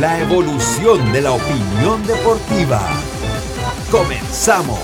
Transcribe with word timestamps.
La 0.00 0.20
evolución 0.20 1.10
de 1.10 1.22
la 1.22 1.32
opinión 1.32 2.06
deportiva. 2.06 2.82
Comenzamos. 3.90 4.78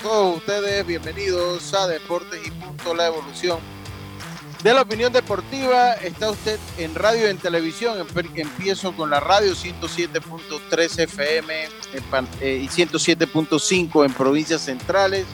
Todos 0.00 0.36
ustedes 0.36 0.86
bienvenidos 0.86 1.74
a 1.74 1.88
Deportes 1.88 2.38
y 2.46 2.50
Punto 2.52 2.94
La 2.94 3.08
Evolución 3.08 3.58
de 4.62 4.72
la 4.72 4.82
opinión 4.82 5.12
deportiva. 5.12 5.94
Está 5.94 6.30
usted 6.30 6.60
en 6.78 6.94
radio 6.94 7.26
y 7.26 7.30
en 7.30 7.38
televisión. 7.38 7.98
Empiezo 8.36 8.92
con 8.92 9.10
la 9.10 9.18
radio 9.18 9.52
107.3 9.52 10.98
FM 11.00 11.54
eh, 12.40 12.60
y 12.62 12.68
107.5 12.68 14.04
en 14.04 14.12
provincias 14.12 14.60
centrales. 14.60 15.26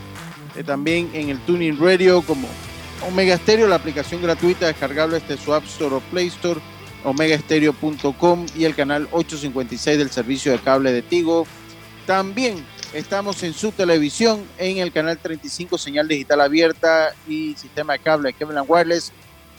Eh, 0.56 0.64
también 0.64 1.10
en 1.12 1.28
el 1.28 1.38
Tuning 1.40 1.78
Radio 1.78 2.22
como 2.22 2.48
Omega 3.06 3.36
Stereo, 3.36 3.68
la 3.68 3.76
aplicación 3.76 4.22
gratuita 4.22 4.68
descargable 4.68 5.20
desde 5.20 5.36
su 5.36 5.52
App 5.52 5.64
Store 5.64 5.96
o 5.96 6.00
Play 6.00 6.28
Store, 6.28 6.60
omegastereo.com 7.04 8.46
y 8.56 8.64
el 8.64 8.74
canal 8.74 9.06
856 9.12 9.98
del 9.98 10.10
servicio 10.10 10.52
de 10.52 10.60
cable 10.60 10.92
de 10.92 11.02
Tigo. 11.02 11.46
También 12.06 12.64
Estamos 12.92 13.40
en 13.44 13.54
su 13.54 13.70
televisión, 13.70 14.44
en 14.58 14.78
el 14.78 14.90
canal 14.90 15.16
35, 15.16 15.78
señal 15.78 16.08
digital 16.08 16.40
abierta 16.40 17.14
y 17.28 17.54
sistema 17.54 17.92
de 17.92 18.00
cable 18.00 18.32
Kevin 18.32 18.56
Wireless. 18.66 19.12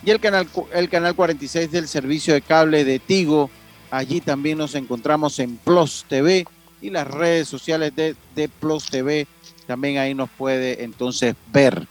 Y 0.03 0.11
el 0.11 0.19
canal, 0.19 0.49
el 0.73 0.89
canal 0.89 1.15
46 1.15 1.71
del 1.71 1.87
servicio 1.87 2.33
de 2.33 2.41
cable 2.41 2.83
de 2.83 2.99
Tigo. 2.99 3.49
Allí 3.89 4.19
también 4.19 4.57
nos 4.57 4.75
encontramos 4.75 5.39
en 5.39 5.55
Plus 5.55 6.05
TV 6.09 6.45
y 6.81 6.89
las 6.89 7.07
redes 7.07 7.47
sociales 7.47 7.95
de, 7.95 8.17
de 8.35 8.49
Plus 8.49 8.87
TV. 8.87 9.25
También 9.65 9.97
ahí 9.97 10.13
nos 10.13 10.29
puede 10.29 10.83
entonces 10.83 11.33
ver. 11.53 11.87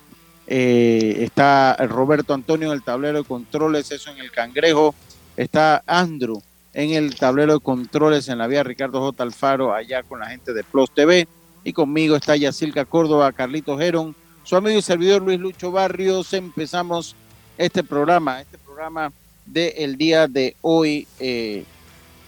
Eh, 0.47 1.25
está 1.25 1.75
Roberto 1.89 2.35
Antonio 2.35 2.69
en 2.69 2.75
el 2.75 2.83
tablero 2.83 3.19
de 3.19 3.25
controles, 3.25 3.91
eso 3.91 4.11
en 4.11 4.19
el 4.19 4.31
cangrejo. 4.31 4.95
Está 5.39 5.83
Andrew 5.87 6.43
en 6.73 6.91
el 6.91 7.15
tablero 7.17 7.55
de 7.55 7.61
controles 7.61 8.29
en 8.29 8.39
la 8.39 8.47
vía 8.47 8.63
Ricardo 8.63 9.01
J. 9.01 9.23
Alfaro, 9.23 9.75
allá 9.75 10.03
con 10.03 10.21
la 10.21 10.27
gente 10.27 10.53
de 10.53 10.65
Plus 10.65 10.91
TV. 10.91 11.27
Y 11.65 11.73
conmigo 11.73 12.17
está 12.17 12.37
Yacilca 12.37 12.85
Córdoba, 12.85 13.33
Carlitos 13.33 13.79
Gerón, 13.79 14.15
su 14.45 14.57
amigo 14.57 14.79
y 14.79 14.83
servidor 14.83 15.23
Luis 15.23 15.39
Lucho 15.39 15.71
Barrios. 15.71 16.33
Empezamos 16.33 17.15
este 17.59 17.85
programa, 17.85 18.41
este 18.41 18.57
programa 18.59 19.13
del 19.45 19.97
día 19.97 20.27
de 20.27 20.57
hoy, 20.63 21.07
eh, 21.19 21.65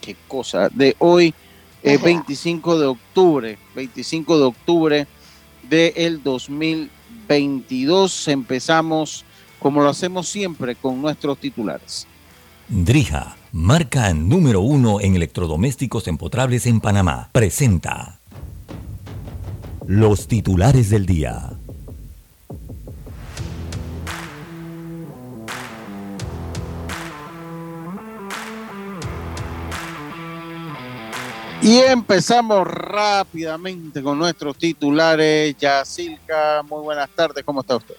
qué 0.00 0.16
cosa, 0.28 0.68
de 0.68 0.94
hoy, 0.98 1.32
25 1.82 2.74
eh, 2.74 2.78
de 2.78 2.86
octubre, 2.86 3.58
25 3.74 4.38
de 4.38 4.44
octubre 4.44 5.06
del 5.62 6.22
2022. 6.22 8.28
Empezamos, 8.28 9.24
como 9.58 9.82
lo 9.82 9.88
hacemos 9.88 10.28
siempre, 10.28 10.74
con 10.74 11.00
nuestros 11.00 11.38
titulares. 11.38 12.06
Drija 12.68 13.36
marca 13.52 14.14
número 14.14 14.62
uno 14.62 14.98
en 14.98 15.14
electrodomésticos 15.14 16.08
empotrables 16.08 16.64
en 16.64 16.80
Panamá, 16.80 17.28
presenta 17.32 18.18
los 19.86 20.26
titulares 20.26 20.88
del 20.88 21.04
día. 21.04 21.50
Y 31.60 31.78
empezamos 31.78 32.66
rápidamente 32.66 34.02
con 34.02 34.18
nuestros 34.18 34.56
titulares. 34.56 35.56
Yacilca, 35.58 36.62
muy 36.68 36.82
buenas 36.82 37.08
tardes, 37.10 37.44
¿cómo 37.44 37.60
está 37.60 37.76
usted? 37.76 37.94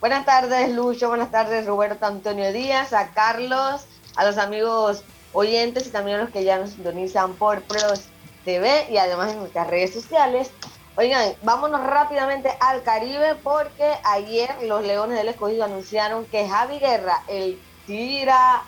Buenas 0.00 0.24
tardes, 0.24 0.72
Lucho, 0.72 1.08
buenas 1.08 1.30
tardes, 1.30 1.66
Roberto 1.66 2.06
Antonio 2.06 2.52
Díaz, 2.52 2.92
a 2.92 3.10
Carlos 3.10 3.86
a 4.16 4.24
los 4.24 4.38
amigos 4.38 5.02
oyentes 5.32 5.86
y 5.86 5.90
también 5.90 6.18
a 6.18 6.22
los 6.22 6.30
que 6.30 6.44
ya 6.44 6.58
nos 6.58 6.70
sintonizan 6.70 7.34
por 7.34 7.62
Pros 7.62 8.04
TV 8.44 8.86
y 8.90 8.96
además 8.96 9.32
en 9.32 9.40
nuestras 9.40 9.66
redes 9.66 9.92
sociales. 9.92 10.50
Oigan, 10.96 11.34
vámonos 11.42 11.84
rápidamente 11.84 12.56
al 12.60 12.82
Caribe 12.84 13.34
porque 13.42 13.94
ayer 14.04 14.50
los 14.62 14.84
Leones 14.84 15.18
del 15.18 15.28
Escogido 15.28 15.64
anunciaron 15.64 16.24
que 16.26 16.48
Javi 16.48 16.78
Guerra, 16.78 17.22
el 17.26 17.60
tira 17.86 18.62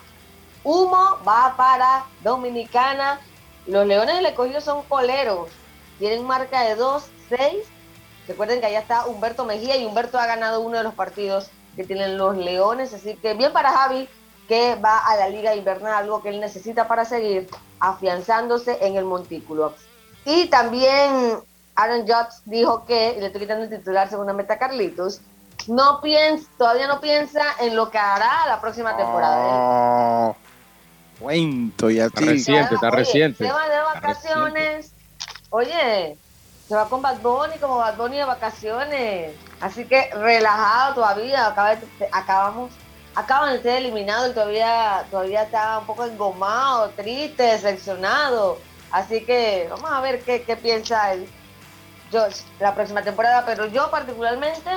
humo, 0.63 1.19
va 1.25 1.55
para 1.55 2.05
Dominicana. 2.21 3.21
Los 3.65 3.87
Leones 3.87 4.15
del 4.15 4.25
Escogido 4.25 4.59
son 4.59 4.83
coleros, 4.83 5.49
tienen 5.99 6.25
marca 6.25 6.63
de 6.63 6.77
2-6. 6.77 7.01
Recuerden 8.27 8.59
que 8.59 8.65
allá 8.65 8.79
está 8.79 9.05
Humberto 9.05 9.45
Mejía 9.45 9.77
y 9.77 9.85
Humberto 9.85 10.19
ha 10.19 10.25
ganado 10.25 10.59
uno 10.59 10.77
de 10.77 10.83
los 10.83 10.95
partidos 10.95 11.49
que 11.77 11.85
tienen 11.85 12.17
los 12.17 12.35
Leones, 12.35 12.93
así 12.93 13.15
que 13.15 13.35
bien 13.35 13.53
para 13.53 13.71
Javi, 13.71 14.09
que 14.47 14.75
va 14.75 14.99
a 14.99 15.15
la 15.17 15.29
liga 15.29 15.55
invernal, 15.55 15.93
algo 15.93 16.21
que 16.21 16.29
él 16.29 16.39
necesita 16.39 16.87
para 16.87 17.05
seguir 17.05 17.49
afianzándose 17.79 18.77
en 18.81 18.95
el 18.95 19.05
montículo. 19.05 19.73
Y 20.25 20.47
también 20.47 21.39
Aaron 21.75 22.01
Judge 22.01 22.41
dijo 22.45 22.85
que, 22.85 23.15
y 23.17 23.19
le 23.19 23.27
estoy 23.27 23.41
quitando 23.41 23.65
el 23.65 23.69
titular 23.69 24.09
según 24.09 24.27
la 24.27 24.33
meta 24.33 24.57
Carlitos, 24.57 25.21
no 25.67 26.01
piensa, 26.01 26.49
todavía 26.57 26.87
no 26.87 27.01
piensa 27.01 27.43
en 27.59 27.75
lo 27.75 27.89
que 27.89 27.97
hará 27.97 28.45
la 28.47 28.61
próxima 28.61 28.95
temporada. 28.95 29.37
Oh, 29.39 30.35
cuento 31.19 31.89
y 31.89 31.99
Está 31.99 32.21
reciente, 32.21 32.75
está 32.75 32.89
reciente. 32.89 33.45
Se 33.45 33.51
va 33.51 33.67
de 33.67 33.79
vacaciones. 33.79 34.91
Oye, 35.49 36.17
se 36.67 36.75
va 36.75 36.87
con 36.87 37.01
Bad 37.01 37.19
Bunny 37.21 37.57
como 37.59 37.77
Bad 37.77 37.97
Bunny 37.97 38.17
de 38.17 38.25
vacaciones. 38.25 39.35
Así 39.59 39.85
que 39.85 40.09
relajado 40.13 40.95
todavía. 40.95 41.53
acabamos 42.11 42.71
acaban 43.17 43.51
de 43.51 43.63
ser 43.63 43.77
eliminados 43.77 44.29
y 44.29 44.33
todavía, 44.33 45.03
todavía 45.09 45.41
está 45.41 45.79
un 45.79 45.87
poco 45.87 46.05
engomado, 46.05 46.91
triste, 46.91 47.41
decepcionado. 47.41 48.59
Así 48.91 49.25
que 49.25 49.65
vamos 49.71 49.89
a 49.89 50.01
ver 50.01 50.21
qué, 50.21 50.39
piensa 50.61 51.13
el 51.13 51.27
Josh 52.11 52.41
la 52.59 52.75
próxima 52.75 53.01
temporada, 53.01 53.43
pero 53.43 53.65
yo 53.65 53.89
particularmente 53.89 54.69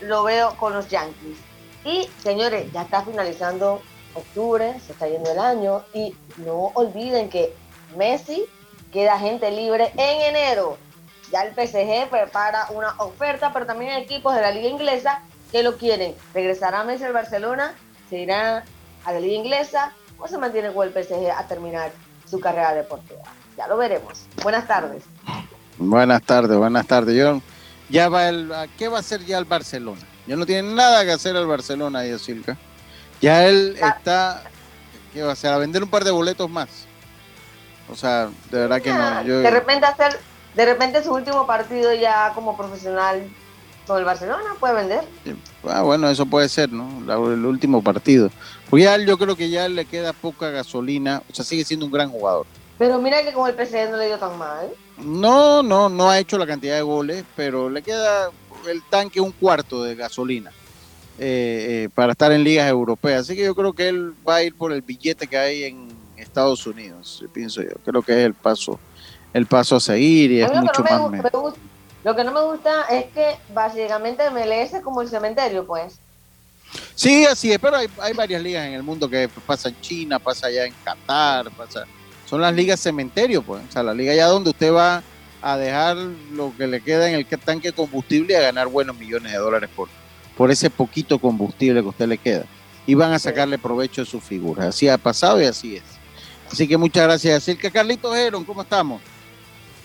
lo 0.00 0.22
veo 0.22 0.54
con 0.56 0.74
los 0.74 0.88
Yankees. 0.88 1.38
Y 1.84 2.08
señores, 2.22 2.70
ya 2.72 2.82
está 2.82 3.02
finalizando 3.02 3.82
octubre, 4.14 4.78
se 4.78 4.92
está 4.92 5.08
yendo 5.08 5.32
el 5.32 5.38
año 5.40 5.82
y 5.92 6.14
no 6.36 6.70
olviden 6.74 7.28
que 7.28 7.52
Messi 7.96 8.46
queda 8.92 9.18
gente 9.18 9.50
libre 9.50 9.92
en 9.96 10.36
enero. 10.36 10.78
Ya 11.32 11.42
el 11.42 11.52
PSG 11.52 12.08
prepara 12.08 12.68
una 12.70 12.94
oferta, 12.98 13.52
pero 13.52 13.66
también 13.66 13.90
hay 13.90 14.02
equipos 14.04 14.36
de 14.36 14.40
la 14.40 14.52
liga 14.52 14.68
inglesa 14.68 15.20
que 15.50 15.64
lo 15.64 15.76
quieren. 15.76 16.14
Regresará 16.32 16.84
Messi 16.84 17.02
al 17.02 17.12
Barcelona 17.12 17.74
se 18.08 18.18
irá 18.18 18.64
a 19.04 19.12
la 19.12 19.20
liga 19.20 19.34
inglesa 19.34 19.92
o 20.18 20.26
se 20.28 20.38
mantiene 20.38 20.72
con 20.72 20.86
el 20.86 20.92
PSG 20.92 21.30
a 21.30 21.46
terminar 21.46 21.92
su 22.28 22.40
carrera 22.40 22.74
deportiva. 22.74 23.22
Ya 23.56 23.66
lo 23.66 23.76
veremos. 23.76 24.26
Buenas 24.42 24.66
tardes. 24.66 25.02
Buenas 25.78 26.22
tardes, 26.22 26.56
buenas 26.56 26.86
tardes. 26.86 27.16
Yo, 27.16 27.40
ya 27.88 28.08
va 28.08 28.28
el, 28.28 28.52
¿Qué 28.76 28.88
va 28.88 28.98
a 28.98 29.00
hacer 29.00 29.24
ya 29.24 29.38
el 29.38 29.44
Barcelona? 29.44 30.02
Ya 30.26 30.36
no 30.36 30.44
tiene 30.44 30.74
nada 30.74 31.04
que 31.04 31.12
hacer 31.12 31.36
el 31.36 31.46
Barcelona, 31.46 32.02
Silca. 32.18 32.56
Ya 33.20 33.46
él 33.46 33.76
está, 33.80 34.42
¿qué 35.12 35.22
va 35.22 35.30
a 35.30 35.32
hacer? 35.32 35.52
A 35.52 35.58
vender 35.58 35.82
un 35.82 35.90
par 35.90 36.04
de 36.04 36.10
boletos 36.10 36.50
más. 36.50 36.68
O 37.90 37.96
sea, 37.96 38.28
de 38.50 38.58
verdad 38.58 38.82
que 38.82 38.92
no. 38.92 39.24
de 39.24 39.50
repente 39.50 39.86
hacer 39.86 40.18
de 40.54 40.64
repente 40.64 41.02
su 41.04 41.12
último 41.12 41.46
partido 41.46 41.94
ya 41.94 42.32
como 42.34 42.56
profesional 42.56 43.22
el 43.96 44.04
Barcelona 44.04 44.54
puede 44.60 44.74
vender. 44.74 45.04
Ah, 45.64 45.82
bueno, 45.82 46.10
eso 46.10 46.26
puede 46.26 46.48
ser, 46.48 46.70
¿no? 46.70 46.86
el 47.32 47.46
último 47.46 47.82
partido. 47.82 48.30
Pues 48.68 48.84
ya 48.84 48.98
yo 48.98 49.16
creo 49.16 49.36
que 49.36 49.48
ya 49.48 49.68
le 49.68 49.86
queda 49.86 50.12
poca 50.12 50.50
gasolina, 50.50 51.22
o 51.30 51.34
sea, 51.34 51.44
sigue 51.44 51.64
siendo 51.64 51.86
un 51.86 51.92
gran 51.92 52.10
jugador. 52.10 52.46
Pero 52.76 52.98
mira 53.00 53.22
que 53.22 53.32
con 53.32 53.48
el 53.48 53.54
PSG 53.54 53.90
no 53.90 53.96
le 53.96 54.06
dio 54.06 54.18
tan 54.18 54.36
mal. 54.38 54.68
No, 54.98 55.62
no, 55.62 55.88
no 55.88 56.10
ha 56.10 56.18
hecho 56.18 56.38
la 56.38 56.46
cantidad 56.46 56.76
de 56.76 56.82
goles, 56.82 57.24
pero 57.34 57.70
le 57.70 57.82
queda 57.82 58.30
el 58.68 58.82
tanque 58.82 59.20
un 59.20 59.32
cuarto 59.32 59.82
de 59.82 59.94
gasolina 59.94 60.50
eh, 61.18 61.84
eh, 61.84 61.88
para 61.94 62.12
estar 62.12 62.30
en 62.32 62.44
ligas 62.44 62.68
europeas. 62.68 63.22
Así 63.22 63.36
que 63.36 63.44
yo 63.44 63.54
creo 63.54 63.72
que 63.72 63.88
él 63.88 64.12
va 64.28 64.36
a 64.36 64.42
ir 64.42 64.54
por 64.54 64.72
el 64.72 64.82
billete 64.82 65.26
que 65.26 65.38
hay 65.38 65.64
en 65.64 65.88
Estados 66.16 66.66
Unidos, 66.66 67.24
pienso 67.32 67.62
yo. 67.62 67.70
Creo 67.84 68.02
que 68.02 68.12
es 68.12 68.26
el 68.26 68.34
paso, 68.34 68.78
el 69.32 69.46
paso 69.46 69.76
a 69.76 69.80
seguir 69.80 70.30
y 70.32 70.40
es 70.42 70.52
mucho 70.52 70.82
más. 70.82 71.22
Lo 72.04 72.14
que 72.14 72.24
no 72.24 72.32
me 72.32 72.42
gusta 72.42 72.82
es 72.90 73.06
que 73.06 73.36
básicamente 73.52 74.30
MLS 74.30 74.74
es 74.74 74.82
como 74.82 75.02
el 75.02 75.08
cementerio, 75.08 75.66
pues. 75.66 75.98
Sí, 76.94 77.24
así 77.24 77.52
es, 77.52 77.58
pero 77.58 77.76
hay, 77.76 77.88
hay 78.00 78.12
varias 78.12 78.42
ligas 78.42 78.66
en 78.66 78.74
el 78.74 78.82
mundo 78.82 79.08
que 79.08 79.28
pasa 79.46 79.68
en 79.68 79.80
China, 79.80 80.18
pasa 80.18 80.48
allá 80.48 80.66
en 80.66 80.74
Qatar, 80.84 81.50
pasa 81.52 81.86
son 82.28 82.42
las 82.42 82.54
ligas 82.54 82.80
cementerio, 82.80 83.42
pues. 83.42 83.62
O 83.68 83.72
sea, 83.72 83.82
la 83.82 83.94
liga 83.94 84.14
ya 84.14 84.26
donde 84.26 84.50
usted 84.50 84.72
va 84.72 85.02
a 85.40 85.56
dejar 85.56 85.96
lo 85.96 86.52
que 86.56 86.66
le 86.66 86.80
queda 86.82 87.08
en 87.08 87.14
el 87.14 87.26
tanque 87.26 87.68
de 87.68 87.74
combustible 87.74 88.34
y 88.34 88.36
a 88.36 88.40
ganar 88.40 88.68
buenos 88.68 88.98
millones 88.98 89.32
de 89.32 89.38
dólares 89.38 89.70
por, 89.74 89.88
por 90.36 90.50
ese 90.50 90.68
poquito 90.68 91.18
combustible 91.18 91.80
que 91.80 91.86
a 91.86 91.90
usted 91.90 92.06
le 92.06 92.18
queda. 92.18 92.44
Y 92.86 92.94
van 92.94 93.12
a 93.12 93.18
sacarle 93.18 93.58
provecho 93.58 94.02
de 94.02 94.06
su 94.06 94.20
figura. 94.20 94.68
Así 94.68 94.88
ha 94.88 94.98
pasado 94.98 95.40
y 95.40 95.44
así 95.46 95.76
es. 95.76 95.82
Así 96.50 96.66
que 96.66 96.76
muchas 96.76 97.04
gracias, 97.04 97.46
Yacirca. 97.46 97.70
Carlitos 97.70 98.14
Heron, 98.14 98.44
¿cómo 98.44 98.62
estamos? 98.62 99.00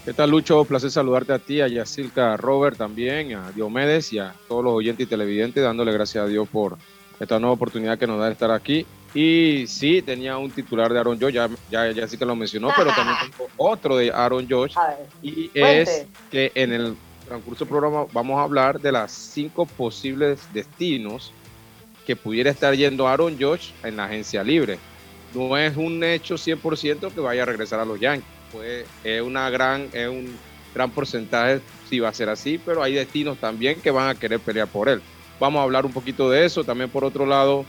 ¿Qué 0.05 0.13
tal, 0.13 0.31
Lucho? 0.31 0.65
Placer 0.65 0.91
saludarte 0.91 1.33
a 1.33 1.39
ti, 1.39 1.61
a 1.61 1.67
Yacirca, 1.67 2.33
a 2.33 2.37
Robert 2.37 2.77
también, 2.77 3.35
a 3.35 3.51
Diomedes 3.51 4.11
y 4.11 4.19
a 4.19 4.33
todos 4.47 4.63
los 4.63 4.73
oyentes 4.73 5.05
y 5.05 5.09
televidentes, 5.09 5.63
dándole 5.63 5.93
gracias 5.93 6.25
a 6.25 6.27
Dios 6.27 6.47
por 6.49 6.77
esta 7.19 7.39
nueva 7.39 7.53
oportunidad 7.53 7.97
que 7.97 8.07
nos 8.07 8.19
da 8.19 8.25
de 8.25 8.33
estar 8.33 8.51
aquí 8.51 8.85
y 9.13 9.65
sí, 9.67 10.01
tenía 10.01 10.37
un 10.37 10.49
titular 10.49 10.91
de 10.91 10.99
Aaron 10.99 11.19
Josh, 11.19 11.33
ya, 11.33 11.49
ya, 11.69 11.91
ya 11.91 12.07
sí 12.07 12.17
que 12.17 12.25
lo 12.25 12.35
mencionó, 12.35 12.71
pero 12.75 12.91
también 12.91 13.17
tengo 13.21 13.47
otro 13.57 13.95
de 13.95 14.11
Aaron 14.11 14.47
Josh. 14.49 14.73
Y 15.21 15.51
es 15.53 16.07
que 16.31 16.51
en 16.55 16.73
el 16.73 16.97
transcurso 17.27 17.63
del 17.63 17.69
programa 17.69 18.05
vamos 18.11 18.39
a 18.39 18.43
hablar 18.43 18.81
de 18.81 18.91
las 18.91 19.11
cinco 19.11 19.65
posibles 19.65 20.41
destinos 20.51 21.31
que 22.07 22.15
pudiera 22.15 22.49
estar 22.49 22.73
yendo 22.73 23.07
Aaron 23.07 23.37
Josh 23.39 23.69
en 23.83 23.97
la 23.97 24.05
agencia 24.05 24.43
libre. 24.43 24.79
No 25.35 25.57
es 25.57 25.77
un 25.77 26.03
hecho 26.03 26.35
100% 26.35 27.13
que 27.13 27.19
vaya 27.21 27.43
a 27.43 27.45
regresar 27.45 27.79
a 27.79 27.85
los 27.85 27.99
Yankees. 27.99 28.42
Pues 28.53 28.85
es, 29.03 29.21
una 29.21 29.49
gran, 29.49 29.89
es 29.91 30.07
un 30.07 30.37
gran 30.73 30.91
porcentaje 30.91 31.59
si 31.89 31.99
va 31.99 32.09
a 32.09 32.13
ser 32.13 32.29
así, 32.29 32.59
pero 32.63 32.81
hay 32.81 32.93
destinos 32.93 33.37
también 33.39 33.81
que 33.81 33.91
van 33.91 34.09
a 34.09 34.15
querer 34.15 34.39
pelear 34.39 34.67
por 34.67 34.87
él. 34.87 35.01
Vamos 35.39 35.59
a 35.59 35.63
hablar 35.63 35.85
un 35.85 35.91
poquito 35.91 36.29
de 36.29 36.45
eso. 36.45 36.63
También 36.63 36.89
por 36.89 37.03
otro 37.03 37.25
lado, 37.25 37.65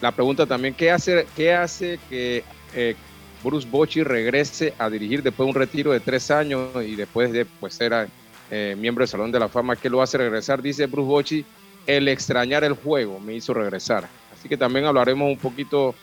la 0.00 0.12
pregunta 0.12 0.46
también, 0.46 0.72
¿qué 0.72 0.90
hace, 0.90 1.26
qué 1.36 1.52
hace 1.52 1.98
que 2.08 2.44
eh, 2.74 2.94
Bruce 3.42 3.68
Bochy 3.68 4.02
regrese 4.02 4.74
a 4.78 4.88
dirigir 4.88 5.22
después 5.22 5.46
de 5.46 5.50
un 5.50 5.54
retiro 5.54 5.92
de 5.92 6.00
tres 6.00 6.30
años 6.30 6.70
y 6.84 6.96
después 6.96 7.32
de 7.32 7.44
pues, 7.44 7.74
ser 7.74 8.08
eh, 8.50 8.76
miembro 8.78 9.02
del 9.02 9.08
Salón 9.08 9.32
de 9.32 9.40
la 9.40 9.48
Fama? 9.48 9.76
¿Qué 9.76 9.90
lo 9.90 10.02
hace 10.02 10.18
regresar? 10.18 10.62
Dice 10.62 10.86
Bruce 10.86 11.08
Bochy, 11.08 11.44
el 11.86 12.08
extrañar 12.08 12.64
el 12.64 12.74
juego 12.74 13.20
me 13.20 13.34
hizo 13.34 13.54
regresar. 13.54 14.08
Así 14.36 14.48
que 14.48 14.56
también 14.56 14.86
hablaremos 14.86 15.28
un 15.28 15.38
poquito 15.38 15.94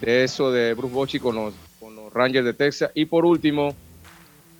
de 0.00 0.24
eso 0.24 0.50
de 0.50 0.74
Bruce 0.74 0.94
Bochy 0.94 1.20
con 1.20 1.34
los, 1.34 1.54
con 1.54 1.60
los 1.60 1.67
Rangers 2.18 2.44
de 2.44 2.52
Texas. 2.52 2.90
Y 2.94 3.04
por 3.06 3.24
último, 3.24 3.74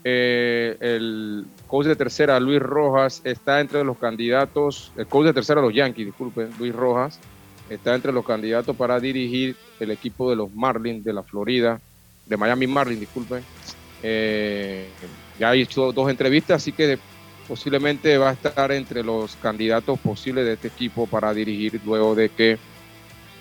eh, 0.03 0.77
el 0.79 1.45
coach 1.67 1.87
de 1.87 1.95
tercera, 1.95 2.39
Luis 2.39 2.61
Rojas, 2.61 3.21
está 3.25 3.59
entre 3.59 3.83
los 3.83 3.97
candidatos, 3.97 4.91
el 4.97 5.07
coach 5.07 5.25
de 5.25 5.33
tercera, 5.33 5.61
los 5.61 5.73
Yankees, 5.73 6.05
disculpen, 6.07 6.49
Luis 6.57 6.73
Rojas, 6.73 7.19
está 7.69 7.93
entre 7.93 8.13
los 8.13 8.25
candidatos 8.25 8.75
para 8.75 8.99
dirigir 8.99 9.55
el 9.79 9.91
equipo 9.91 10.29
de 10.29 10.37
los 10.37 10.53
Marlins 10.53 11.03
de 11.03 11.13
la 11.13 11.23
Florida, 11.23 11.81
de 12.25 12.37
Miami 12.37 12.67
Marlins, 12.67 13.01
disculpen. 13.01 13.43
Eh, 14.01 14.87
ya 15.37 15.49
ha 15.49 15.55
hecho 15.55 15.91
dos 15.91 16.09
entrevistas, 16.09 16.61
así 16.61 16.71
que 16.71 16.97
posiblemente 17.47 18.17
va 18.17 18.29
a 18.29 18.33
estar 18.33 18.71
entre 18.71 19.03
los 19.03 19.35
candidatos 19.35 19.99
posibles 19.99 20.45
de 20.45 20.53
este 20.53 20.69
equipo 20.69 21.07
para 21.07 21.33
dirigir 21.33 21.81
luego 21.85 22.15
de 22.15 22.29
que 22.29 22.57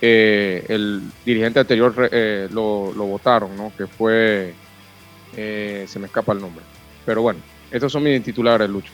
eh, 0.00 0.64
el 0.68 1.02
dirigente 1.24 1.60
anterior 1.60 2.08
eh, 2.12 2.48
lo, 2.50 2.92
votaron, 2.92 3.56
¿no? 3.56 3.72
que 3.76 3.86
fue, 3.86 4.54
se 5.34 5.98
me 5.98 6.06
escapa 6.06 6.32
el 6.32 6.40
nombre. 6.40 6.64
Pero 7.04 7.22
bueno, 7.22 7.40
estos 7.70 7.92
son 7.92 8.02
mis 8.02 8.22
titulares, 8.22 8.68
Lucho. 8.68 8.92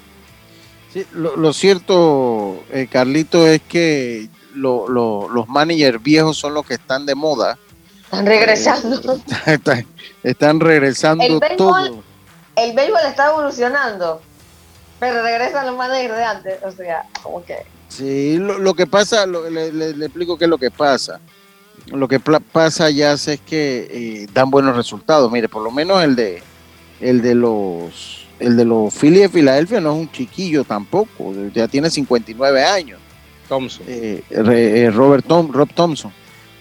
Sí, 0.92 1.04
lo, 1.12 1.36
lo 1.36 1.52
cierto, 1.52 2.62
Carlito, 2.90 3.46
es 3.48 3.60
que 3.62 4.28
los 4.54 5.48
managers 5.48 6.02
viejos 6.02 6.36
son 6.36 6.54
los 6.54 6.66
que 6.66 6.74
están 6.74 7.06
de 7.06 7.14
moda. 7.14 7.58
Están 8.04 8.26
regresando. 8.26 9.20
están, 10.22 10.60
regresando 10.60 11.24
el 11.24 11.56
todo. 11.56 12.02
El 12.56 12.72
béisbol 12.74 13.00
está 13.08 13.30
evolucionando, 13.30 14.22
pero 15.00 15.22
regresan 15.22 15.66
los 15.66 15.76
managers 15.76 16.16
de 16.16 16.24
antes. 16.24 16.62
O 16.62 16.70
sea, 16.70 17.04
como 17.22 17.44
que. 17.44 17.66
Sí, 17.96 18.38
lo, 18.38 18.75
que 18.75 18.87
pasa, 18.87 19.26
le, 19.26 19.91
explico 20.05 20.37
qué 20.37 20.44
es 20.44 20.50
lo 20.50 20.58
que 20.58 20.70
pasa. 20.70 21.20
Lo 21.87 22.08
que 22.08 22.19
pasa 22.20 22.91
ya 22.91 23.12
es 23.12 23.41
que 23.46 23.88
eh, 23.91 24.26
dan 24.32 24.50
buenos 24.50 24.76
resultados. 24.76 25.31
Mire, 25.31 25.49
por 25.49 25.62
lo 25.62 25.70
menos 25.70 26.02
el 26.02 26.17
de 26.17 26.43
el 27.00 27.20
de 27.20 27.35
los 27.35 28.26
el 28.38 28.56
de 28.56 28.64
los 28.64 28.94
Phillies 28.94 29.23
de 29.23 29.29
Filadelfia 29.29 29.81
no 29.81 29.93
es 29.93 30.00
un 30.00 30.12
chiquillo 30.12 30.64
tampoco, 30.64 31.32
ya 31.52 31.69
tiene 31.69 31.91
59 31.91 32.64
años. 32.64 33.00
Thompson. 33.49 33.85
Eh, 33.88 34.23
eh, 34.31 34.90
Robert 34.93 35.25
Tom, 35.26 35.52
Rob 35.52 35.69
Thompson. 35.75 36.12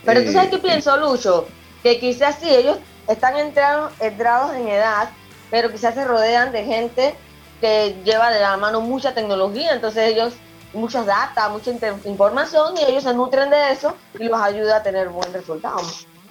Pero 0.05 0.23
tú 0.23 0.31
sabes 0.31 0.49
qué 0.49 0.57
eh, 0.57 0.61
pienso, 0.61 0.97
Lucho, 0.97 1.47
que 1.81 1.99
quizás 1.99 2.37
sí, 2.41 2.49
ellos 2.49 2.77
están 3.07 3.37
entrados, 3.37 3.93
entrados 3.99 4.55
en 4.55 4.67
edad, 4.67 5.09
pero 5.49 5.71
quizás 5.71 5.95
se 5.95 6.03
rodean 6.03 6.51
de 6.51 6.65
gente 6.65 7.15
que 7.61 7.95
lleva 8.03 8.31
de 8.31 8.41
la 8.41 8.57
mano 8.57 8.81
mucha 8.81 9.13
tecnología, 9.13 9.73
entonces 9.73 10.11
ellos, 10.11 10.33
muchas 10.73 11.05
data, 11.05 11.49
mucha 11.49 11.71
información, 12.05 12.75
y 12.77 12.91
ellos 12.91 13.03
se 13.03 13.13
nutren 13.13 13.49
de 13.49 13.71
eso 13.71 13.95
y 14.19 14.25
los 14.25 14.39
ayuda 14.39 14.77
a 14.77 14.83
tener 14.83 15.09
buen 15.09 15.31
resultado. 15.33 15.81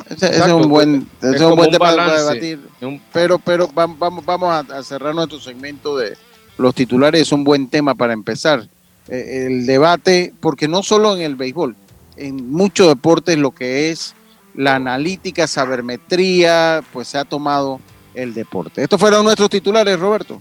Ese, 0.09 0.37
es 0.37 0.47
un 0.49 0.69
buen, 0.69 1.09
es 1.23 1.41
un 1.41 1.55
buen 1.55 1.71
tema 1.71 1.95
para 1.95 2.19
debatir. 2.19 2.69
Pero, 3.13 3.39
pero 3.39 3.69
vamos, 3.73 4.25
vamos 4.25 4.71
a 4.71 4.83
cerrar 4.83 5.15
nuestro 5.15 5.39
segmento 5.39 5.97
de 5.97 6.17
los 6.59 6.75
titulares, 6.75 7.23
es 7.23 7.33
un 7.33 7.45
buen 7.45 7.69
tema 7.69 7.95
para 7.95 8.13
empezar. 8.13 8.69
Eh, 9.09 9.47
el 9.47 9.67
debate, 9.67 10.33
porque 10.41 10.69
no 10.69 10.83
solo 10.83 11.17
en 11.17 11.23
el 11.23 11.37
béisbol, 11.37 11.77
en 12.17 12.51
muchos 12.51 12.89
deportes 12.89 13.37
lo 13.39 13.51
que 13.51 13.91
es 13.91 14.15
la 14.55 14.77
analítica, 14.77 15.47
sabermetría, 15.47 16.85
pues 16.93 17.09
se 17.09 17.19
ha 17.19 17.25
tomado 17.25 17.81
el 18.15 18.35
deporte. 18.35 18.83
Estos 18.83 19.01
fueron 19.01 19.25
nuestros 19.25 19.51
titulares, 19.51 19.99
Roberto. 19.99 20.41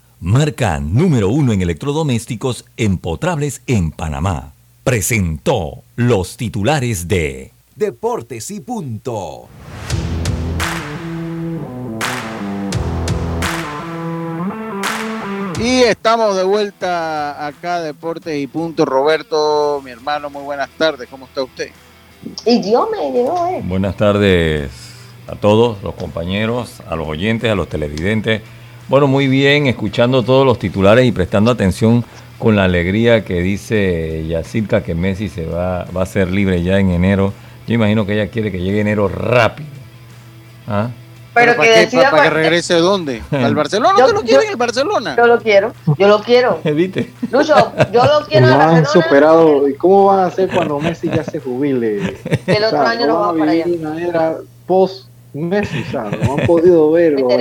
marca 0.21 0.79
número 0.79 1.29
uno 1.29 1.51
en 1.51 1.63
electrodomésticos 1.63 2.65
empotrables 2.77 3.63
en 3.65 3.89
Panamá. 3.89 4.53
Presentó 4.83 5.81
los 5.95 6.37
titulares 6.37 7.07
de 7.07 7.51
Deportes 7.75 8.51
y 8.51 8.59
Punto. 8.59 9.47
Y 15.59 15.81
estamos 15.81 16.37
de 16.37 16.43
vuelta 16.43 17.47
acá, 17.47 17.81
Deportes 17.81 18.39
y 18.39 18.45
Punto. 18.45 18.85
Roberto, 18.85 19.81
mi 19.83 19.89
hermano, 19.89 20.29
muy 20.29 20.43
buenas 20.43 20.69
tardes. 20.77 21.09
¿Cómo 21.09 21.25
está 21.25 21.43
usted? 21.43 21.71
Y 22.45 22.71
yo 22.71 22.87
me 22.91 23.11
llegó, 23.11 23.47
eh. 23.47 23.61
Buenas 23.63 23.97
tardes 23.97 24.69
a 25.25 25.35
todos 25.35 25.81
los 25.81 25.95
compañeros, 25.95 26.79
a 26.87 26.95
los 26.95 27.07
oyentes, 27.07 27.51
a 27.51 27.55
los 27.55 27.67
televidentes 27.67 28.43
bueno, 28.87 29.07
muy 29.07 29.27
bien, 29.27 29.67
escuchando 29.67 30.23
todos 30.23 30.45
los 30.45 30.59
titulares 30.59 31.05
y 31.05 31.11
prestando 31.11 31.51
atención 31.51 32.03
con 32.37 32.55
la 32.55 32.63
alegría 32.65 33.23
que 33.23 33.41
dice 33.41 34.25
Yacirca 34.27 34.81
que 34.83 34.95
Messi 34.95 35.29
se 35.29 35.45
va, 35.45 35.85
va 35.95 36.03
a 36.03 36.05
ser 36.05 36.31
libre 36.31 36.61
ya 36.63 36.79
en 36.79 36.91
enero. 36.91 37.33
Yo 37.67 37.75
imagino 37.75 38.05
que 38.05 38.13
ella 38.13 38.29
quiere 38.31 38.51
que 38.51 38.59
llegue 38.59 38.81
enero 38.81 39.07
rápido. 39.07 39.69
¿Ah? 40.67 40.89
Pero, 41.33 41.55
¿Para 41.55 41.67
que 41.69 41.73
qué? 41.75 41.79
decida 41.81 42.01
¿Para, 42.11 42.11
para 42.17 42.23
que 42.23 42.29
regrese 42.35 42.73
dónde? 42.73 43.21
¿Al 43.31 43.55
Barcelona? 43.55 43.93
Yo- 43.97 44.05
¿Usted 44.05 44.17
lo 44.17 44.23
quiere 44.23 44.43
en 44.45 44.49
el 44.49 44.55
Barcelona? 44.57 45.15
Yo 45.15 45.27
lo 45.27 45.39
quiero, 45.39 45.73
yo 45.97 46.07
lo 46.09 46.21
quiero. 46.21 46.59
¿Viste? 46.75 47.09
Lucho, 47.31 47.53
yo 47.93 48.03
lo 48.03 48.25
quiero 48.27 48.47
No 48.47 48.61
han 48.61 48.85
superado. 48.85 49.69
¿Y 49.69 49.75
cómo 49.75 50.05
van 50.07 50.19
a 50.19 50.25
hacer 50.25 50.49
cuando 50.49 50.77
Messi 50.79 51.07
ya 51.07 51.23
se 51.23 51.39
jubile? 51.39 52.17
El 52.47 52.63
otro 52.65 52.79
O 52.79 52.81
sea, 52.83 52.89
año 52.89 53.07
no 53.07 53.13
nos 53.13 53.15
van 53.15 53.23
a 53.23 53.27
vamos 53.27 53.39
para 53.39 53.51
allá. 53.51 53.65
vivir 53.65 53.79
una 53.87 54.01
era 54.05 54.35
post 54.67 55.05
Messi, 55.33 55.85
o 55.87 55.91
sea, 55.91 56.03
no 56.09 56.33
han 56.37 56.45
podido 56.45 56.91
ver, 56.91 57.13
Me 57.13 57.21
los 57.21 57.31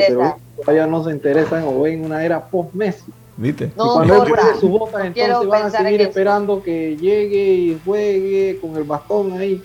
todavía 0.60 0.86
no 0.86 1.04
se 1.04 1.10
interesan 1.10 1.64
o 1.66 1.80
ven 1.82 2.04
una 2.04 2.24
era 2.24 2.44
post 2.44 2.72
Messi. 2.74 3.04
¿Viste? 3.36 3.64
y 3.74 3.78
No 3.78 3.94
cuando 3.94 4.14
él 4.14 4.20
importa. 4.20 4.42
juegue 4.44 4.60
sus 4.60 4.70
botas, 4.70 5.10
Quiero 5.14 5.40
entonces 5.42 5.48
van 5.48 5.62
a 5.62 5.70
seguir 5.70 6.00
esperando 6.02 6.62
que 6.62 6.96
llegue 6.96 7.42
y 7.54 7.80
juegue 7.84 8.58
con 8.60 8.76
el 8.76 8.84
bastón 8.84 9.38
ahí. 9.38 9.62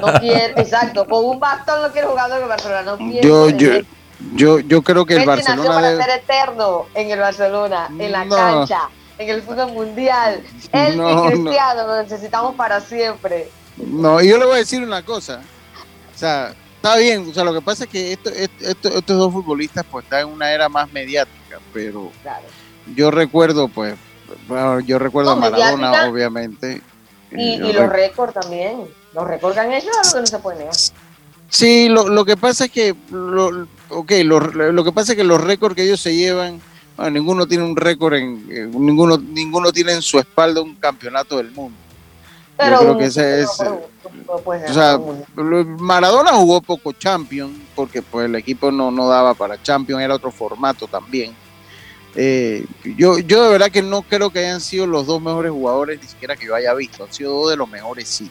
No 0.00 0.12
quiero, 0.20 0.58
exacto. 0.58 1.06
Con 1.06 1.24
un 1.26 1.38
bastón 1.38 1.82
no 1.82 1.92
quiero 1.92 2.08
jugar 2.10 2.30
en 2.30 2.42
el 2.42 2.48
Barcelona. 2.48 2.82
No 2.82 2.96
quiero. 2.96 3.28
Yo, 3.28 3.48
en 3.50 3.58
yo, 3.58 3.72
el- 3.72 3.86
yo, 4.34 4.58
yo 4.60 4.82
creo 4.82 5.04
que 5.04 5.14
el 5.16 5.26
Messi 5.26 5.42
nació 5.42 5.46
Barcelona 5.64 5.74
para 5.74 5.90
debe... 5.90 6.02
ser 6.04 6.22
eterno 6.22 6.86
en 6.94 7.10
el 7.10 7.18
Barcelona, 7.18 7.88
en 7.98 8.12
la 8.12 8.24
No. 8.24 8.36
cancha, 8.36 8.80
en 9.18 9.28
el 9.28 9.42
fútbol 9.42 9.72
mundial. 9.72 10.42
Él 10.72 10.96
No, 10.96 11.10
y 11.10 11.14
no. 11.14 11.24
Cristiano 11.26 11.86
lo 11.86 12.02
necesitamos 12.02 12.54
para 12.54 12.80
siempre. 12.80 13.48
No, 13.76 14.20
y 14.22 14.28
yo 14.28 14.38
le 14.38 14.44
voy 14.46 14.54
a 14.54 14.58
decir 14.58 14.82
una 14.82 15.02
cosa. 15.04 15.40
O 16.14 16.18
sea, 16.18 16.54
está 16.80 16.96
bien. 16.96 17.28
O 17.28 17.34
sea, 17.34 17.44
lo 17.44 17.52
que 17.52 17.60
pasa 17.60 17.84
es 17.84 17.90
que 17.90 18.12
esto, 18.12 18.30
esto- 18.30 18.64
esto- 18.68 18.88
estos 18.98 19.18
dos 19.18 19.32
futbolistas 19.32 19.84
pues 19.90 20.04
están 20.04 20.20
en 20.20 20.28
una 20.28 20.50
era 20.52 20.68
más 20.68 20.90
mediática, 20.92 21.58
pero 21.72 22.10
Claro. 22.22 22.44
yo 22.94 23.10
recuerdo, 23.10 23.68
pues, 23.68 23.94
yo 24.86 24.98
recuerdo 24.98 25.30
No, 25.36 25.36
a 25.36 25.50
Maradona, 25.50 25.76
mediática. 25.88 26.08
obviamente. 26.10 26.82
Y, 27.32 27.58
yo 27.58 27.68
y 27.68 27.72
los 27.72 27.88
récords 27.88 28.34
también. 28.34 28.84
Los 29.14 29.26
récords 29.26 29.54
que 29.54 29.60
han 29.60 29.72
hecho 29.72 29.88
algo 29.88 30.12
que 30.14 30.20
no 30.20 30.26
se 30.26 30.38
puede 30.38 30.58
negar. 30.58 30.74
Sí, 31.48 31.88
lo, 31.88 32.08
lo 32.08 32.24
que 32.24 32.36
pasa 32.36 32.66
es 32.66 32.70
que, 32.70 32.94
lo, 33.10 33.66
ok, 33.88 34.12
lo, 34.24 34.38
lo 34.40 34.84
que 34.84 34.92
pasa 34.92 35.12
es 35.12 35.16
que 35.18 35.24
los 35.24 35.40
récords 35.40 35.74
que 35.74 35.82
ellos 35.82 36.00
se 36.00 36.14
llevan, 36.14 36.60
bueno, 36.96 37.10
ninguno 37.10 37.46
tiene 37.46 37.64
un 37.64 37.74
récord 37.76 38.14
en, 38.14 38.46
eh, 38.50 38.66
ninguno, 38.72 39.18
ninguno 39.18 39.72
tiene 39.72 39.92
en 39.94 40.02
su 40.02 40.18
espalda 40.20 40.60
un 40.60 40.76
campeonato 40.76 41.36
del 41.38 41.50
mundo. 41.50 41.76
Pero 42.56 42.78
creo 42.78 42.92
un- 42.92 42.98
que 42.98 43.06
ese 43.06 43.40
es, 43.40 43.48
no 44.26 44.34
O 44.34 44.72
sea, 44.72 44.98
Maradona 45.78 46.32
jugó 46.32 46.60
poco 46.60 46.92
Champions 46.92 47.56
porque 47.74 48.02
pues 48.02 48.26
el 48.26 48.34
equipo 48.34 48.70
no, 48.70 48.90
no 48.90 49.08
daba 49.08 49.34
para 49.34 49.62
Champions, 49.62 50.02
era 50.02 50.14
otro 50.14 50.30
formato 50.30 50.86
también. 50.86 51.34
Eh, 52.16 52.66
yo, 52.96 53.18
yo 53.18 53.44
de 53.44 53.50
verdad 53.50 53.70
que 53.70 53.82
no 53.82 54.02
creo 54.02 54.30
que 54.30 54.40
hayan 54.40 54.60
sido 54.60 54.86
los 54.86 55.06
dos 55.06 55.20
mejores 55.22 55.52
jugadores, 55.52 56.00
ni 56.00 56.08
siquiera 56.08 56.36
que 56.36 56.46
yo 56.46 56.54
haya 56.54 56.74
visto. 56.74 57.04
Han 57.04 57.12
sido 57.12 57.32
dos 57.32 57.50
de 57.50 57.56
los 57.56 57.68
mejores, 57.68 58.08
sí. 58.08 58.30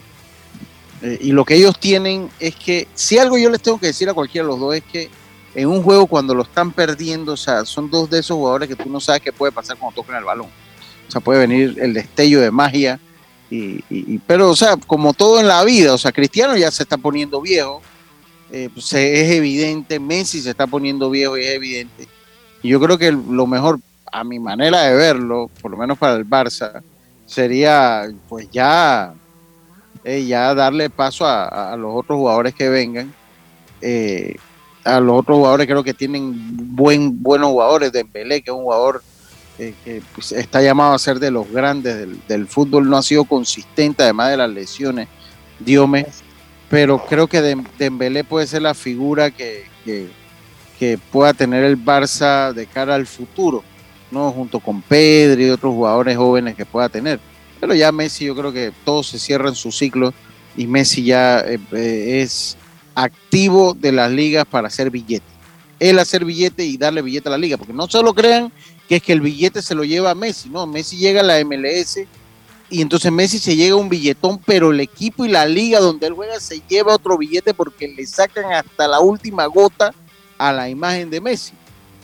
Eh, 1.02 1.18
y 1.22 1.32
lo 1.32 1.44
que 1.44 1.54
ellos 1.54 1.78
tienen 1.78 2.28
es 2.38 2.54
que, 2.54 2.86
si 2.94 3.18
algo 3.18 3.38
yo 3.38 3.48
les 3.48 3.62
tengo 3.62 3.78
que 3.78 3.86
decir 3.86 4.08
a 4.08 4.14
cualquiera 4.14 4.44
de 4.46 4.52
los 4.52 4.60
dos 4.60 4.74
es 4.74 4.84
que 4.84 5.10
en 5.54 5.68
un 5.68 5.82
juego 5.82 6.06
cuando 6.06 6.34
lo 6.34 6.42
están 6.42 6.72
perdiendo, 6.72 7.32
o 7.32 7.36
sea, 7.36 7.64
son 7.64 7.90
dos 7.90 8.10
de 8.10 8.20
esos 8.20 8.36
jugadores 8.36 8.68
que 8.68 8.76
tú 8.76 8.88
no 8.88 9.00
sabes 9.00 9.22
qué 9.22 9.32
puede 9.32 9.52
pasar 9.52 9.76
cuando 9.76 10.00
tocan 10.00 10.16
el 10.16 10.24
balón. 10.24 10.48
O 11.08 11.10
sea, 11.10 11.20
puede 11.20 11.40
venir 11.40 11.76
el 11.80 11.94
destello 11.94 12.40
de 12.40 12.50
magia. 12.50 13.00
Y, 13.50 13.82
y- 13.90 14.18
pero, 14.26 14.50
o 14.50 14.56
sea, 14.56 14.76
como 14.76 15.12
todo 15.12 15.40
en 15.40 15.48
la 15.48 15.64
vida, 15.64 15.92
o 15.92 15.98
sea, 15.98 16.12
Cristiano 16.12 16.56
ya 16.56 16.70
se 16.70 16.84
está 16.84 16.96
poniendo 16.96 17.40
viejo, 17.40 17.82
eh, 18.52 18.68
pues, 18.72 18.92
es 18.92 19.30
evidente, 19.30 19.98
Messi 19.98 20.40
se 20.40 20.50
está 20.50 20.66
poniendo 20.66 21.10
viejo 21.10 21.36
y 21.36 21.42
es 21.42 21.50
evidente. 21.50 22.08
Y 22.62 22.68
yo 22.68 22.80
creo 22.80 22.98
que 22.98 23.10
lo 23.12 23.46
mejor, 23.46 23.80
a 24.12 24.24
mi 24.24 24.38
manera 24.38 24.82
de 24.82 24.94
verlo, 24.94 25.50
por 25.60 25.70
lo 25.70 25.76
menos 25.76 25.98
para 25.98 26.14
el 26.16 26.28
Barça, 26.28 26.82
sería 27.26 28.10
pues 28.28 28.48
ya, 28.50 29.14
eh, 30.04 30.24
ya 30.26 30.52
darle 30.54 30.90
paso 30.90 31.24
a, 31.26 31.76
los 31.76 31.92
otros 31.94 32.18
jugadores 32.18 32.54
que 32.54 32.68
vengan. 32.68 33.14
Eh, 33.80 34.36
a 34.84 34.98
los 34.98 35.20
otros 35.20 35.38
jugadores 35.38 35.66
creo 35.66 35.84
que 35.84 35.94
tienen 35.94 36.32
buen, 36.74 37.22
buenos 37.22 37.50
jugadores, 37.50 37.92
Dembélé, 37.92 38.42
que 38.42 38.50
es 38.50 38.56
un 38.56 38.64
jugador 38.64 39.02
eh, 39.60 39.74
que 39.84 40.02
pues, 40.14 40.32
está 40.32 40.62
llamado 40.62 40.94
a 40.94 40.98
ser 40.98 41.18
de 41.20 41.30
los 41.30 41.50
grandes 41.50 41.96
del, 41.96 42.20
del 42.26 42.46
fútbol, 42.46 42.88
no 42.88 42.96
ha 42.96 43.02
sido 43.02 43.24
consistente, 43.24 44.02
además 44.02 44.30
de 44.30 44.36
las 44.38 44.50
lesiones, 44.50 45.08
Diome, 45.58 46.06
pero 46.68 47.04
creo 47.04 47.26
que 47.26 47.40
Dem- 47.42 47.66
Dembélé 47.78 48.24
puede 48.24 48.46
ser 48.46 48.62
la 48.62 48.74
figura 48.74 49.30
que, 49.30 49.64
que, 49.84 50.08
que 50.78 50.98
pueda 51.12 51.34
tener 51.34 51.64
el 51.64 51.76
Barça 51.76 52.52
de 52.52 52.66
cara 52.66 52.94
al 52.94 53.06
futuro, 53.06 53.62
¿no? 54.10 54.32
junto 54.32 54.60
con 54.60 54.80
Pedri 54.80 55.46
y 55.46 55.50
otros 55.50 55.72
jugadores 55.74 56.16
jóvenes 56.16 56.54
que 56.56 56.64
pueda 56.64 56.88
tener. 56.88 57.20
Pero 57.60 57.74
ya 57.74 57.92
Messi, 57.92 58.24
yo 58.24 58.34
creo 58.34 58.52
que 58.52 58.72
todo 58.84 59.02
se 59.02 59.18
cierra 59.18 59.50
en 59.50 59.54
su 59.54 59.70
ciclo 59.70 60.14
y 60.56 60.66
Messi 60.66 61.04
ya 61.04 61.40
eh, 61.40 61.58
eh, 61.72 62.20
es 62.22 62.56
activo 62.94 63.74
de 63.74 63.92
las 63.92 64.10
ligas 64.10 64.46
para 64.46 64.68
hacer 64.68 64.90
billete. 64.90 65.26
Él 65.78 65.98
hacer 65.98 66.24
billete 66.24 66.64
y 66.64 66.76
darle 66.76 67.02
billete 67.02 67.28
a 67.28 67.32
la 67.32 67.38
liga, 67.38 67.56
porque 67.56 67.72
no 67.72 67.86
solo 67.86 68.12
crean 68.14 68.52
que 68.90 68.96
es 68.96 69.02
que 69.04 69.12
el 69.12 69.20
billete 69.20 69.62
se 69.62 69.76
lo 69.76 69.84
lleva 69.84 70.10
a 70.10 70.16
Messi, 70.16 70.48
no, 70.48 70.66
Messi 70.66 70.96
llega 70.96 71.20
a 71.20 71.22
la 71.22 71.44
MLS 71.44 72.00
y 72.68 72.82
entonces 72.82 73.12
Messi 73.12 73.38
se 73.38 73.54
llega 73.54 73.74
a 73.74 73.76
un 73.76 73.88
billetón, 73.88 74.40
pero 74.44 74.72
el 74.72 74.80
equipo 74.80 75.24
y 75.24 75.28
la 75.28 75.46
liga 75.46 75.78
donde 75.78 76.08
él 76.08 76.12
juega 76.12 76.40
se 76.40 76.60
lleva 76.68 76.96
otro 76.96 77.16
billete 77.16 77.54
porque 77.54 77.86
le 77.86 78.04
sacan 78.04 78.52
hasta 78.52 78.88
la 78.88 78.98
última 78.98 79.46
gota 79.46 79.94
a 80.36 80.52
la 80.52 80.68
imagen 80.68 81.08
de 81.08 81.20
Messi. 81.20 81.52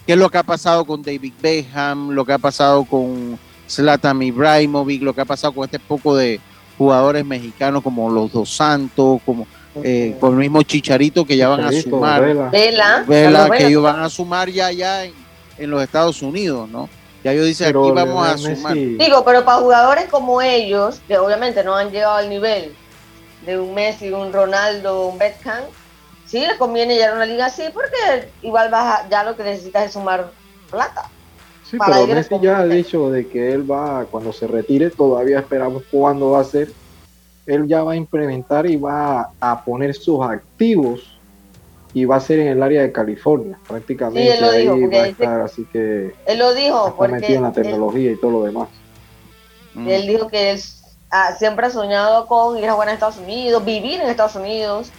Que 0.07 0.13
es 0.13 0.19
lo 0.19 0.31
que 0.31 0.39
ha 0.39 0.45
pasado 0.45 0.85
con 0.85 1.03
David 1.03 1.33
Beckham, 1.43 2.11
lo 2.11 2.25
que 2.25 2.35
ha 2.35 2.39
pasado 2.39 2.85
con 2.85 3.37
Zlatan 3.69 4.23
Ibrahimovic, 4.23 5.03
lo 5.03 5.13
que 5.13 5.23
ha 5.23 5.25
pasado 5.25 5.53
con 5.55 5.65
este 5.65 5.81
poco 5.81 6.15
de 6.15 6.39
jugadores 6.79 7.25
mexicanos 7.25 7.83
como 7.83 8.09
los 8.11 8.31
Dos 8.31 8.55
Santos, 8.55 9.21
como 9.27 9.45
eh, 9.83 10.17
con 10.21 10.35
el 10.35 10.39
mismo 10.39 10.63
Chicharito 10.63 11.25
que 11.25 11.37
ya 11.37 11.49
van 11.49 11.65
a 11.65 11.73
sumar. 11.73 12.23
Vela. 12.53 13.05
Vela, 13.09 13.51
que 13.51 13.67
ellos 13.67 13.83
van 13.83 13.99
a 13.99 14.09
sumar 14.09 14.49
ya 14.49 14.71
ya 14.71 15.05
en, 15.05 15.26
en 15.59 15.71
los 15.71 15.83
Estados 15.83 16.23
Unidos, 16.23 16.69
¿no? 16.71 16.89
Ya 17.25 17.33
ellos 17.33 17.47
dicen 17.47 17.69
Pero 17.69 17.81
aquí 17.81 17.91
vamos 17.91 18.27
a 18.27 18.39
sumar. 18.39 18.75
Messi- 18.75 18.99
Digo, 18.99 19.25
pero 19.25 19.45
para 19.45 19.59
jugadores 19.59 20.07
como 20.11 20.41
ellos, 20.43 21.01
que 21.09 21.19
obviamente 21.19 21.65
no 21.65 21.75
han 21.75 21.91
llegado 21.91 22.15
al 22.17 22.29
nivel 22.29 22.77
de 23.41 23.59
un 23.59 23.75
Messi, 23.75 24.11
un 24.11 24.33
Ronaldo, 24.33 25.09
un 25.09 25.19
Beckham, 25.19 25.65
sí 26.25 26.41
les 26.41 26.57
conviene 26.59 26.95
llegar 26.95 27.11
a 27.11 27.15
una 27.17 27.27
liga 27.27 27.47
así 27.47 27.65
porque 27.73 28.33
igual 28.43 28.71
vas 28.71 29.01
a- 29.01 29.09
ya 29.09 29.25
lo 29.25 29.37
que 29.37 29.45
necesitas 29.45 29.87
es 29.87 29.93
sumar 29.93 30.33
plata. 30.71 31.03
Sí, 31.63 31.79
para 31.79 31.97
pero 32.03 32.07
Messi 32.07 32.39
ya 32.41 32.59
ha 32.61 32.67
dicho 32.67 33.11
de 33.11 33.29
que 33.29 33.53
él 33.53 33.69
va, 33.69 34.07
cuando 34.07 34.33
se 34.33 34.47
retire, 34.47 34.91
todavía 34.91 35.41
esperamos 35.41 35.83
cuándo 35.91 36.31
va 36.31 36.41
a 36.41 36.45
ser. 36.45 36.73
Él 37.47 37.67
ya 37.67 37.83
va 37.83 37.93
a 37.93 37.97
implementar 37.97 38.67
y 38.67 38.77
va 38.77 39.31
a 39.41 39.65
poner 39.65 39.95
sus 39.95 40.21
activos 40.25 41.16
y 41.93 42.05
va 42.05 42.17
a 42.17 42.21
ser 42.21 42.41
en 42.41 42.49
el 42.49 42.63
área 42.63 42.83
de 42.83 42.93
California, 42.93 43.59
prácticamente. 43.67 44.23
Sí, 44.23 44.39
él 44.39 44.41
lo 44.41 44.51
ahí 44.51 44.63
dijo, 44.81 44.91
va 44.91 45.03
a 45.03 45.07
estar, 45.09 45.41
así 45.41 45.65
que 45.73 46.15
Él 46.27 46.39
lo 46.39 46.53
dijo 46.55 46.87
está 46.87 46.97
porque 46.97 47.13
metido 47.15 47.37
en 47.37 47.43
la 47.43 47.49
él, 47.49 47.55
tecnología 47.55 48.13
y 48.13 48.17
todo 48.17 48.31
lo 48.33 48.43
demás. 48.45 48.69
Mm. 49.75 49.89
él 49.89 50.07
dijo 50.07 50.29
que 50.29 50.51
él 50.53 50.61
ah, 51.11 51.35
siempre 51.39 51.67
ha 51.67 51.71
soñado 51.71 52.27
con 52.27 52.59
ir 52.59 52.69
a 52.69 52.73
jugar 52.73 52.89
en 52.89 52.95
Estados 52.95 53.17
Unidos, 53.19 53.65
vivir 53.65 54.01
en 54.01 54.09
Estados 54.09 54.35
Unidos, 54.37 54.91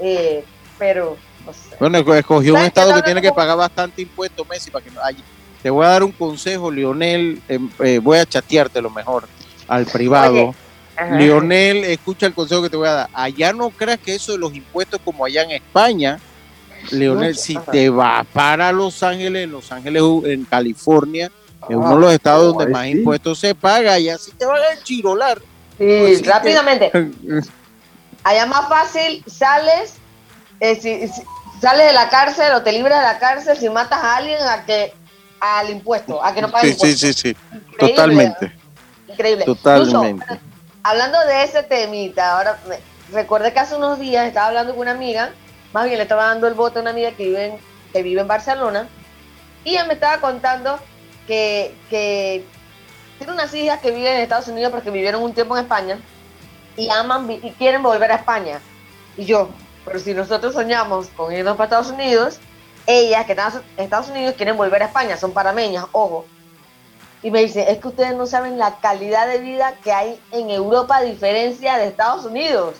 eh, 0.00 0.44
pero 0.78 1.16
no 1.44 1.52
sé. 1.52 1.76
Bueno, 1.78 1.98
esco- 1.98 2.14
escogió 2.16 2.52
un 2.54 2.58
¿Sabes 2.58 2.72
qué 2.72 2.80
estado 2.80 2.94
que 2.96 3.02
tiene 3.02 3.20
que 3.20 3.28
como- 3.28 3.36
pagar 3.36 3.56
bastante 3.56 4.02
impuesto, 4.02 4.44
Messi, 4.44 4.70
para 4.70 4.84
que 4.84 4.90
no 4.90 5.00
haya- 5.02 5.18
Te 5.62 5.70
voy 5.70 5.84
a 5.84 5.88
dar 5.88 6.04
un 6.04 6.12
consejo, 6.12 6.70
Lionel, 6.70 7.42
em, 7.48 7.68
eh, 7.80 7.98
voy 7.98 8.18
a 8.18 8.26
chatearte 8.26 8.80
lo 8.80 8.90
mejor 8.90 9.26
al 9.66 9.84
privado. 9.86 10.32
Oye, 10.32 10.52
Ajá. 10.96 11.18
Lionel, 11.18 11.84
escucha 11.84 12.26
el 12.26 12.34
consejo 12.34 12.62
que 12.62 12.70
te 12.70 12.76
voy 12.76 12.88
a 12.88 12.92
dar. 12.92 13.08
Allá 13.12 13.52
no 13.52 13.70
creas 13.70 13.98
que 13.98 14.14
eso 14.14 14.32
de 14.32 14.38
los 14.38 14.54
impuestos 14.54 14.98
como 15.04 15.24
allá 15.24 15.42
en 15.42 15.50
España. 15.52 16.18
Leonel, 16.90 17.36
si 17.36 17.56
ajá. 17.56 17.70
te 17.72 17.88
vas 17.90 18.24
para 18.32 18.72
Los 18.72 19.02
Ángeles, 19.02 19.44
en 19.44 19.50
Los 19.50 19.70
Ángeles, 19.72 20.02
en 20.24 20.44
California, 20.44 21.28
en 21.68 21.76
uno 21.78 21.88
de 21.88 21.94
Ah, 21.94 21.98
los 21.98 22.12
estados 22.12 22.44
no, 22.46 22.52
donde 22.58 22.72
más 22.72 22.84
sí. 22.86 22.92
impuestos 22.92 23.38
se 23.38 23.54
paga, 23.54 23.98
y 23.98 24.08
así 24.08 24.32
te 24.38 24.46
van 24.46 24.60
a 24.62 24.72
enchirolar. 24.78 25.38
Sí, 25.38 25.98
Pues 26.00 26.18
sí, 26.18 26.24
rápidamente. 26.24 26.92
Allá 28.24 28.46
más 28.46 28.68
fácil 28.68 29.22
sales, 29.26 29.94
eh, 30.60 30.74
si, 30.76 31.06
si- 31.08 31.22
sales 31.60 31.86
de 31.86 31.92
la 31.92 32.08
cárcel 32.08 32.52
o 32.54 32.62
te 32.62 32.72
libras 32.72 32.98
de 33.00 33.04
la 33.06 33.18
cárcel 33.18 33.56
si 33.56 33.68
matas 33.68 34.02
a 34.02 34.16
alguien 34.16 34.38
a 34.42 34.64
que 34.64 34.92
al 35.40 35.70
impuesto, 35.70 36.22
a 36.24 36.32
que 36.34 36.40
no 36.42 36.50
pagues 36.50 36.76
Sí, 36.78 36.94
sí, 36.96 37.06
impuestos. 37.06 37.10
sí, 37.22 37.28
sí, 37.30 37.36
Increíble, 37.52 37.94
totalmente, 37.94 38.52
Increíble. 39.06 39.44
totalmente. 39.44 40.26
Hablando 40.86 41.18
de 41.26 41.42
ese 41.42 41.64
temita, 41.64 42.36
ahora 42.36 42.58
me, 42.68 42.78
recordé 43.12 43.52
que 43.52 43.58
hace 43.58 43.74
unos 43.74 43.98
días 43.98 44.26
estaba 44.26 44.48
hablando 44.48 44.72
con 44.72 44.82
una 44.82 44.92
amiga, 44.92 45.32
más 45.72 45.84
bien 45.84 45.96
le 45.96 46.04
estaba 46.04 46.26
dando 46.26 46.46
el 46.46 46.54
voto 46.54 46.78
a 46.78 46.82
una 46.82 46.90
amiga 46.90 47.10
que 47.10 47.24
vive 47.24 47.44
en, 47.46 47.58
que 47.92 48.02
vive 48.04 48.20
en 48.20 48.28
Barcelona, 48.28 48.88
y 49.64 49.70
ella 49.70 49.84
me 49.84 49.94
estaba 49.94 50.20
contando 50.20 50.78
que, 51.26 51.74
que 51.90 52.44
tiene 53.18 53.32
unas 53.32 53.52
hijas 53.52 53.80
que 53.80 53.90
viven 53.90 54.14
en 54.14 54.20
Estados 54.20 54.46
Unidos 54.46 54.70
porque 54.70 54.92
vivieron 54.92 55.22
un 55.24 55.34
tiempo 55.34 55.56
en 55.56 55.64
España 55.64 55.98
y 56.76 56.88
aman 56.88 57.28
y 57.30 57.50
quieren 57.52 57.82
volver 57.82 58.12
a 58.12 58.16
España. 58.16 58.60
Y 59.16 59.24
yo, 59.24 59.48
pero 59.84 59.98
si 59.98 60.14
nosotros 60.14 60.54
soñamos 60.54 61.08
con 61.08 61.32
irnos 61.32 61.56
para 61.56 61.64
Estados 61.64 61.90
Unidos, 61.90 62.38
ellas 62.86 63.26
que 63.26 63.32
están 63.32 63.52
en 63.76 63.84
Estados 63.84 64.08
Unidos 64.08 64.34
quieren 64.36 64.56
volver 64.56 64.82
a 64.84 64.86
España, 64.86 65.16
son 65.16 65.32
parameñas, 65.32 65.86
ojo. 65.90 66.26
Y 67.22 67.30
me 67.30 67.40
dice, 67.40 67.70
es 67.70 67.78
que 67.78 67.88
ustedes 67.88 68.14
no 68.14 68.26
saben 68.26 68.58
la 68.58 68.78
calidad 68.78 69.26
de 69.26 69.38
vida 69.38 69.74
que 69.82 69.92
hay 69.92 70.20
en 70.32 70.50
Europa 70.50 70.96
a 70.96 71.02
diferencia 71.02 71.78
de 71.78 71.88
Estados 71.88 72.24
Unidos. 72.24 72.76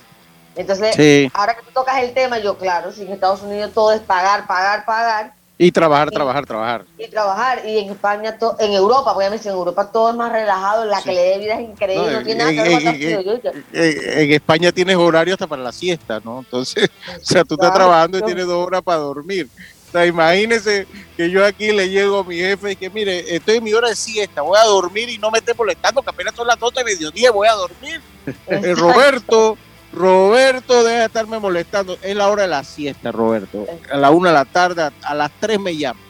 Entonces, 0.56 1.30
ahora 1.34 1.54
que 1.54 1.62
tú 1.62 1.70
tocas 1.72 2.02
el 2.02 2.12
tema, 2.12 2.38
yo, 2.38 2.56
claro, 2.56 2.90
si 2.92 3.02
en 3.02 3.12
Estados 3.12 3.42
Unidos 3.42 3.72
todo 3.74 3.92
es 3.92 4.00
pagar, 4.00 4.46
pagar, 4.46 4.84
pagar. 4.84 5.34
Y 5.58 5.72
trabajar, 5.72 6.10
trabajar, 6.10 6.44
trabajar. 6.44 6.84
Y 6.98 7.08
trabajar. 7.08 7.62
Y 7.66 7.78
en 7.78 7.90
España, 7.90 8.38
en 8.58 8.72
Europa, 8.72 9.12
obviamente, 9.12 9.48
en 9.48 9.54
Europa 9.54 9.90
todo 9.90 10.10
es 10.10 10.16
más 10.16 10.30
relajado, 10.30 10.84
la 10.84 11.00
que 11.00 11.12
le 11.12 11.22
dé 11.22 11.38
vida 11.38 11.54
es 11.54 11.60
increíble, 11.60 12.12
no, 12.12 12.22
tiene 12.22 12.44
nada 12.44 12.52
que 12.52 13.22
ver 13.42 13.64
En 13.72 14.32
España 14.32 14.70
tienes 14.72 14.96
horario 14.96 15.32
hasta 15.32 15.46
para 15.46 15.62
la 15.62 15.72
siesta, 15.72 16.20
¿no? 16.22 16.40
Entonces, 16.40 16.90
o 17.22 17.24
sea, 17.24 17.42
tú 17.44 17.54
estás 17.54 17.72
trabajando 17.72 18.18
y 18.18 18.22
tienes 18.22 18.46
dos 18.46 18.66
horas 18.66 18.82
para 18.82 18.98
dormir. 18.98 19.48
O 19.88 19.92
sea, 19.92 20.06
imagínese 20.06 20.86
que 21.16 21.30
yo 21.30 21.44
aquí 21.44 21.72
le 21.72 21.88
llego 21.88 22.18
a 22.18 22.24
mi 22.24 22.36
jefe 22.36 22.72
y 22.72 22.76
que, 22.76 22.90
mire, 22.90 23.34
estoy 23.34 23.56
en 23.56 23.64
mi 23.64 23.72
hora 23.72 23.88
de 23.88 23.96
siesta, 23.96 24.42
voy 24.42 24.58
a 24.58 24.64
dormir 24.64 25.08
y 25.08 25.18
no 25.18 25.30
me 25.30 25.38
esté 25.38 25.54
molestando, 25.54 26.02
que 26.02 26.10
apenas 26.10 26.34
son 26.34 26.46
las 26.46 26.58
12 26.58 26.80
de 26.80 26.84
mediodía, 26.84 27.30
voy 27.30 27.48
a 27.48 27.52
dormir. 27.52 28.00
Eh, 28.48 28.74
Roberto, 28.74 29.56
Roberto, 29.92 30.82
deja 30.82 30.98
de 30.98 31.04
estarme 31.06 31.38
molestando. 31.38 31.96
Es 32.02 32.16
la 32.16 32.28
hora 32.28 32.42
de 32.42 32.48
la 32.48 32.64
siesta, 32.64 33.12
Roberto. 33.12 33.66
A 33.90 33.96
la 33.96 34.10
una 34.10 34.30
de 34.30 34.34
la 34.34 34.44
tarde, 34.44 34.90
a 35.00 35.14
las 35.14 35.30
tres 35.38 35.60
me 35.60 35.76
llama. 35.76 36.00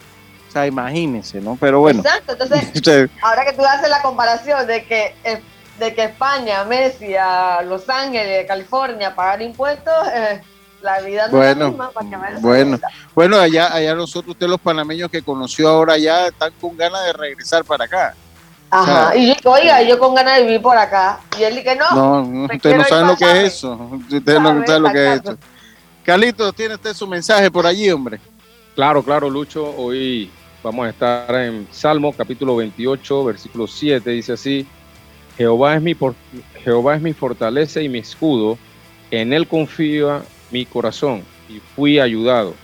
O 0.48 0.50
sea, 0.50 0.66
imagínense, 0.66 1.40
¿no? 1.40 1.56
Pero 1.60 1.80
bueno. 1.80 2.00
Exacto, 2.00 2.32
entonces, 2.32 3.10
ahora 3.22 3.44
que 3.44 3.52
tú 3.52 3.64
haces 3.64 3.90
la 3.90 4.00
comparación 4.00 4.66
de 4.66 4.84
que, 4.84 5.14
eh, 5.24 5.42
de 5.78 5.94
que 5.94 6.04
España, 6.04 6.64
Messi, 6.64 7.14
a 7.14 7.60
Los 7.62 7.88
Ángeles, 7.88 8.46
California, 8.46 9.14
pagar 9.14 9.42
impuestos, 9.42 9.94
eh, 10.14 10.40
la 10.82 11.00
vida 11.00 11.26
no 11.28 11.36
bueno, 11.36 11.66
es 11.68 11.76
la 11.76 12.02
misma. 12.02 12.40
bueno, 12.40 12.78
bueno, 13.14 13.38
allá, 13.38 13.72
allá 13.72 13.94
nosotros, 13.94 14.32
ustedes 14.32 14.50
los 14.50 14.60
panameños 14.60 15.10
que 15.10 15.22
conoció 15.22 15.68
ahora 15.68 15.98
ya 15.98 16.28
están 16.28 16.52
con 16.60 16.76
ganas 16.76 17.04
de 17.06 17.12
regresar 17.12 17.64
para 17.64 17.84
acá. 17.84 18.14
Ajá, 18.70 19.16
y 19.16 19.28
yo, 19.28 19.50
oiga, 19.50 19.82
yo 19.82 19.98
con 19.98 20.14
ganas 20.14 20.38
de 20.38 20.44
vivir 20.44 20.62
por 20.62 20.76
acá. 20.76 21.20
Y 21.38 21.44
él 21.44 21.54
dice, 21.54 21.76
no. 21.76 22.24
No, 22.24 22.44
usted 22.52 22.76
no 22.76 22.84
sabe 22.84 23.06
lo 23.06 23.16
que 23.16 23.24
es 23.24 23.54
eso. 23.54 23.90
Usted 24.10 24.40
no 24.40 24.66
sabe 24.66 24.80
lo 24.80 24.90
que 24.90 25.12
es 25.12 25.20
eso. 25.20 25.38
Carlitos, 26.04 26.54
¿tiene 26.54 26.74
usted 26.74 26.94
su 26.94 27.06
mensaje 27.06 27.50
por 27.50 27.66
allí, 27.66 27.90
hombre? 27.90 28.20
Claro, 28.74 29.02
claro, 29.02 29.30
Lucho. 29.30 29.74
Hoy 29.76 30.30
vamos 30.62 30.86
a 30.86 30.90
estar 30.90 31.34
en 31.34 31.66
Salmo 31.70 32.12
capítulo 32.12 32.56
28, 32.56 33.24
versículo 33.24 33.66
7. 33.66 34.10
Dice 34.10 34.32
así: 34.32 34.66
Jehová 35.36 35.76
es 35.76 35.82
mi, 35.82 35.96
Jehová 36.62 36.96
es 36.96 37.02
mi 37.02 37.12
fortaleza 37.12 37.80
y 37.80 37.88
mi 37.88 37.98
escudo. 37.98 38.58
En 39.10 39.32
él 39.32 39.46
confía 39.46 40.22
mi 40.50 40.66
corazón 40.66 41.22
y 41.48 41.60
fui 41.74 41.98
ayudado. 41.98 42.54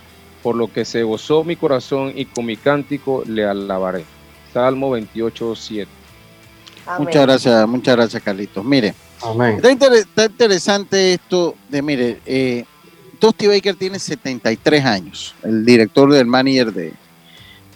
Por 0.42 0.56
lo 0.56 0.72
que 0.72 0.84
se 0.84 1.04
gozó 1.04 1.44
mi 1.44 1.54
corazón 1.54 2.12
y 2.16 2.24
con 2.24 2.44
mi 2.44 2.56
cántico 2.56 3.22
le 3.26 3.44
alabaré. 3.44 4.04
Salmo 4.52 4.90
28, 4.90 5.54
7. 5.54 5.88
Muchas 6.98 7.22
gracias, 7.22 7.68
muchas 7.68 7.96
gracias, 7.96 8.22
Carlitos. 8.22 8.64
Mire, 8.64 8.92
Está, 9.62 10.24
interesante 10.24 11.14
esto 11.14 11.54
de, 11.68 11.80
mire, 11.80 12.20
eh, 12.26 12.64
Tosti 13.20 13.46
Baker 13.46 13.76
tiene 13.76 14.00
73 14.00 14.84
años, 14.84 15.34
el 15.44 15.64
director 15.64 16.12
del 16.12 16.26
manager 16.26 16.72
de, 16.72 16.92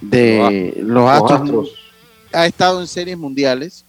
de 0.01 0.75
los, 0.79 1.09
Astros. 1.09 1.71
Ha 2.33 2.47
estado 2.47 2.81
en 2.81 2.89
series 2.89 3.17
mundiales, 3.17 3.85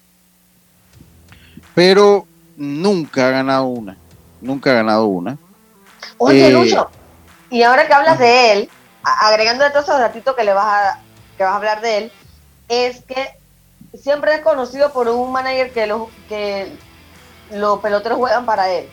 pero 1.74 2.27
nunca 2.55 3.27
ha 3.27 3.31
ganado 3.31 3.65
una. 3.65 3.97
Nunca 4.39 4.69
ha 4.69 4.74
ganado 4.75 5.07
una. 5.07 5.39
Oye, 6.17 6.47
eh, 6.47 6.51
Lucho, 6.51 6.89
y 7.50 7.63
ahora 7.63 7.88
que 7.88 7.93
hablas 7.93 8.19
de 8.19 8.53
él, 8.53 8.69
agregando 9.03 9.63
de 9.63 9.69
todos 9.71 9.86
esos 9.86 10.00
ratitos 10.00 10.36
que 10.36 10.43
le 10.43 10.53
vas 10.53 10.65
a, 10.65 11.00
que 11.38 11.43
vas 11.43 11.53
a 11.53 11.57
hablar 11.57 11.81
de 11.81 11.97
él, 11.97 12.12
es 12.67 13.01
que 13.03 13.38
siempre 13.97 14.36
es 14.36 14.41
conocido 14.41 14.91
por 14.91 15.07
un 15.07 15.31
manager 15.31 15.71
que 15.71 15.88
los, 15.88 16.09
que 16.27 16.71
los 17.51 17.79
peloteros 17.79 18.17
juegan 18.17 18.45
para 18.45 18.69
él. 18.69 18.88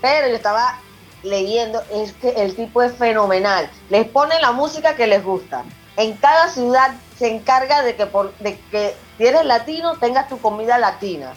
Pero 0.00 0.28
yo 0.28 0.36
estaba 0.36 0.78
leyendo, 1.22 1.82
es 1.92 2.12
que 2.14 2.30
el 2.30 2.54
tipo 2.54 2.82
es 2.82 2.94
fenomenal. 2.94 3.70
Les 3.90 4.06
pone 4.06 4.40
la 4.40 4.52
música 4.52 4.94
que 4.94 5.06
les 5.06 5.24
gusta. 5.24 5.64
En 5.96 6.14
cada 6.14 6.48
ciudad 6.48 6.92
se 7.18 7.34
encarga 7.34 7.82
de 7.82 7.96
que, 7.96 8.06
por, 8.06 8.34
de 8.38 8.58
que 8.70 8.94
si 9.18 9.26
eres 9.26 9.44
latino 9.44 9.96
tengas 9.98 10.28
tu 10.28 10.38
comida 10.38 10.78
latina. 10.78 11.32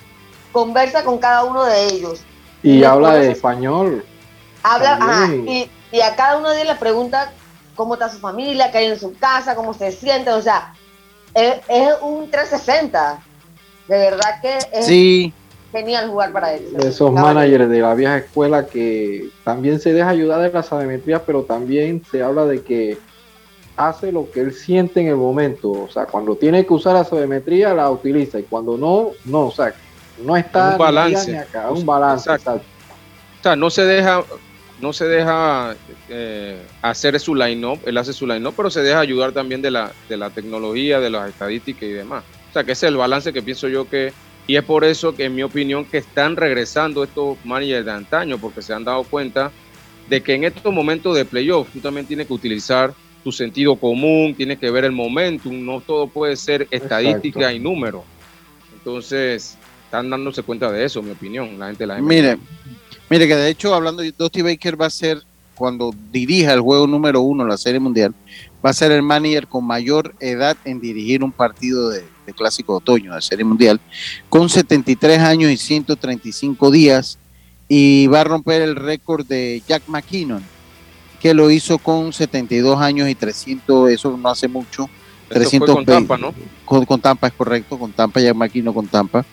Conversa 0.52 1.04
con 1.04 1.18
cada 1.18 1.44
uno 1.44 1.66
de 1.66 1.88
ellos. 1.88 2.22
Y, 2.62 2.84
habla 2.84 3.16
de 3.16 3.32
español. 3.32 4.06
Habla, 4.64 5.28
y, 5.46 5.70
y, 5.92 6.02
a 6.02 6.16
cada 6.16 6.38
uno 6.38 6.50
de 6.50 6.62
ellos 6.62 6.74
le 6.74 6.80
pregunta 6.80 7.34
cómo 7.76 7.96
está 7.96 8.10
su 8.10 8.20
familia, 8.20 8.72
qué 8.72 8.80
hay 8.80 8.86
en 8.88 9.00
su 9.00 9.14
casa, 9.14 9.56
cómo 9.56 9.74
se 9.74 9.92
siente. 9.92 10.32
O 10.32 10.42
sea, 10.42 10.74
es, 11.34 11.60
un 12.02 12.30
360. 12.30 13.20
De 13.88 13.98
verdad 13.98 14.42
que 14.42 14.58
es 14.72 15.34
genial 15.72 16.10
jugar 16.10 16.32
para 16.32 16.54
él. 16.54 16.76
Esos 16.80 17.12
managers 17.12 17.70
de 17.70 17.80
la 17.80 17.94
vieja 17.96 18.18
escuela 18.18 18.66
que 18.66 19.30
también 19.44 19.80
se 19.80 19.92
deja 19.92 20.10
ayudar 20.10 20.42
de 20.42 20.52
la 20.52 20.64
sabemetría, 20.64 21.26
pero 21.26 21.44
también 21.44 22.04
se 22.10 22.24
habla 22.24 22.46
de 22.46 22.64
que 22.64 22.98
hace 23.76 24.12
lo 24.12 24.30
que 24.32 24.42
él 24.42 24.54
siente 24.54 25.02
en 25.02 25.08
el 25.08 25.18
momento. 25.18 25.72
O 25.72 25.90
sea, 25.90 26.06
cuando 26.06 26.36
tiene 26.36 26.66
que 26.66 26.74
usar 26.74 26.94
la 26.94 27.04
sabemetría, 27.04 27.74
la 27.74 27.90
utiliza. 27.90 28.40
Y 28.40 28.44
cuando 28.44 28.78
no, 28.78 29.12
no. 29.26 29.48
O 29.48 29.52
sea, 29.52 29.74
no 30.24 30.38
está 30.38 30.72
un 30.72 30.78
balance. 30.78 31.38
acá, 31.38 31.72
un 31.72 31.86
balance. 31.86 32.30
O 32.30 32.38
sea, 33.42 33.56
no 33.58 33.70
se 33.70 33.84
deja 33.84 34.24
no 34.84 34.92
se 34.92 35.06
deja 35.06 35.78
eh, 36.10 36.62
hacer 36.82 37.18
su 37.18 37.34
line-up, 37.34 37.80
él 37.86 37.98
hace 37.98 38.12
su 38.12 38.28
line-up, 38.28 38.54
pero 38.56 38.70
se 38.70 38.82
deja 38.82 39.00
ayudar 39.00 39.32
también 39.32 39.62
de 39.62 39.72
la, 39.72 39.94
de 40.10 40.18
la 40.18 40.30
tecnología, 40.30 41.00
de 41.00 41.10
las 41.10 41.30
estadísticas 41.30 41.84
y 41.84 41.94
demás. 41.94 42.26
O 42.50 42.54
sea, 42.54 42.66
que 42.66 42.74
ese 42.74 42.88
es 42.88 42.92
el 42.92 42.98
balance 42.98 43.32
que 43.32 43.42
pienso 43.42 43.70
yo 43.70 43.90
que, 43.90 44.12
y 44.46 44.58
es 44.58 44.64
por 44.66 44.84
eso 44.84 45.16
que 45.16 45.24
en 45.24 45.36
mi 45.36 45.42
opinión 45.42 45.86
que 45.86 46.00
están 46.00 46.36
regresando 46.36 47.02
estos 47.02 47.38
managers 47.46 47.86
de 47.86 47.92
antaño, 47.92 48.38
porque 48.38 48.62
se 48.62 48.74
han 48.74 48.84
dado 48.84 49.04
cuenta 49.06 49.54
de 50.10 50.22
que 50.22 50.34
en 50.34 50.44
estos 50.44 50.74
momentos 50.74 51.16
de 51.16 51.24
playoff 51.24 51.70
tú 51.72 51.80
también 51.80 52.06
tienes 52.06 52.28
que 52.28 52.34
utilizar 52.34 52.94
tu 53.24 53.32
sentido 53.32 53.78
común, 53.78 54.36
tienes 54.36 54.60
que 54.60 54.70
ver 54.70 54.84
el 54.84 54.92
momentum, 54.92 55.64
no 55.64 55.80
todo 55.80 56.08
puede 56.08 56.36
ser 56.36 56.68
estadística 56.72 57.54
y 57.54 57.60
número. 57.60 58.04
Entonces, 58.74 59.58
están 59.86 60.10
dándose 60.10 60.44
cuenta 60.44 60.70
de 60.70 60.84
eso, 60.84 61.02
mi 61.02 61.12
opinión, 61.12 61.58
la 61.58 61.68
gente 61.68 61.84
de 61.84 61.88
la 61.88 62.02
Mire, 62.02 62.38
Mire 63.10 63.28
que 63.28 63.36
de 63.36 63.50
hecho, 63.50 63.74
hablando 63.74 64.02
de 64.02 64.12
Dusty 64.12 64.42
Baker 64.42 64.80
va 64.80 64.88
a 64.88 64.90
ser, 64.90 65.22
cuando 65.56 65.94
dirija 66.12 66.54
el 66.54 66.62
juego 66.62 66.88
número 66.88 67.22
uno, 67.22 67.46
la 67.46 67.58
Serie 67.58 67.80
Mundial, 67.80 68.14
va 68.66 68.70
a 68.70 68.74
ser 68.74 68.92
el 68.92 69.02
manager 69.02 69.48
con 69.48 69.66
mayor 69.66 70.16
edad 70.20 70.58
en 70.66 70.80
dirigir 70.80 71.24
un 71.24 71.32
partido 71.32 71.90
de, 71.90 72.06
Clásico 72.36 72.74
de 72.74 72.78
Otoño, 72.78 73.14
de 73.14 73.22
Serie 73.22 73.44
Mundial, 73.44 73.82
con 74.30 74.48
73 74.50 75.20
años 75.20 75.52
y 75.52 75.58
135 75.58 76.72
días, 76.72 77.20
y 77.68 78.08
va 78.08 78.22
a 78.22 78.24
romper 78.24 78.62
el 78.62 78.76
récord 78.76 79.26
de 79.26 79.62
Jack 79.68 79.84
McKinnon, 79.88 80.44
que 81.22 81.34
lo 81.34 81.52
hizo 81.52 81.78
con 81.78 82.14
72 82.14 82.80
años 82.80 83.10
y 83.10 83.16
300, 83.16 83.90
eso 83.90 84.18
no 84.18 84.30
hace 84.30 84.48
mucho. 84.48 84.90
300 85.28 85.76
con 85.76 85.86
Tampa, 85.86 86.18
¿no? 86.18 86.34
Con, 86.64 86.86
con, 86.86 87.02
Tampa, 87.02 87.28
es 87.28 87.34
correcto, 87.34 87.78
con 87.78 87.92
Tampa, 87.92 88.22
Jack 88.22 88.36
McKinnon 88.36 88.74
con 88.74 88.88
Tampa, 88.88 89.26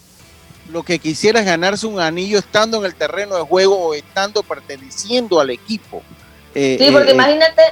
lo 0.73 0.83
que 0.83 0.99
quisiera 0.99 1.41
es 1.41 1.47
ganarse 1.47 1.87
un 1.87 2.01
anillo 2.01 2.39
estando 2.39 2.79
en 2.79 2.85
el 2.85 2.95
terreno 2.95 3.37
de 3.37 3.43
juego 3.43 3.77
o 3.79 3.95
estando 3.95 4.43
perteneciendo 4.43 5.41
al 5.41 5.51
equipo. 5.51 6.03
Eh, 6.55 6.77
sí, 6.81 6.91
porque 6.91 7.11
eh, 7.11 7.15
imagínate 7.15 7.63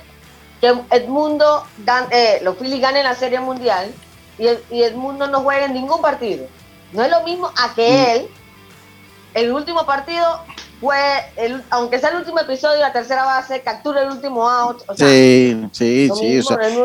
que 0.61 0.75
Edmundo, 0.91 1.67
eh, 2.11 2.41
los 2.43 2.57
Phillies 2.57 2.81
ganen 2.81 3.05
la 3.05 3.15
Serie 3.15 3.41
Mundial 3.41 3.93
y, 4.39 4.47
y 4.75 4.83
Edmundo 4.83 5.27
no 5.29 5.41
juega 5.41 5.67
en 5.67 5.75
ningún 5.75 6.01
partido. 6.01 6.47
No 6.93 7.05
es 7.05 7.11
lo 7.11 7.23
mismo 7.23 7.53
a 7.57 7.75
que 7.75 7.91
mm. 7.91 8.17
él, 8.17 8.29
el 9.35 9.53
último 9.53 9.85
partido, 9.85 10.43
fue, 10.81 10.97
el, 11.37 11.63
aunque 11.71 11.99
sea 11.99 12.11
el 12.11 12.19
último 12.19 12.39
episodio, 12.39 12.81
la 12.81 12.93
tercera 12.93 13.25
base, 13.25 13.61
captura 13.63 14.03
el 14.03 14.11
último 14.11 14.49
out. 14.49 14.83
sí, 14.97 15.69
sí, 15.73 16.09
sí. 16.13 16.41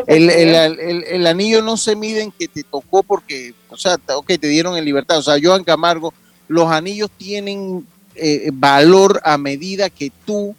el, 0.06 1.26
anillo 1.26 1.62
no 1.62 1.76
se 1.76 1.94
mide 1.94 2.22
en 2.22 2.32
que 2.32 2.48
te 2.48 2.64
tocó 2.64 3.02
porque, 3.02 3.54
o 3.68 3.76
sea, 3.76 3.96
ok, 4.16 4.26
te 4.26 4.48
dieron 4.48 4.76
en 4.76 4.84
libertad. 4.84 5.18
O 5.18 5.22
sea, 5.22 5.36
Joan 5.40 5.62
Camargo, 5.64 6.12
los 6.48 6.70
anillos 6.70 7.10
tienen 7.16 7.86
eh, 8.16 8.50
valor 8.52 9.20
a 9.24 9.38
medida 9.38 9.88
que 9.90 10.10
tú 10.24 10.54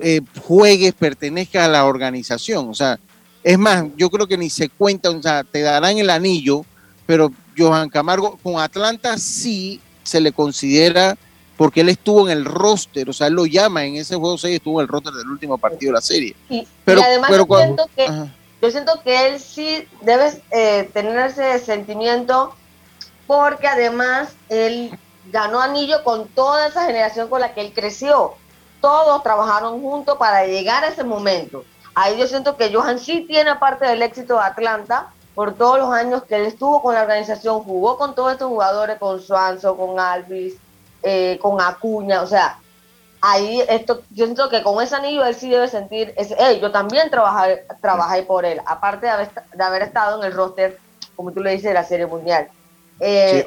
eh, 0.00 0.20
juegues, 0.42 0.94
pertenezcas 0.94 1.64
a 1.64 1.68
la 1.68 1.84
organización. 1.84 2.68
O 2.68 2.74
sea, 2.74 2.98
es 3.42 3.58
más, 3.58 3.84
yo 3.96 4.10
creo 4.10 4.26
que 4.26 4.38
ni 4.38 4.50
se 4.50 4.68
cuenta, 4.68 5.10
o 5.10 5.22
sea, 5.22 5.44
te 5.44 5.60
darán 5.60 5.98
el 5.98 6.10
anillo, 6.10 6.64
pero 7.06 7.32
Johan 7.56 7.88
Camargo 7.88 8.36
con 8.42 8.60
Atlanta 8.60 9.16
sí 9.18 9.80
se 10.02 10.20
le 10.20 10.32
considera 10.32 11.16
porque 11.58 11.80
él 11.80 11.88
estuvo 11.88 12.28
en 12.28 12.38
el 12.38 12.44
roster, 12.44 13.10
o 13.10 13.12
sea, 13.12 13.26
él 13.26 13.34
lo 13.34 13.44
llama 13.44 13.84
en 13.84 13.96
ese 13.96 14.14
juego 14.14 14.38
6, 14.38 14.54
estuvo 14.54 14.80
en 14.80 14.84
el 14.84 14.88
roster 14.88 15.12
del 15.12 15.28
último 15.28 15.58
partido 15.58 15.90
de 15.90 15.94
la 15.94 16.00
serie. 16.00 16.36
Y, 16.48 16.66
pero, 16.84 17.02
además 17.02 17.30
yo, 17.32 17.44
siento 17.56 17.90
que, 17.96 18.06
yo, 18.62 18.70
siento 18.70 19.02
que, 19.02 19.26
él 19.26 19.40
sí 19.40 19.88
debe 20.00 20.40
eh, 20.52 20.88
tener 20.94 21.18
ese 21.18 21.58
sentimiento 21.58 22.54
porque 23.26 23.66
además 23.66 24.34
él 24.48 24.96
ganó 25.32 25.60
anillo 25.60 26.04
con 26.04 26.28
toda 26.28 26.68
esa 26.68 26.86
generación 26.86 27.28
con 27.28 27.40
la 27.40 27.52
que 27.52 27.62
él 27.62 27.72
creció. 27.74 28.34
Todos 28.80 29.24
trabajaron 29.24 29.82
juntos 29.82 30.16
para 30.16 30.46
llegar 30.46 30.84
a 30.84 30.88
ese 30.88 31.02
momento. 31.02 31.64
Ahí 31.96 32.16
yo 32.16 32.28
siento 32.28 32.56
que 32.56 32.72
Johan 32.72 33.00
sí 33.00 33.24
tiene 33.26 33.56
parte 33.56 33.84
del 33.84 34.02
éxito 34.02 34.34
de 34.34 34.42
Atlanta 34.42 35.08
por 35.34 35.54
todos 35.54 35.80
los 35.80 35.92
años 35.92 36.22
que 36.22 36.36
él 36.36 36.46
estuvo 36.46 36.80
con 36.80 36.94
la 36.94 37.02
organización, 37.02 37.64
jugó 37.64 37.98
con 37.98 38.14
todos 38.14 38.30
estos 38.30 38.48
jugadores, 38.48 38.98
con 39.00 39.20
Suanzo, 39.20 39.76
con 39.76 39.98
Alvis, 39.98 40.54
eh, 41.02 41.38
con 41.40 41.60
Acuña, 41.60 42.22
o 42.22 42.26
sea, 42.26 42.58
ahí 43.20 43.62
esto, 43.68 44.02
yo 44.10 44.26
siento 44.26 44.48
que 44.48 44.62
con 44.62 44.82
ese 44.82 44.96
anillo 44.96 45.24
él 45.24 45.34
sí 45.34 45.48
debe 45.48 45.68
sentir, 45.68 46.12
ese, 46.16 46.36
yo 46.60 46.70
también 46.70 47.10
trabajé, 47.10 47.64
trabajé 47.80 48.22
por 48.22 48.44
él, 48.44 48.60
aparte 48.66 49.06
de 49.06 49.12
haber, 49.12 49.28
de 49.54 49.64
haber 49.64 49.82
estado 49.82 50.20
en 50.20 50.26
el 50.26 50.32
roster, 50.32 50.78
como 51.16 51.32
tú 51.32 51.40
le 51.40 51.50
dices, 51.52 51.64
de 51.64 51.74
la 51.74 51.84
Serie 51.84 52.06
Mundial. 52.06 52.48
Eh, 53.00 53.46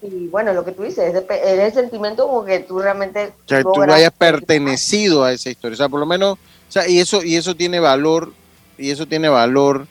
y, 0.00 0.28
bueno, 0.28 0.52
lo 0.54 0.64
que 0.64 0.72
tú 0.72 0.82
dices, 0.82 1.14
es, 1.14 1.24
el 1.30 1.72
sentimiento 1.72 2.26
como 2.26 2.44
que 2.44 2.60
tú 2.60 2.78
realmente... 2.78 3.32
O 3.44 3.48
sea, 3.48 3.62
tú 3.62 3.82
hayas 3.82 4.12
pertenecido 4.12 5.24
a 5.24 5.32
esa 5.32 5.50
historia, 5.50 5.74
o 5.74 5.76
sea, 5.76 5.88
por 5.88 6.00
lo 6.00 6.06
menos, 6.06 6.34
o 6.34 6.72
sea, 6.72 6.88
y 6.88 7.00
eso, 7.00 7.22
y 7.22 7.36
eso 7.36 7.54
tiene 7.54 7.80
valor, 7.80 8.32
y 8.78 8.90
eso 8.90 9.06
tiene 9.06 9.28
valor 9.28 9.86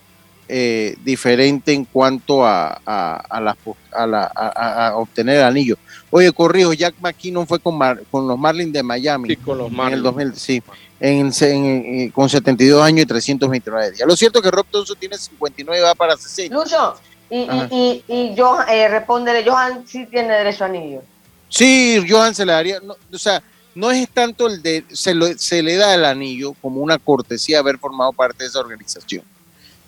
eh, 0.49 0.95
diferente 1.03 1.73
en 1.73 1.83
cuanto 1.83 2.45
a, 2.45 2.79
a, 2.86 3.55
a, 3.91 4.95
obtener 4.95 5.38
el 5.38 5.43
anillo. 5.43 5.77
Oye, 6.10 6.31
corrijo, 6.31 6.73
Jack 6.73 6.95
McKinnon 7.01 7.45
fue 7.45 7.60
con, 7.60 7.77
con 8.10 8.27
los 8.27 8.38
Marlins 8.38 8.71
de 8.71 8.81
Miami. 8.81 9.36
con 9.36 9.57
los 9.57 9.71
Marlins. 9.71 9.93
En 9.93 9.97
el 9.97 10.03
2000, 10.03 10.36
sí, 10.36 10.63
en, 10.99 11.31
eh, 11.41 12.12
con 12.13 12.29
72 12.29 12.81
años 12.81 13.03
y 13.03 13.05
329 13.05 13.91
días. 13.91 14.07
Lo 14.07 14.15
cierto 14.15 14.39
es 14.39 14.43
que 14.43 14.51
Rob 14.51 14.65
Thompson 14.71 14.95
tiene 14.97 15.17
59 15.17 15.79
y 15.79 15.83
va 15.83 15.95
para 15.95 16.15
60. 16.15 16.55
Lucho, 16.55 16.95
y, 17.29 17.39
y, 17.39 18.03
y, 18.07 18.36
yo 18.36 18.57
eh, 18.69 18.88
responderé, 18.88 19.43
Johan 19.45 19.86
sí 19.86 20.05
tiene 20.05 20.33
derecho 20.33 20.63
a 20.63 20.67
anillo. 20.67 21.01
Sí, 21.49 22.05
Johan 22.07 22.33
se 22.33 22.45
le 22.45 22.53
daría, 22.53 22.79
o 23.12 23.17
sea, 23.17 23.43
no 23.75 23.91
es 23.91 24.10
tanto 24.10 24.47
el 24.47 24.62
de, 24.62 24.86
se, 24.93 25.13
se 25.38 25.62
le 25.62 25.75
da 25.75 25.93
el 25.93 26.05
anillo 26.05 26.53
como 26.62 26.79
una 26.79 26.97
cortesía 26.97 27.60
haber 27.60 27.77
formado 27.77 28.13
parte 28.13 28.43
de 28.43 28.49
esa 28.49 28.60
organización 28.60 29.23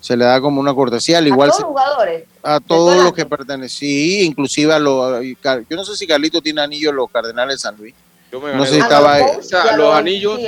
se 0.00 0.16
le 0.16 0.24
da 0.24 0.40
como 0.40 0.60
una 0.60 0.74
cortesía, 0.74 1.18
al 1.18 1.26
igual... 1.26 1.50
A 1.50 1.52
todos 1.52 1.62
los 1.62 1.68
jugadores. 1.68 2.24
A 2.42 2.60
todos 2.60 3.04
los 3.04 3.12
que 3.12 3.26
pertenecen, 3.26 3.68
sí, 3.68 4.22
inclusive 4.22 4.72
a 4.72 4.78
los... 4.78 5.22
Yo 5.22 5.76
no 5.76 5.84
sé 5.84 5.96
si 5.96 6.06
Carlito 6.06 6.40
tiene 6.40 6.62
anillos 6.62 6.94
los 6.94 7.10
Cardenales 7.10 7.56
de 7.56 7.58
San 7.58 7.76
Luis. 7.76 7.94
Yo 8.32 8.40
me 8.40 8.54
no 8.54 8.64
sé 8.64 8.74
si 8.74 8.80
estaba... 8.80 9.20
O 9.38 9.42
sea, 9.42 9.76
los 9.76 9.94
anillos... 9.94 10.40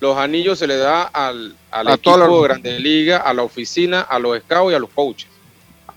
Los 0.00 0.18
anillos 0.18 0.58
se 0.58 0.66
le 0.66 0.78
da 0.78 1.04
al, 1.04 1.54
al 1.70 1.88
equipo 1.90 2.18
de 2.18 2.48
Grandes 2.48 2.80
Ligas, 2.80 3.22
a 3.24 3.32
la 3.32 3.44
oficina, 3.44 4.00
a 4.00 4.18
los 4.18 4.36
scouts 4.40 4.72
y 4.72 4.74
a 4.74 4.80
los 4.80 4.90
coaches. 4.90 5.30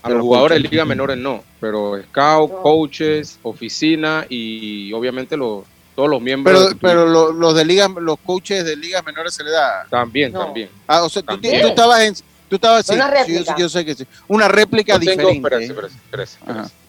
A 0.00 0.10
los, 0.10 0.22
jugadores 0.22 0.62
de 0.62 0.68
ligas 0.68 0.86
menores 0.86 1.16
no, 1.16 1.42
pero 1.58 2.00
scouts, 2.00 2.54
coaches, 2.62 3.40
oficina 3.42 4.24
y 4.28 4.92
obviamente 4.92 5.36
los, 5.36 5.64
todos 5.96 6.08
los 6.08 6.22
miembros. 6.22 6.76
Pero, 6.80 7.04
pero 7.08 7.32
los, 7.32 7.54
de 7.56 7.64
ligas, 7.64 7.90
los 8.00 8.16
coaches 8.20 8.64
de 8.64 8.76
ligas 8.76 9.04
menores 9.04 9.34
se 9.34 9.42
le 9.42 9.50
da. 9.50 9.84
También, 9.90 10.32
también. 10.32 10.70
Ah, 10.86 11.02
o 11.02 11.08
sea, 11.08 11.22
Tú, 11.22 11.40
tú, 11.40 11.48
estabas 11.48 12.02
en, 12.02 12.14
Tú 12.48 12.56
estabas 12.56 12.88
una 12.90 13.08
réplica. 13.08 13.56
Yo, 13.56 13.68
sé 13.68 13.84
que 13.84 13.94
sí. 13.94 14.06
Una 14.28 14.48
réplica 14.48 14.98
diferente. 14.98 15.50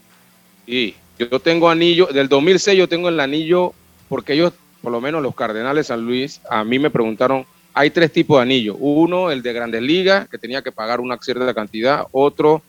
y 0.67 0.95
yo 1.19 1.41
tengo 1.41 1.71
anillo, 1.71 2.07
del 2.07 2.29
2006 2.29 2.79
yo 2.79 2.89
tengo 2.89 3.09
el 3.09 3.21
anillo, 3.21 3.73
porque 4.09 4.35
ellos, 4.35 4.53
por 4.83 4.93
lo 4.93 5.01
menos 5.01 5.23
los 5.23 5.35
Cardenales 5.35 5.87
San 5.87 6.03
Luis, 6.03 6.41
a 6.51 6.65
mí 6.65 6.79
me 6.79 6.91
preguntaron, 6.91 7.47
hay 7.73 7.91
tres 7.91 8.13
tipos 8.13 8.39
de 8.39 8.43
anillos. 8.43 8.77
Uno, 8.79 9.31
el 9.31 9.43
de 9.43 9.53
Grandes 9.53 9.83
Ligas, 9.83 10.29
que 10.29 10.39
tenía 10.39 10.63
que 10.63 10.73
pagar 10.73 11.01
una 11.01 11.19
cierta 11.19 11.53
cantidad. 11.53 12.07
Otro, 12.11 12.63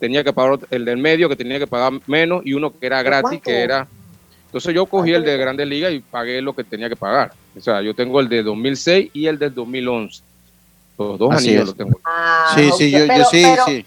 tenía 0.00 0.24
que 0.24 0.32
pagar 0.32 0.58
el 0.70 0.84
del 0.84 0.98
medio, 0.98 1.28
que 1.28 1.36
tenía 1.36 1.58
que 1.58 1.66
pagar 1.66 1.92
menos. 2.06 2.44
Y 2.44 2.54
uno 2.54 2.76
que 2.76 2.86
era 2.86 3.02
gratis, 3.02 3.40
que 3.40 3.60
era... 3.60 3.86
Entonces 4.46 4.74
yo 4.74 4.86
cogí 4.86 5.12
el 5.12 5.24
de 5.24 5.36
Grandes 5.36 5.68
Ligas 5.68 5.92
y 5.92 6.00
pagué 6.00 6.40
lo 6.40 6.54
que 6.54 6.64
tenía 6.64 6.88
que 6.88 6.96
pagar. 6.96 7.32
O 7.56 7.60
sea, 7.60 7.82
yo 7.82 7.94
tengo 7.94 8.18
el 8.18 8.28
de 8.28 8.42
2006 8.42 9.10
y 9.12 9.26
el 9.26 9.38
del 9.38 9.54
2011. 9.54 10.22
Los 10.98 11.18
dos 11.18 11.32
anillos 11.32 11.66
los 11.66 11.76
tengo. 11.76 12.00
Ah, 12.04 12.52
sí, 12.54 12.70
sí, 12.76 12.90
yo, 12.90 12.98
sí, 13.30 13.44
sí. 13.66 13.86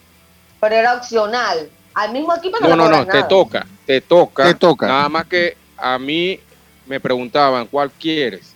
Pero 0.59 0.75
era 0.75 0.95
opcional. 0.95 1.69
Al 1.93 2.13
mismo 2.13 2.33
equipo 2.33 2.57
no 2.59 2.69
No, 2.69 2.75
no, 2.75 2.89
no, 2.89 3.05
te 3.05 3.23
toca, 3.23 3.67
te 3.85 3.99
toca. 3.99 4.45
Te 4.45 4.55
toca. 4.55 4.87
Nada 4.87 5.09
más 5.09 5.25
que 5.25 5.57
a 5.77 5.99
mí 5.99 6.39
me 6.85 6.99
preguntaban 6.99 7.67
cuál 7.67 7.91
quieres. 7.91 8.53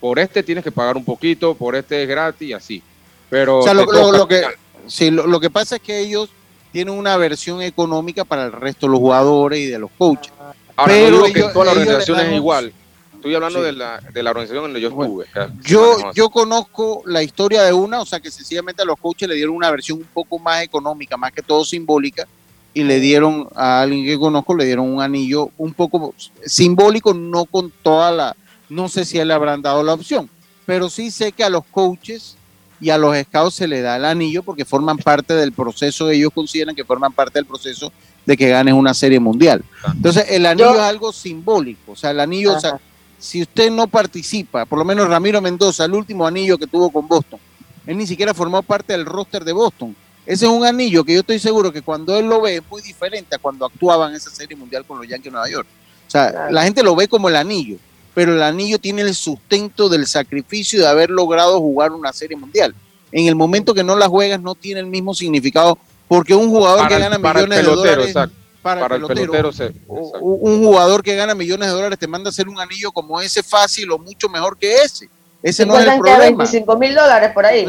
Por 0.00 0.18
este 0.18 0.42
tienes 0.42 0.62
que 0.62 0.70
pagar 0.70 0.98
un 0.98 1.04
poquito, 1.04 1.54
por 1.54 1.74
este 1.74 2.02
es 2.02 2.08
gratis 2.08 2.48
y 2.48 2.52
así. 2.52 2.82
Pero 3.30 3.60
o 3.60 3.62
sea, 3.62 3.72
lo, 3.72 3.86
que 4.28 4.44
sí, 4.86 5.10
lo, 5.10 5.40
que 5.40 5.48
pasa 5.48 5.76
es 5.76 5.82
que 5.82 5.98
ellos 6.00 6.28
tienen 6.72 6.92
una 6.92 7.16
versión 7.16 7.62
económica 7.62 8.24
para 8.24 8.44
el 8.44 8.52
resto 8.52 8.86
de 8.86 8.92
los 8.92 9.00
jugadores 9.00 9.60
y 9.60 9.66
de 9.66 9.78
los 9.78 9.90
coaches. 9.96 10.32
Ahora, 10.76 10.92
pero 10.92 11.10
no 11.18 11.24
digo 11.24 11.32
que 11.32 11.52
todas 11.54 11.68
las 11.68 11.76
organizaciones 11.76 12.26
es 12.26 12.34
igual 12.34 12.72
estoy 13.24 13.34
hablando 13.36 13.62
de, 13.62 13.72
la, 13.72 14.00
de 14.12 14.22
la 14.22 14.30
organización 14.30 14.64
donde 14.64 14.82
yo 14.82 14.88
estuve. 14.88 15.24
yo, 15.62 16.12
yo 16.12 16.28
conozco 16.28 17.02
la 17.06 17.22
historia 17.22 17.62
de 17.62 17.72
una, 17.72 18.02
o 18.02 18.04
sea 18.04 18.20
que 18.20 18.30
sencillamente 18.30 18.82
a 18.82 18.84
los 18.84 18.98
coaches 18.98 19.26
le 19.26 19.34
dieron 19.34 19.56
una 19.56 19.70
versión 19.70 19.98
un 19.98 20.08
poco 20.12 20.38
más 20.38 20.62
económica, 20.62 21.16
más 21.16 21.32
que 21.32 21.40
todo 21.40 21.64
simbólica, 21.64 22.28
y 22.74 22.82
le 22.82 23.00
dieron 23.00 23.48
a 23.54 23.80
alguien 23.80 24.04
que 24.04 24.18
conozco, 24.18 24.54
le 24.54 24.66
dieron 24.66 24.92
un 24.92 25.00
anillo 25.00 25.48
un 25.56 25.72
poco 25.72 26.14
simbólico, 26.44 27.14
no 27.14 27.46
con 27.46 27.72
toda 27.82 28.12
la, 28.12 28.36
no 28.68 28.90
sé 28.90 29.06
si 29.06 29.24
le 29.24 29.32
habrán 29.32 29.62
dado 29.62 29.82
la 29.82 29.94
opción, 29.94 30.28
pero 30.66 30.90
sí 30.90 31.10
sé 31.10 31.32
que 31.32 31.44
a 31.44 31.48
los 31.48 31.64
coaches 31.64 32.36
y 32.78 32.90
a 32.90 32.98
los 32.98 33.16
scouts 33.16 33.54
se 33.54 33.66
le 33.66 33.80
da 33.80 33.96
el 33.96 34.04
anillo 34.04 34.42
porque 34.42 34.66
forman 34.66 34.98
parte 34.98 35.32
del 35.32 35.52
proceso, 35.52 36.10
ellos 36.10 36.30
consideran 36.34 36.74
que 36.74 36.84
forman 36.84 37.12
parte 37.12 37.38
del 37.38 37.46
proceso 37.46 37.90
de 38.26 38.36
que 38.36 38.50
ganes 38.50 38.74
una 38.74 38.92
serie 38.92 39.18
mundial. 39.18 39.64
Entonces, 39.94 40.26
el 40.28 40.44
anillo 40.44 40.74
es 40.74 40.80
algo 40.80 41.10
simbólico, 41.10 41.92
o 41.92 41.96
sea, 41.96 42.10
el 42.10 42.20
anillo, 42.20 42.54
o 42.54 42.60
sea, 42.60 42.78
si 43.24 43.40
usted 43.40 43.70
no 43.70 43.86
participa, 43.86 44.66
por 44.66 44.78
lo 44.78 44.84
menos 44.84 45.08
Ramiro 45.08 45.40
Mendoza, 45.40 45.86
el 45.86 45.94
último 45.94 46.26
anillo 46.26 46.58
que 46.58 46.66
tuvo 46.66 46.90
con 46.90 47.08
Boston, 47.08 47.40
él 47.86 47.96
ni 47.96 48.06
siquiera 48.06 48.34
formó 48.34 48.62
parte 48.62 48.92
del 48.92 49.06
roster 49.06 49.42
de 49.44 49.52
Boston. 49.54 49.96
Ese 50.26 50.44
es 50.44 50.50
un 50.50 50.64
anillo 50.64 51.02
que 51.04 51.14
yo 51.14 51.20
estoy 51.20 51.38
seguro 51.38 51.72
que 51.72 51.80
cuando 51.80 52.18
él 52.18 52.26
lo 52.26 52.42
ve 52.42 52.56
es 52.56 52.62
muy 52.70 52.82
diferente 52.82 53.34
a 53.34 53.38
cuando 53.38 53.64
actuaba 53.64 54.10
en 54.10 54.14
esa 54.14 54.28
serie 54.28 54.54
mundial 54.54 54.84
con 54.84 54.98
los 54.98 55.08
Yankees 55.08 55.24
de 55.24 55.30
Nueva 55.30 55.48
York. 55.48 55.66
O 56.06 56.10
sea, 56.10 56.48
la 56.50 56.64
gente 56.64 56.82
lo 56.82 56.94
ve 56.94 57.08
como 57.08 57.30
el 57.30 57.36
anillo, 57.36 57.78
pero 58.12 58.34
el 58.34 58.42
anillo 58.42 58.78
tiene 58.78 59.00
el 59.00 59.14
sustento 59.14 59.88
del 59.88 60.06
sacrificio 60.06 60.80
de 60.80 60.86
haber 60.86 61.08
logrado 61.08 61.58
jugar 61.60 61.92
una 61.92 62.12
serie 62.12 62.36
mundial. 62.36 62.74
En 63.10 63.26
el 63.26 63.36
momento 63.36 63.72
que 63.72 63.84
no 63.84 63.96
la 63.96 64.06
juegas 64.06 64.40
no 64.42 64.54
tiene 64.54 64.80
el 64.80 64.86
mismo 64.86 65.14
significado 65.14 65.78
porque 66.08 66.34
un 66.34 66.50
jugador 66.50 66.88
que 66.88 66.98
gana 66.98 67.16
millones 67.16 67.58
de 67.58 67.62
dólares 67.62 68.14
para, 68.64 68.96
el 68.96 69.06
pelotero. 69.06 69.50
un 69.88 70.64
jugador 70.64 71.02
que 71.02 71.14
gana 71.14 71.34
millones 71.34 71.68
de 71.68 71.74
dólares 71.74 71.98
te 71.98 72.06
manda 72.06 72.28
a 72.28 72.30
hacer 72.30 72.48
un 72.48 72.58
anillo 72.58 72.90
como 72.92 73.20
ese 73.20 73.42
fácil 73.42 73.92
o 73.92 73.98
mucho 73.98 74.28
mejor 74.30 74.56
que 74.56 74.78
ese. 74.78 75.08
Ese 75.42 75.66
no 75.66 75.78
es 75.78 75.86
el 75.86 75.98
problema. 75.98 76.38
25 76.38 76.78
mil 76.78 76.94
dólares 76.94 77.30
por 77.34 77.44
ahí. 77.44 77.66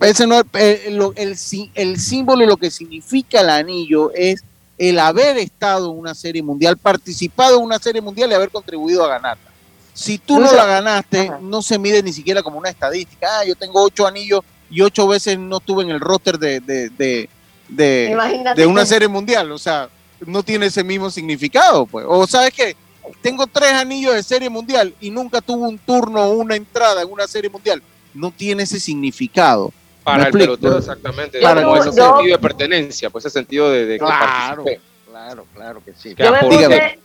ese 0.00 0.26
no 0.26 0.40
el, 0.54 1.36
el, 1.74 2.00
símbolo 2.00 2.42
y 2.42 2.46
lo 2.46 2.56
que 2.56 2.70
significa 2.70 3.42
el 3.42 3.50
anillo 3.50 4.10
es 4.14 4.42
el 4.78 4.98
haber 4.98 5.36
estado 5.36 5.92
en 5.92 5.98
una 5.98 6.14
serie 6.14 6.42
mundial, 6.42 6.78
participado 6.78 7.58
en 7.58 7.64
una 7.64 7.78
serie 7.78 8.00
mundial 8.00 8.30
y 8.30 8.34
haber 8.34 8.48
contribuido 8.48 9.04
a 9.04 9.08
ganarla. 9.08 9.50
Si 9.92 10.16
tú 10.16 10.38
no 10.38 10.50
la 10.50 10.64
ganaste, 10.64 11.30
no 11.42 11.60
se 11.60 11.78
mide 11.78 12.02
ni 12.02 12.14
siquiera 12.14 12.42
como 12.42 12.58
una 12.58 12.70
estadística. 12.70 13.26
Ah, 13.40 13.44
yo 13.44 13.54
tengo 13.54 13.82
ocho 13.82 14.06
anillos 14.06 14.40
y 14.70 14.80
ocho 14.80 15.06
veces 15.06 15.38
no 15.38 15.58
estuve 15.58 15.82
en 15.82 15.90
el 15.90 16.00
roster 16.00 16.38
de, 16.38 16.60
de, 16.60 16.88
de, 16.88 17.28
de, 17.68 18.16
de 18.56 18.66
una 18.66 18.86
serie 18.86 19.08
mundial. 19.08 19.52
O 19.52 19.58
sea, 19.58 19.90
no 20.26 20.42
tiene 20.42 20.66
ese 20.66 20.84
mismo 20.84 21.10
significado, 21.10 21.86
pues. 21.86 22.04
O 22.08 22.26
sabes 22.26 22.52
qué, 22.52 22.76
tengo 23.20 23.46
tres 23.46 23.72
anillos 23.72 24.14
de 24.14 24.22
serie 24.22 24.50
mundial 24.50 24.94
y 25.00 25.10
nunca 25.10 25.40
tuvo 25.40 25.68
un 25.68 25.78
turno 25.78 26.22
o 26.22 26.32
una 26.32 26.56
entrada 26.56 27.02
en 27.02 27.10
una 27.10 27.26
serie 27.26 27.50
mundial. 27.50 27.82
No 28.14 28.30
tiene 28.30 28.64
ese 28.64 28.80
significado. 28.80 29.72
Para 30.02 30.26
el 30.26 30.32
pelotero, 30.32 30.78
exactamente. 30.78 31.40
Para 31.40 31.60
ese 31.78 31.92
sentido 31.92 32.22
de 32.22 32.38
pertenencia, 32.38 33.10
pues 33.10 33.26
ese 33.26 33.34
sentido 33.34 33.70
de, 33.70 33.98
claro, 33.98 34.64
claro, 35.06 35.46
claro 35.54 35.82
que 35.84 35.92
sí. 35.92 36.14
Yo 36.16 36.32
me 36.32 36.38
puse 36.40 36.98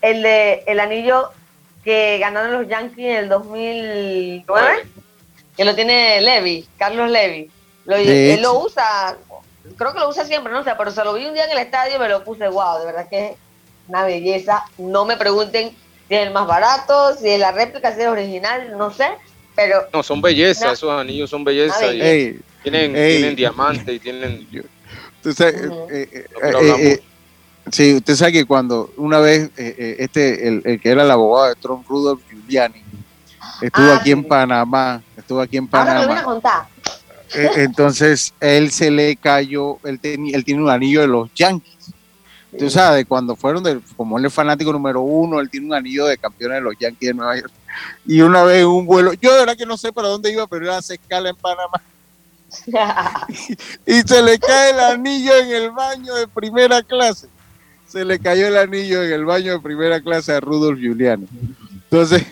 el 0.00 0.22
de 0.22 0.64
el 0.66 0.80
anillo 0.80 1.30
que 1.84 2.18
ganaron 2.18 2.52
los 2.52 2.68
Yankees 2.68 2.98
en 2.98 3.16
el 3.16 3.28
2009, 3.28 4.86
que 5.56 5.64
lo 5.64 5.74
tiene 5.74 6.20
Levy, 6.20 6.66
Carlos 6.78 7.10
Levy. 7.10 7.50
Lo, 7.84 7.96
él 7.96 8.40
lo 8.42 8.64
usa, 8.64 9.16
creo 9.76 9.92
que 9.92 10.00
lo 10.00 10.08
usa 10.08 10.24
siempre, 10.24 10.52
no 10.52 10.64
sé, 10.64 10.72
pero 10.76 10.90
se 10.90 11.04
lo 11.04 11.14
vi 11.14 11.26
un 11.26 11.34
día 11.34 11.44
en 11.44 11.52
el 11.52 11.58
estadio 11.58 11.96
y 11.96 11.98
me 11.98 12.08
lo 12.08 12.24
puse, 12.24 12.48
wow, 12.48 12.78
de 12.78 12.86
verdad 12.86 13.08
que 13.08 13.26
es 13.26 13.32
una 13.88 14.04
belleza. 14.04 14.64
No 14.78 15.04
me 15.04 15.16
pregunten 15.16 15.70
si 16.08 16.14
es 16.14 16.26
el 16.26 16.32
más 16.32 16.46
barato, 16.46 17.14
si 17.16 17.28
es 17.28 17.40
la 17.40 17.52
réplica, 17.52 17.94
si 17.94 18.02
es 18.02 18.08
original, 18.08 18.76
no 18.76 18.90
sé, 18.90 19.08
pero... 19.54 19.86
No, 19.92 20.02
son 20.02 20.20
belleza, 20.20 20.72
esos 20.72 20.90
anillos 20.90 21.30
son 21.30 21.44
belleza. 21.44 21.92
Y 21.92 22.40
tienen, 22.62 22.92
tienen 22.92 23.36
diamante 23.36 23.92
y 23.94 23.98
tienen... 23.98 24.46
Sí, 27.72 27.94
usted 27.94 28.14
sabe 28.14 28.32
que 28.32 28.44
cuando 28.44 28.92
una 28.96 29.18
vez 29.18 29.50
eh, 29.56 29.74
eh, 29.76 29.96
este, 29.98 30.46
el, 30.46 30.80
que 30.80 30.88
era 30.88 31.02
el 31.02 31.10
abogado 31.10 31.48
de 31.48 31.56
Trump, 31.56 31.84
Rudolf 31.88 32.20
Giuliani, 32.30 32.80
estuvo 33.60 33.86
ah, 33.86 33.96
aquí 33.96 34.12
en 34.12 34.22
Panamá, 34.22 35.02
estuvo 35.16 35.40
aquí 35.40 35.56
en 35.56 35.66
Panamá. 35.66 36.00
Ahora 36.00 36.14
me 36.14 36.20
a 36.20 36.22
contar. 36.22 36.66
Eh, 37.34 37.50
entonces 37.56 38.32
él 38.40 38.70
se 38.70 38.90
le 38.90 39.16
cayó, 39.16 39.78
él, 39.84 39.98
él 40.02 40.44
tiene 40.44 40.62
un 40.62 40.70
anillo 40.70 41.00
de 41.00 41.08
los 41.08 41.32
Yankees. 41.34 41.92
Tú 42.58 42.70
sabes, 42.70 43.04
cuando 43.06 43.36
fueron, 43.36 43.62
de, 43.62 43.80
como 43.96 44.18
él 44.18 44.24
es 44.24 44.32
fanático 44.32 44.72
número 44.72 45.02
uno, 45.02 45.40
él 45.40 45.50
tiene 45.50 45.66
un 45.66 45.74
anillo 45.74 46.06
de 46.06 46.16
campeón 46.16 46.52
de 46.52 46.60
los 46.60 46.74
Yankees 46.78 47.08
de 47.08 47.14
Nueva 47.14 47.36
York. 47.36 47.52
Y 48.06 48.20
una 48.22 48.44
vez 48.44 48.64
un 48.64 48.86
vuelo, 48.86 49.12
yo 49.14 49.32
de 49.32 49.40
verdad 49.40 49.56
que 49.56 49.66
no 49.66 49.76
sé 49.76 49.92
para 49.92 50.08
dónde 50.08 50.32
iba, 50.32 50.46
pero 50.46 50.64
él 50.64 50.70
hace 50.70 50.94
escala 50.94 51.28
en 51.28 51.36
Panamá. 51.36 51.82
y 53.86 54.00
se 54.00 54.22
le 54.22 54.38
cae 54.38 54.70
el 54.70 54.80
anillo 54.80 55.36
en 55.36 55.50
el 55.50 55.70
baño 55.72 56.14
de 56.14 56.28
primera 56.28 56.82
clase 56.82 57.28
se 57.86 58.04
le 58.04 58.18
cayó 58.18 58.48
el 58.48 58.56
anillo 58.56 59.02
en 59.02 59.12
el 59.12 59.24
baño 59.24 59.52
de 59.52 59.60
primera 59.60 60.00
clase 60.00 60.32
a 60.32 60.40
Rudolf 60.40 60.78
Giuliani. 60.78 61.26
Entonces, 61.72 62.26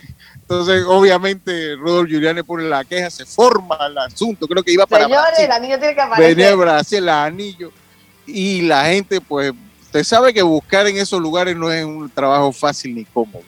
entonces 0.47 0.85
obviamente 0.87 1.75
Rudolf 1.75 2.09
Giuliani 2.09 2.43
pone 2.43 2.65
la 2.65 2.85
queja, 2.85 3.09
se 3.09 3.25
forma 3.25 3.79
el 3.87 3.97
asunto, 3.97 4.47
creo 4.47 4.63
que 4.63 4.73
iba 4.73 4.87
para 4.87 5.05
Señores, 5.05 5.39
el 5.39 5.51
anillo 5.51 5.79
tiene 5.79 5.95
que 5.95 6.01
aparecer. 6.03 6.37
Venía 6.37 6.55
Brasil 6.55 6.99
el 6.99 7.09
anillo 7.09 7.73
y 8.27 8.61
la 8.61 8.85
gente, 8.85 9.23
pues, 9.23 9.55
usted 9.85 10.05
sabe 10.05 10.35
que 10.35 10.43
buscar 10.43 10.87
en 10.87 10.99
esos 10.99 11.21
lugares 11.21 11.57
no 11.57 11.73
es 11.73 11.83
un 11.83 12.11
trabajo 12.11 12.53
fácil 12.53 12.95
ni 12.95 13.07
cómodo. 13.07 13.43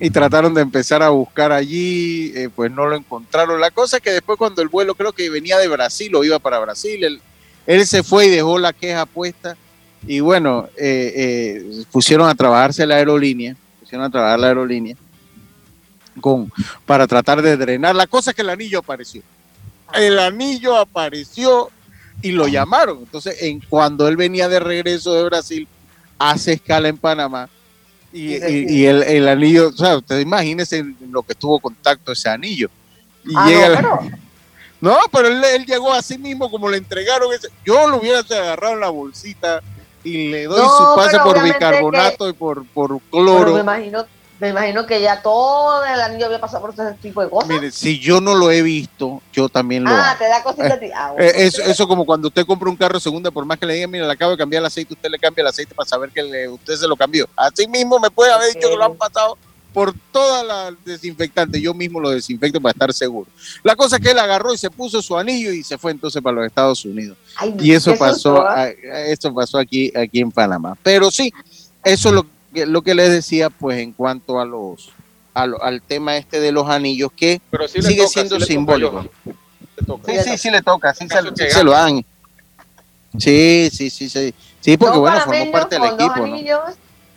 Y 0.00 0.10
trataron 0.10 0.52
de 0.52 0.62
empezar 0.62 1.00
a 1.00 1.10
buscar 1.10 1.52
allí, 1.52 2.32
eh, 2.34 2.48
pues 2.54 2.72
no 2.72 2.86
lo 2.86 2.96
encontraron. 2.96 3.60
La 3.60 3.70
cosa 3.70 3.98
es 3.98 4.02
que 4.02 4.10
después 4.10 4.36
cuando 4.36 4.62
el 4.62 4.68
vuelo 4.68 4.96
creo 4.96 5.12
que 5.12 5.30
venía 5.30 5.58
de 5.58 5.68
Brasil 5.68 6.12
o 6.16 6.24
iba 6.24 6.40
para 6.40 6.58
Brasil, 6.58 7.04
él, 7.04 7.20
él 7.66 7.86
se 7.86 8.02
fue 8.02 8.26
y 8.26 8.30
dejó 8.30 8.58
la 8.58 8.72
queja 8.72 9.06
puesta 9.06 9.56
y 10.04 10.18
bueno, 10.18 10.68
eh, 10.76 11.12
eh, 11.14 11.84
pusieron 11.92 12.28
a 12.28 12.34
trabajarse 12.34 12.84
la 12.84 12.96
aerolínea, 12.96 13.54
pusieron 13.78 14.06
a 14.06 14.10
trabajar 14.10 14.40
la 14.40 14.48
aerolínea 14.48 14.96
con, 16.20 16.52
para 16.86 17.06
tratar 17.06 17.42
de 17.42 17.56
drenar. 17.56 17.94
La 17.94 18.06
cosa 18.06 18.30
es 18.30 18.36
que 18.36 18.42
el 18.42 18.50
anillo 18.50 18.78
apareció. 18.80 19.22
El 19.94 20.18
anillo 20.18 20.76
apareció 20.76 21.70
y 22.22 22.32
lo 22.32 22.48
llamaron. 22.48 22.98
Entonces, 22.98 23.42
en, 23.42 23.60
cuando 23.60 24.08
él 24.08 24.16
venía 24.16 24.48
de 24.48 24.60
regreso 24.60 25.14
de 25.14 25.24
Brasil, 25.24 25.68
hace 26.18 26.54
escala 26.54 26.88
en 26.88 26.98
Panamá. 26.98 27.48
Y, 28.12 28.84
el, 28.86 29.28
anillo, 29.28 29.68
o 29.68 29.72
sea, 29.72 29.96
usted 29.96 30.18
imagínese 30.18 30.84
lo 31.08 31.22
que 31.22 31.34
tuvo 31.34 31.60
contacto 31.60 32.12
ese 32.12 32.28
anillo. 32.28 32.68
Y 33.24 33.32
ah, 33.36 33.46
llega 33.46 33.68
no, 33.68 33.98
pero... 34.00 34.18
no, 34.80 34.98
pero 35.12 35.28
él, 35.28 35.64
llegó 35.64 35.92
así 35.92 36.18
mismo 36.18 36.50
como 36.50 36.68
le 36.68 36.78
entregaron 36.78 37.32
ese. 37.32 37.48
Yo 37.64 37.88
lo 37.88 37.98
hubiera 37.98 38.18
agarrado 38.20 38.74
en 38.74 38.80
la 38.80 38.88
bolsita 38.88 39.62
y 40.02 40.30
le 40.30 40.44
doy 40.44 40.60
su 40.60 40.96
pase 40.96 41.18
por 41.20 41.42
bicarbonato 41.42 42.28
y 42.28 42.32
por, 42.32 42.64
por 42.66 43.00
cloro. 43.10 43.54
me 43.54 43.60
imagino, 43.60 44.04
me 44.40 44.48
imagino 44.48 44.86
que 44.86 45.02
ya 45.02 45.20
todo 45.20 45.84
el 45.84 46.00
anillo 46.00 46.26
había 46.26 46.40
pasado 46.40 46.62
por 46.62 46.72
ese 46.72 46.94
tipo 46.94 47.22
de 47.22 47.28
cosas. 47.28 47.48
Mire, 47.50 47.70
si 47.70 47.98
yo 47.98 48.22
no 48.22 48.34
lo 48.34 48.50
he 48.50 48.62
visto, 48.62 49.20
yo 49.32 49.50
también 49.50 49.84
lo 49.84 49.90
Ah, 49.92 50.16
te 50.18 50.26
da 50.28 50.42
cosita 50.42 50.74
a 50.74 50.80
ti. 50.80 50.86
Ah, 50.94 51.14
eh, 51.18 51.32
eso, 51.36 51.62
eso 51.62 51.86
como 51.86 52.06
cuando 52.06 52.28
usted 52.28 52.46
compra 52.46 52.70
un 52.70 52.76
carro 52.76 52.98
segunda, 52.98 53.30
por 53.30 53.44
más 53.44 53.58
que 53.58 53.66
le 53.66 53.74
digan, 53.74 53.90
mira, 53.90 54.06
le 54.06 54.12
acabo 54.12 54.32
de 54.32 54.38
cambiar 54.38 54.60
el 54.60 54.66
aceite, 54.66 54.94
usted 54.94 55.10
le 55.10 55.18
cambia 55.18 55.42
el 55.42 55.48
aceite 55.48 55.74
para 55.74 55.86
saber 55.86 56.10
que 56.10 56.22
le, 56.22 56.48
usted 56.48 56.74
se 56.74 56.88
lo 56.88 56.96
cambió. 56.96 57.28
Así 57.36 57.68
mismo 57.68 57.98
me 58.00 58.10
puede 58.10 58.32
haber 58.32 58.54
dicho 58.54 58.70
que 58.70 58.76
lo 58.76 58.84
han 58.84 58.96
pasado 58.96 59.36
por 59.74 59.94
toda 60.10 60.42
la 60.42 60.74
desinfectante. 60.86 61.60
Yo 61.60 61.74
mismo 61.74 62.00
lo 62.00 62.08
desinfecto 62.08 62.62
para 62.62 62.72
estar 62.72 62.92
seguro. 62.94 63.28
La 63.62 63.76
cosa 63.76 63.96
es 63.96 64.02
que 64.02 64.12
él 64.12 64.18
agarró 64.18 64.54
y 64.54 64.58
se 64.58 64.70
puso 64.70 65.02
su 65.02 65.18
anillo 65.18 65.52
y 65.52 65.62
se 65.62 65.76
fue 65.76 65.90
entonces 65.90 66.22
para 66.22 66.36
los 66.36 66.46
Estados 66.46 66.82
Unidos. 66.86 67.18
y 67.58 67.72
eso 67.72 67.94
pasó, 67.96 68.42
eso 69.06 69.34
pasó 69.34 69.58
aquí, 69.58 69.92
aquí 69.94 70.20
en 70.20 70.32
Panamá. 70.32 70.78
Pero 70.82 71.10
sí, 71.10 71.30
eso 71.84 72.08
es 72.08 72.14
lo 72.14 72.22
que, 72.22 72.39
lo 72.52 72.82
que 72.82 72.94
les 72.94 73.10
decía, 73.10 73.50
pues 73.50 73.78
en 73.78 73.92
cuanto 73.92 74.40
a 74.40 74.44
los 74.44 74.92
al, 75.34 75.82
tema 75.82 76.16
este 76.16 76.40
de 76.40 76.52
los 76.52 76.68
anillos, 76.68 77.10
que 77.12 77.40
sigue 77.68 78.06
siendo 78.08 78.40
simbólico. 78.40 79.06
Sí, 80.06 80.12
sí, 80.24 80.38
sí 80.38 80.50
le 80.50 80.62
toca, 80.62 80.94
sí, 80.94 81.06
se, 81.08 81.64
lo 81.64 81.70
dan. 81.70 82.04
Sí, 83.18 83.70
sí, 83.72 83.90
sí, 83.90 84.08
sí. 84.08 84.34
Sí, 84.60 84.76
porque 84.76 84.98
bueno, 84.98 85.20
formó 85.20 85.50
parte 85.50 85.78
del 85.78 85.94
equipo, 85.94 86.26
¿no? 86.26 86.36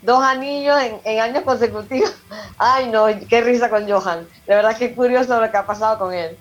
dos 0.01 0.21
anillos 0.21 0.77
en, 1.03 1.19
años 1.19 1.43
consecutivos. 1.43 2.13
Ay, 2.57 2.89
no, 2.89 3.07
qué 3.27 3.41
risa 3.41 3.69
con 3.69 3.89
Johan. 3.89 4.27
De 4.47 4.55
verdad 4.55 4.77
que 4.77 4.93
curioso 4.93 5.39
lo 5.39 5.49
que 5.49 5.57
ha 5.57 5.65
pasado 5.65 5.97
con 5.97 6.13
él. 6.13 6.37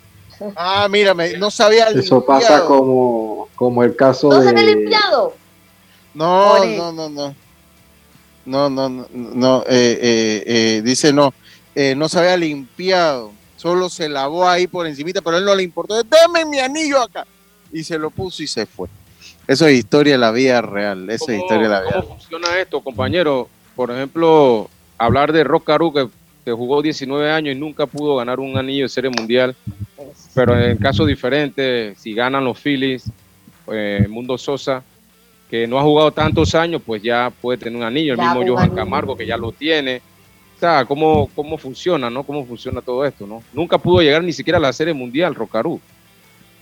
Ah, 0.56 0.88
mírame, 0.90 1.38
no 1.38 1.50
sabía. 1.50 1.88
Eso 1.88 2.24
pasa 2.24 2.64
como, 2.64 3.48
como 3.54 3.84
el 3.84 3.94
caso 3.94 4.28
¿No 4.28 4.40
de. 4.40 4.52
¿No 4.52 4.58
se 4.58 4.64
ha 4.64 4.68
limpiado? 4.74 5.34
No, 6.14 6.64
no, 6.64 6.92
no, 6.92 7.08
no. 7.08 7.34
No, 8.44 8.68
no, 8.68 8.88
no, 8.88 9.06
no 9.12 9.62
eh, 9.68 9.98
eh, 10.02 10.44
eh, 10.46 10.82
dice 10.84 11.12
no, 11.12 11.32
no 11.96 12.08
se 12.08 12.18
había 12.18 12.36
limpiado, 12.36 13.32
solo 13.56 13.88
se 13.88 14.08
lavó 14.08 14.48
ahí 14.48 14.66
por 14.66 14.86
encimita, 14.86 15.20
pero 15.20 15.36
a 15.36 15.38
él 15.38 15.44
no 15.44 15.54
le 15.54 15.62
importó, 15.62 16.02
deme 16.02 16.44
mi 16.44 16.58
anillo 16.58 17.00
acá, 17.00 17.24
y 17.72 17.84
se 17.84 17.98
lo 17.98 18.10
puso 18.10 18.42
y 18.42 18.46
se 18.46 18.66
fue. 18.66 18.88
Eso 19.46 19.66
es 19.66 19.78
historia 19.78 20.12
de 20.14 20.18
la 20.18 20.30
vida 20.30 20.62
real. 20.62 21.10
Eso 21.10 21.30
es 21.30 21.38
historia 21.40 21.64
de 21.64 21.68
la 21.68 21.80
vida. 21.80 22.00
¿Cómo 22.00 22.16
funciona 22.16 22.58
esto, 22.60 22.80
compañero? 22.80 23.48
Por 23.74 23.90
ejemplo, 23.90 24.70
hablar 24.98 25.32
de 25.32 25.42
Rock 25.42 25.66
que, 25.92 26.08
que, 26.44 26.52
jugó 26.52 26.80
19 26.80 27.30
años 27.30 27.56
y 27.56 27.58
nunca 27.58 27.86
pudo 27.86 28.16
ganar 28.16 28.38
un 28.38 28.56
anillo 28.56 28.84
de 28.84 28.88
serie 28.88 29.10
mundial. 29.10 29.56
Pero 30.34 30.58
en 30.58 30.76
caso 30.78 31.04
diferente, 31.04 31.94
si 31.98 32.14
ganan 32.14 32.44
los 32.44 32.58
Phillies, 32.58 33.10
Mundo 34.08 34.38
Sosa, 34.38 34.82
que 35.52 35.66
no 35.66 35.78
ha 35.78 35.82
jugado 35.82 36.10
tantos 36.10 36.54
años, 36.54 36.80
pues 36.84 37.02
ya 37.02 37.30
puede 37.30 37.58
tener 37.58 37.76
un 37.76 37.84
anillo. 37.84 38.14
El 38.14 38.20
mismo 38.20 38.42
Johan 38.46 38.74
Camargo, 38.74 39.14
que 39.14 39.26
ya 39.26 39.36
lo 39.36 39.52
tiene. 39.52 40.00
O 40.56 40.58
sea, 40.58 40.86
¿cómo, 40.86 41.28
cómo 41.36 41.58
funciona, 41.58 42.08
no? 42.08 42.22
¿Cómo 42.22 42.46
funciona 42.46 42.80
todo 42.80 43.04
esto, 43.04 43.26
no? 43.26 43.42
Nunca 43.52 43.76
pudo 43.76 44.00
llegar 44.00 44.24
ni 44.24 44.32
siquiera 44.32 44.56
a 44.56 44.62
la 44.62 44.72
serie 44.72 44.94
mundial, 44.94 45.34
Rocaru 45.34 45.78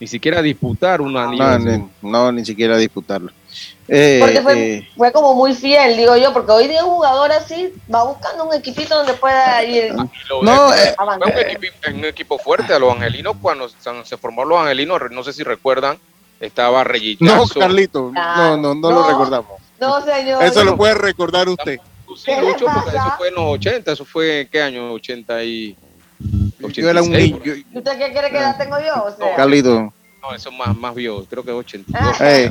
ni 0.01 0.07
siquiera 0.07 0.41
disputar 0.41 1.03
un 1.03 1.15
anillo. 1.17 1.89
No, 2.01 2.33
ni, 2.33 2.43
siquiera 2.45 2.79
disputarlo. 2.79 3.31
Eh, 3.87 4.19
porque 4.19 4.41
fue, 4.41 4.75
eh, 4.77 4.89
fue, 4.97 5.13
como 5.13 5.35
muy 5.35 5.55
fiel, 5.55 5.97
digo 5.97 6.17
yo, 6.17 6.33
porque 6.33 6.53
hoy 6.53 6.69
día 6.69 6.85
un 6.85 6.93
jugador 6.93 7.31
así 7.33 7.71
va 7.93 8.05
buscando 8.05 8.47
un 8.47 8.55
equipito 8.55 8.97
donde 8.97 9.13
pueda 9.13 9.63
ir. 9.63 9.93
No, 9.93 10.75
eh, 10.75 10.95
un, 11.93 12.05
equipo, 12.07 12.39
fuerte 12.39 12.73
a 12.73 12.79
los 12.79 12.95
angelinos 12.95 13.37
cuando 13.43 13.69
se 13.69 14.17
formaron 14.17 14.49
los 14.49 14.61
angelinos, 14.61 14.99
no 15.11 15.23
sé 15.23 15.35
si 15.35 15.43
recuerdan, 15.43 15.99
estaba 16.41 16.83
Reggie 16.83 17.17
No, 17.21 17.47
Carlito, 17.47 18.11
no, 18.13 18.57
no, 18.57 18.75
no, 18.75 18.91
lo 18.91 19.07
recordamos. 19.07 19.61
No, 19.79 20.03
señor. 20.05 20.43
Eso 20.43 20.65
lo 20.65 20.77
puede 20.77 20.95
recordar 20.95 21.49
usted. 21.49 21.79
Sí, 22.17 22.33
mucho, 22.43 22.67
porque 22.67 22.97
eso 22.97 23.15
fue 23.17 23.29
en 23.29 23.35
los 23.35 23.45
80, 23.45 23.93
eso 23.93 24.05
fue, 24.05 24.49
¿qué 24.51 24.63
año? 24.63 24.93
80 24.93 25.45
y... 25.45 25.77
Yo 26.73 26.91
era 26.91 27.03
un 27.03 27.11
niño. 27.11 27.39
¿Usted 27.73 27.99
qué 27.99 28.13
quiere 28.13 28.31
que 28.31 28.39
edad 28.39 28.59
tengo 28.59 28.79
yo? 28.81 29.05
O 29.05 29.17
sea, 29.17 29.35
Carlito. 29.37 29.93
No, 30.21 30.35
eso 30.35 30.53
más, 30.53 30.77
más 30.77 30.95
vio, 30.95 31.25
creo 31.25 31.45
que 31.45 31.51
82. 31.51 32.17
Eh, 32.21 32.51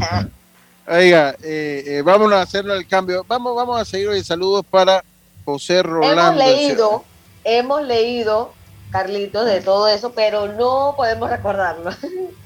oiga, 0.88 1.36
eh, 1.44 1.84
eh, 1.86 2.02
vámonos 2.04 2.40
a 2.40 2.42
hacerlo 2.42 2.74
el 2.74 2.88
cambio. 2.88 3.24
Vamos, 3.28 3.56
vamos 3.56 3.80
a 3.80 3.86
seguir 3.86 4.08
hoy. 4.08 4.24
Saludos 4.24 4.66
para 4.68 5.04
José 5.46 5.84
Rolando. 5.84 6.42
Hemos 6.42 6.58
leído, 6.58 7.04
hemos 7.44 7.84
leído, 7.84 8.54
Carlitos, 8.92 9.46
de 9.46 9.62
todo 9.62 9.88
eso, 9.88 10.12
pero 10.14 10.52
no 10.54 10.96
podemos 10.98 11.30
recordarlo. 11.30 11.92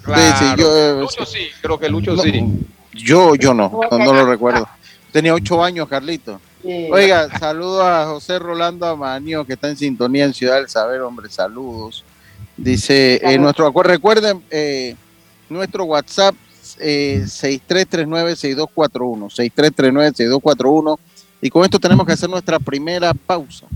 Claro. 0.03 0.37
Sí, 0.37 0.45
sí, 0.45 0.53
yo, 0.57 0.77
eh, 0.77 0.99
Lucho 0.99 1.25
sí, 1.25 1.47
creo 1.61 1.79
que 1.79 1.87
Lucho 1.87 2.17
sí. 2.17 2.43
Yo, 2.91 3.35
yo 3.35 3.53
no, 3.53 3.71
no, 3.89 4.13
lo 4.13 4.25
recuerdo. 4.25 4.67
Tenía 5.13 5.33
ocho 5.33 5.63
años, 5.63 5.87
Carlito. 5.87 6.41
Oiga, 6.91 7.29
saludos 7.39 7.85
a 7.85 8.07
José 8.07 8.37
Rolando 8.39 8.85
Amanio, 8.85 9.45
que 9.45 9.53
está 9.53 9.69
en 9.69 9.77
sintonía 9.77 10.25
en 10.25 10.33
Ciudad 10.33 10.55
del 10.55 10.67
Saber, 10.67 10.99
hombre, 11.01 11.29
saludos. 11.29 12.03
Dice, 12.57 13.21
eh, 13.23 13.37
nuestro 13.37 13.65
acuerdo, 13.65 13.91
recuerden, 13.91 14.43
eh, 14.51 14.97
nuestro 15.49 15.85
WhatsApp 15.85 16.35
eh, 16.79 17.23
6339-6241, 17.25 19.29
6339-6241. 20.41 20.99
Y 21.43 21.49
con 21.49 21.65
esto 21.65 21.77
tenemos 21.77 22.07
que 22.07 22.13
hacer 22.13 22.29
nuestra 22.29 22.57
primera 22.57 23.13
pausa. 23.13 23.67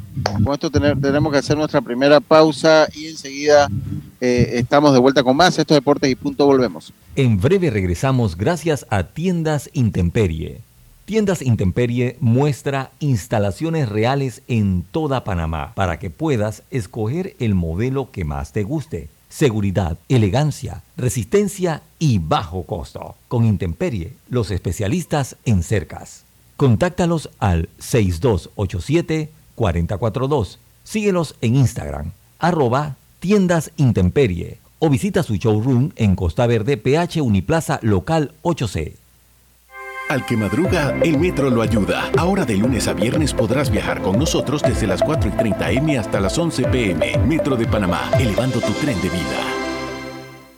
Con 0.42 0.54
esto 0.54 0.72
tenemos 0.72 1.34
que 1.34 1.38
hacer 1.38 1.58
nuestra 1.58 1.82
primera 1.82 2.22
pausa 2.22 2.88
y 2.96 3.08
enseguida 3.08 3.68
eh, 4.22 4.52
estamos 4.54 4.94
de 4.94 5.00
vuelta 5.00 5.22
con 5.22 5.36
más. 5.36 5.60
Estos 5.60 5.76
deportes 5.76 6.10
y 6.10 6.16
punto 6.16 6.46
volvemos. 6.46 6.94
En 7.18 7.42
breve 7.42 7.70
regresamos 7.70 8.38
gracias 8.38 8.86
a 8.90 9.04
Tiendas 9.04 9.70
Intemperie. 9.74 10.62
Tiendas 11.04 11.42
Intemperie 11.42 12.16
muestra 12.22 12.92
instalaciones 13.02 13.90
reales 13.90 14.44
en 14.48 14.86
toda 14.90 15.26
Panamá 15.26 15.74
para 15.76 16.00
que 16.00 16.10
puedas 16.10 16.64
escoger 16.72 17.36
el 17.40 17.54
modelo 17.54 18.12
que 18.12 18.24
más 18.24 18.54
te 18.54 18.64
guste. 18.64 19.10
Seguridad, 19.28 19.98
elegancia, 20.08 20.84
resistencia 20.96 21.82
y 22.00 22.20
bajo 22.20 22.64
costo. 22.64 23.16
Con 23.28 23.44
Intemperie, 23.44 24.14
los 24.30 24.52
especialistas 24.52 25.36
en 25.44 25.64
cercas. 25.64 26.27
Contáctalos 26.58 27.30
al 27.40 27.70
6287-442. 27.80 30.58
Síguelos 30.84 31.36
en 31.42 31.56
Instagram, 31.56 32.12
arroba 32.40 32.98
tiendas 33.20 33.72
intemperie 33.78 34.60
o 34.80 34.90
visita 34.90 35.24
su 35.24 35.36
showroom 35.36 35.92
en 35.96 36.16
Costa 36.16 36.46
Verde, 36.48 36.78
PH 36.78 37.22
Uniplaza 37.22 37.80
Local 37.82 38.34
8C. 38.44 38.94
Al 40.10 40.26
que 40.26 40.38
madruga, 40.38 40.98
el 41.04 41.20
metro 41.20 41.50
lo 41.50 41.62
ayuda. 41.62 42.10
Ahora 42.18 42.46
de 42.46 42.56
lunes 42.56 42.88
a 42.88 42.94
viernes 42.94 43.34
podrás 43.34 43.70
viajar 43.70 44.02
con 44.02 44.18
nosotros 44.18 44.62
desde 44.62 44.88
las 44.88 45.04
4 45.04 45.30
y 45.30 45.34
30 45.34 45.72
M 45.72 45.98
hasta 45.98 46.22
las 46.22 46.38
11 46.38 46.64
PM. 46.70 47.18
Metro 47.28 47.58
de 47.58 47.68
Panamá, 47.68 48.10
elevando 48.18 48.62
tu 48.62 48.72
tren 48.74 48.96
de 49.02 49.10
vida. 49.10 49.57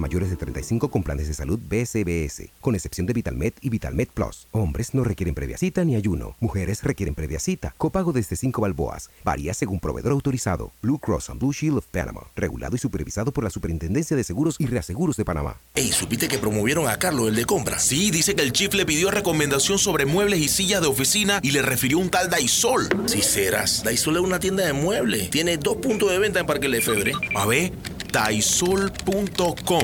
mayores 0.00 0.30
de 0.30 0.36
35 0.36 0.88
con 0.90 1.02
planes 1.02 1.28
de 1.28 1.34
salud 1.34 1.58
BCBS, 1.58 2.50
con 2.60 2.74
excepción 2.74 3.06
de 3.06 3.12
VitalMed 3.12 3.52
y 3.60 3.68
VitalMed 3.68 4.08
Plus. 4.14 4.46
Hombres 4.52 4.94
no 4.94 5.04
requieren 5.04 5.34
previa 5.34 5.58
cita 5.58 5.84
ni 5.84 5.96
ayuno. 5.96 6.36
Mujeres 6.40 6.82
requieren 6.82 7.14
previa 7.14 7.38
cita. 7.38 7.74
Copago 7.78 8.12
desde 8.12 8.36
5 8.36 8.60
balboas. 8.60 9.10
Varía 9.24 9.54
según 9.54 9.80
proveedor 9.80 10.12
autorizado. 10.12 10.72
Blue 10.82 10.98
Cross 10.98 11.30
and 11.30 11.40
Blue 11.40 11.52
Shield 11.52 11.78
of 11.78 11.86
Panama. 11.86 12.22
Regulado 12.36 12.76
y 12.76 12.78
supervisado 12.78 13.32
por 13.32 13.44
la 13.44 13.50
Superintendencia 13.50 14.16
de 14.16 14.24
Seguros 14.24 14.56
y 14.58 14.66
Reaseguros 14.66 15.16
de 15.16 15.24
Panamá. 15.24 15.56
Ey, 15.74 15.92
¿supiste 15.92 16.28
que 16.28 16.38
promovieron 16.38 16.88
a 16.88 16.98
Carlos, 16.98 17.28
el 17.28 17.36
de 17.36 17.44
compra? 17.44 17.78
Sí, 17.78 18.10
dice 18.10 18.34
que 18.34 18.42
el 18.42 18.52
chief 18.52 18.74
le 18.74 18.86
pidió 18.86 19.10
recomendación 19.10 19.78
sobre 19.78 20.06
muebles 20.06 20.40
y 20.40 20.48
sillas 20.48 20.80
de 20.80 20.88
oficina 20.88 21.40
y 21.42 21.50
le 21.50 21.62
refirió 21.62 21.98
un 21.98 22.10
tal 22.10 22.30
Daisol. 22.30 22.88
Si 23.06 23.22
serás, 23.22 23.82
Daisol 23.84 24.16
es 24.16 24.22
una 24.22 24.38
tienda 24.38 24.64
de 24.64 24.72
muebles. 24.72 25.30
Tiene 25.30 25.56
dos 25.56 25.76
puntos 25.76 26.10
de 26.10 26.18
venta 26.18 26.40
en 26.40 26.46
Parque 26.46 26.68
Lefebre. 26.68 27.12
A 27.34 27.46
ver, 27.46 27.72
daisol.com 28.12 29.83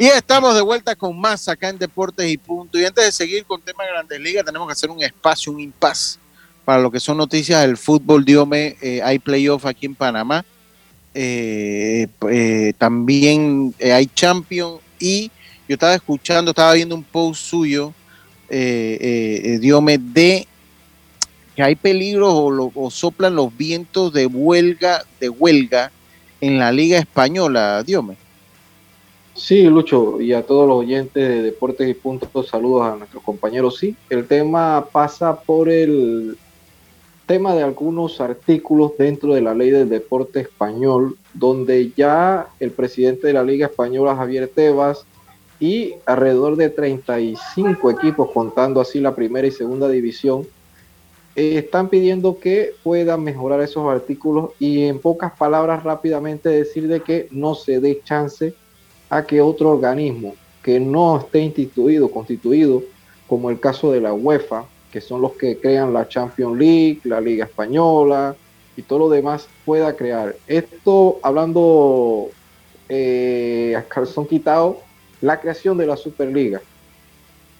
Y 0.00 0.06
estamos 0.06 0.54
de 0.54 0.62
vuelta 0.62 0.96
con 0.96 1.20
más 1.20 1.46
acá 1.46 1.68
en 1.68 1.76
Deportes 1.76 2.26
y 2.26 2.38
Punto. 2.38 2.80
Y 2.80 2.86
antes 2.86 3.04
de 3.04 3.12
seguir 3.12 3.44
con 3.44 3.60
temas 3.60 3.86
de 3.86 3.92
Grandes 3.92 4.18
Ligas, 4.18 4.46
tenemos 4.46 4.66
que 4.66 4.72
hacer 4.72 4.88
un 4.88 5.02
espacio, 5.02 5.52
un 5.52 5.60
impasse 5.60 6.18
para 6.64 6.80
lo 6.80 6.90
que 6.90 6.98
son 6.98 7.18
noticias 7.18 7.60
del 7.60 7.76
fútbol. 7.76 8.24
Diome, 8.24 8.78
eh, 8.80 9.02
hay 9.04 9.18
playoff 9.18 9.66
aquí 9.66 9.84
en 9.84 9.94
Panamá. 9.94 10.42
Eh, 11.12 12.06
eh, 12.30 12.72
también 12.78 13.74
hay 13.78 14.06
Champion. 14.06 14.78
Y 14.98 15.30
yo 15.68 15.74
estaba 15.74 15.94
escuchando, 15.96 16.52
estaba 16.52 16.72
viendo 16.72 16.94
un 16.94 17.04
post 17.04 17.44
suyo, 17.44 17.92
Diome, 18.48 19.98
de 19.98 20.48
que 21.54 21.62
hay 21.62 21.74
peligro 21.74 22.32
o, 22.32 22.72
o 22.74 22.90
soplan 22.90 23.34
los 23.34 23.54
vientos 23.54 24.14
de 24.14 24.24
huelga, 24.24 25.04
de 25.20 25.28
huelga 25.28 25.92
en 26.40 26.58
la 26.58 26.72
Liga 26.72 26.98
Española, 26.98 27.82
Diome. 27.82 28.29
Sí, 29.40 29.62
Lucho, 29.62 30.20
y 30.20 30.34
a 30.34 30.42
todos 30.42 30.68
los 30.68 30.76
oyentes 30.80 31.26
de 31.26 31.42
Deportes 31.42 31.88
y 31.88 31.94
Puntos, 31.94 32.46
saludos 32.46 32.82
a 32.82 32.96
nuestros 32.96 33.22
compañeros. 33.22 33.78
Sí, 33.78 33.96
el 34.10 34.26
tema 34.26 34.86
pasa 34.92 35.40
por 35.40 35.70
el 35.70 36.36
tema 37.24 37.54
de 37.54 37.62
algunos 37.62 38.20
artículos 38.20 38.92
dentro 38.98 39.32
de 39.32 39.40
la 39.40 39.54
ley 39.54 39.70
del 39.70 39.88
deporte 39.88 40.40
español, 40.40 41.16
donde 41.32 41.90
ya 41.96 42.48
el 42.60 42.70
presidente 42.70 43.28
de 43.28 43.32
la 43.32 43.42
Liga 43.42 43.68
Española, 43.68 44.14
Javier 44.14 44.46
Tebas, 44.54 45.06
y 45.58 45.94
alrededor 46.04 46.56
de 46.56 46.68
35 46.68 47.90
equipos, 47.90 48.30
contando 48.32 48.78
así 48.78 49.00
la 49.00 49.14
primera 49.14 49.48
y 49.48 49.52
segunda 49.52 49.88
división, 49.88 50.46
están 51.34 51.88
pidiendo 51.88 52.38
que 52.38 52.74
puedan 52.82 53.24
mejorar 53.24 53.62
esos 53.62 53.90
artículos 53.90 54.50
y 54.58 54.84
en 54.84 54.98
pocas 54.98 55.32
palabras 55.32 55.82
rápidamente 55.82 56.50
decir 56.50 56.88
de 56.88 57.00
que 57.00 57.26
no 57.30 57.54
se 57.54 57.80
dé 57.80 58.02
chance 58.04 58.54
a 59.10 59.26
que 59.26 59.40
otro 59.40 59.70
organismo 59.70 60.34
que 60.62 60.78
no 60.78 61.18
esté 61.18 61.40
instituido, 61.40 62.10
constituido, 62.10 62.82
como 63.26 63.50
el 63.50 63.60
caso 63.60 63.92
de 63.92 64.00
la 64.00 64.12
UEFA, 64.12 64.64
que 64.92 65.00
son 65.00 65.20
los 65.20 65.32
que 65.32 65.58
crean 65.58 65.92
la 65.92 66.08
Champions 66.08 66.58
League, 66.58 67.00
la 67.04 67.20
Liga 67.20 67.44
Española 67.44 68.34
y 68.76 68.82
todo 68.82 69.00
lo 69.00 69.10
demás, 69.10 69.48
pueda 69.64 69.94
crear. 69.94 70.36
Esto 70.46 71.18
hablando 71.22 72.30
eh, 72.88 73.74
a 73.76 73.82
calzón 73.82 74.26
quitado, 74.26 74.80
la 75.20 75.40
creación 75.40 75.78
de 75.78 75.86
la 75.86 75.96
Superliga. 75.96 76.60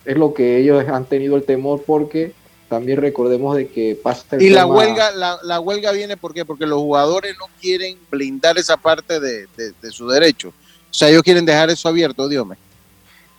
Es 0.04 0.16
lo 0.16 0.32
que 0.34 0.58
ellos 0.58 0.84
han 0.88 1.04
tenido 1.04 1.36
el 1.36 1.44
temor 1.44 1.82
porque 1.86 2.32
también 2.68 3.00
recordemos 3.00 3.56
de 3.56 3.68
que 3.68 3.98
pasa 4.00 4.36
y 4.38 4.48
la 4.48 4.64
huelga 4.64 5.10
la, 5.10 5.58
huelga 5.58 5.90
viene 5.90 6.16
¿por 6.16 6.32
qué? 6.32 6.44
porque 6.44 6.66
los 6.66 6.78
jugadores 6.78 7.34
no 7.36 7.46
quieren 7.60 7.98
blindar 8.08 8.58
esa 8.58 8.76
parte 8.76 9.18
de, 9.18 9.48
de, 9.56 9.90
su 9.90 10.08
derecho 10.08 10.52
o 10.90 10.94
sea 10.94 11.08
ellos 11.08 11.22
quieren 11.22 11.44
dejar 11.44 11.70
eso 11.70 11.88
abierto 11.88 12.28
Dios 12.28 12.46
mío 12.46 12.56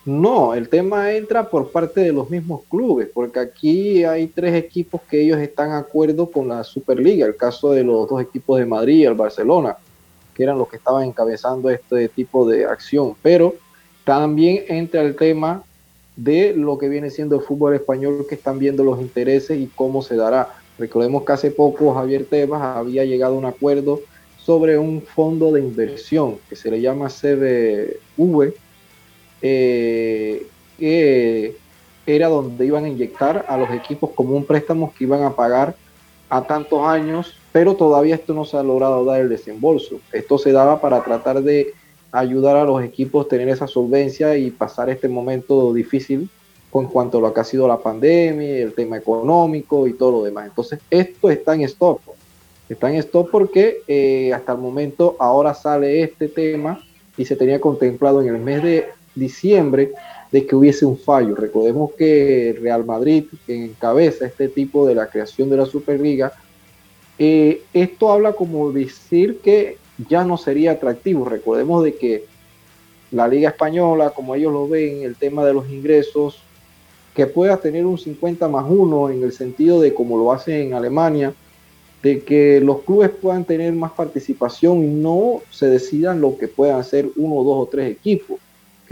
no, 0.04 0.52
el 0.52 0.68
tema 0.68 1.12
entra 1.12 1.48
por 1.48 1.70
parte 1.70 2.00
de 2.00 2.12
los 2.12 2.28
mismos 2.28 2.62
clubes, 2.68 3.08
porque 3.14 3.38
aquí 3.38 4.02
hay 4.02 4.26
tres 4.26 4.54
equipos 4.54 5.00
que 5.08 5.22
ellos 5.22 5.38
están 5.38 5.70
de 5.70 5.76
acuerdo 5.76 6.28
con 6.28 6.48
la 6.48 6.64
Superliga, 6.64 7.24
el 7.24 7.36
caso 7.36 7.70
de 7.70 7.84
los 7.84 8.08
dos 8.08 8.20
equipos 8.20 8.58
de 8.58 8.66
Madrid 8.66 8.96
y 8.96 9.04
el 9.04 9.14
Barcelona, 9.14 9.76
que 10.34 10.42
eran 10.42 10.58
los 10.58 10.68
que 10.68 10.76
estaban 10.76 11.04
encabezando 11.04 11.70
este 11.70 12.08
tipo 12.08 12.48
de 12.48 12.64
acción, 12.64 13.14
pero 13.22 13.54
también 14.04 14.64
entra 14.66 15.02
el 15.02 15.14
tema 15.14 15.62
de 16.16 16.52
lo 16.52 16.78
que 16.78 16.88
viene 16.88 17.08
siendo 17.08 17.36
el 17.36 17.42
fútbol 17.42 17.74
español, 17.74 18.26
que 18.28 18.34
están 18.34 18.58
viendo 18.58 18.82
los 18.82 19.00
intereses 19.00 19.56
y 19.56 19.68
cómo 19.68 20.02
se 20.02 20.16
dará. 20.16 20.48
Recordemos 20.78 21.24
que 21.24 21.32
hace 21.32 21.50
poco 21.52 21.94
Javier 21.94 22.26
Tebas 22.28 22.60
había 22.60 23.04
llegado 23.04 23.34
a 23.34 23.38
un 23.38 23.44
acuerdo 23.44 24.00
sobre 24.44 24.78
un 24.78 25.02
fondo 25.02 25.52
de 25.52 25.60
inversión 25.60 26.38
que 26.48 26.56
se 26.56 26.70
le 26.70 26.80
llama 26.80 27.08
CBV, 27.08 28.54
eh, 29.40 30.46
que 30.78 31.56
era 32.06 32.28
donde 32.28 32.66
iban 32.66 32.84
a 32.84 32.88
inyectar 32.88 33.44
a 33.48 33.56
los 33.56 33.70
equipos 33.70 34.10
como 34.10 34.36
un 34.36 34.44
préstamo 34.44 34.92
que 34.96 35.04
iban 35.04 35.22
a 35.22 35.34
pagar 35.34 35.76
a 36.28 36.42
tantos 36.42 36.84
años, 36.84 37.34
pero 37.52 37.76
todavía 37.76 38.14
esto 38.14 38.34
no 38.34 38.44
se 38.44 38.56
ha 38.56 38.62
logrado 38.62 39.04
dar 39.04 39.20
el 39.20 39.28
desembolso. 39.28 40.00
Esto 40.12 40.38
se 40.38 40.50
daba 40.50 40.80
para 40.80 41.04
tratar 41.04 41.42
de 41.42 41.74
ayudar 42.10 42.56
a 42.56 42.64
los 42.64 42.82
equipos 42.82 43.26
a 43.26 43.28
tener 43.28 43.48
esa 43.48 43.66
solvencia 43.66 44.36
y 44.36 44.50
pasar 44.50 44.90
este 44.90 45.08
momento 45.08 45.72
difícil 45.72 46.28
con 46.70 46.86
cuanto 46.86 47.18
a 47.18 47.20
lo 47.20 47.34
que 47.34 47.40
ha 47.40 47.44
sido 47.44 47.68
la 47.68 47.78
pandemia, 47.78 48.62
el 48.62 48.72
tema 48.72 48.96
económico 48.96 49.86
y 49.86 49.92
todo 49.92 50.10
lo 50.10 50.24
demás. 50.24 50.46
Entonces, 50.46 50.80
esto 50.90 51.30
está 51.30 51.54
en 51.54 51.62
stop. 51.62 52.00
Está 52.68 52.90
en 52.90 52.96
stop 52.96 53.30
porque 53.30 53.82
eh, 53.86 54.32
hasta 54.32 54.52
el 54.52 54.58
momento 54.58 55.16
ahora 55.18 55.54
sale 55.54 56.02
este 56.02 56.28
tema 56.28 56.82
y 57.16 57.24
se 57.24 57.36
tenía 57.36 57.60
contemplado 57.60 58.22
en 58.22 58.28
el 58.28 58.38
mes 58.38 58.62
de 58.62 58.88
diciembre 59.14 59.92
de 60.30 60.46
que 60.46 60.56
hubiese 60.56 60.86
un 60.86 60.96
fallo. 60.96 61.34
Recordemos 61.34 61.92
que 61.92 62.56
Real 62.60 62.84
Madrid, 62.84 63.24
que 63.46 63.66
encabeza 63.66 64.26
este 64.26 64.48
tipo 64.48 64.86
de 64.86 64.94
la 64.94 65.08
creación 65.08 65.50
de 65.50 65.58
la 65.58 65.66
Superliga, 65.66 66.32
eh, 67.18 67.62
esto 67.74 68.10
habla 68.10 68.32
como 68.32 68.72
decir 68.72 69.38
que 69.40 69.76
ya 70.08 70.24
no 70.24 70.38
sería 70.38 70.72
atractivo. 70.72 71.26
Recordemos 71.26 71.84
de 71.84 71.94
que 71.94 72.24
la 73.10 73.28
Liga 73.28 73.50
Española, 73.50 74.10
como 74.10 74.34
ellos 74.34 74.52
lo 74.52 74.66
ven, 74.66 75.02
el 75.02 75.16
tema 75.16 75.44
de 75.44 75.52
los 75.52 75.68
ingresos, 75.68 76.42
que 77.14 77.26
pueda 77.26 77.58
tener 77.58 77.84
un 77.84 77.98
50 77.98 78.48
más 78.48 78.64
1 78.66 79.10
en 79.10 79.22
el 79.22 79.32
sentido 79.32 79.80
de 79.80 79.92
como 79.92 80.16
lo 80.16 80.32
hace 80.32 80.62
en 80.62 80.72
Alemania, 80.72 81.34
de 82.02 82.20
que 82.22 82.60
los 82.60 82.82
clubes 82.82 83.10
puedan 83.10 83.44
tener 83.44 83.72
más 83.72 83.92
participación 83.92 84.84
y 84.84 84.88
no 84.88 85.40
se 85.50 85.68
decidan 85.68 86.20
lo 86.20 86.36
que 86.36 86.48
puedan 86.48 86.82
ser 86.82 87.08
uno, 87.16 87.44
dos 87.44 87.66
o 87.66 87.68
tres 87.70 87.92
equipos 87.92 88.38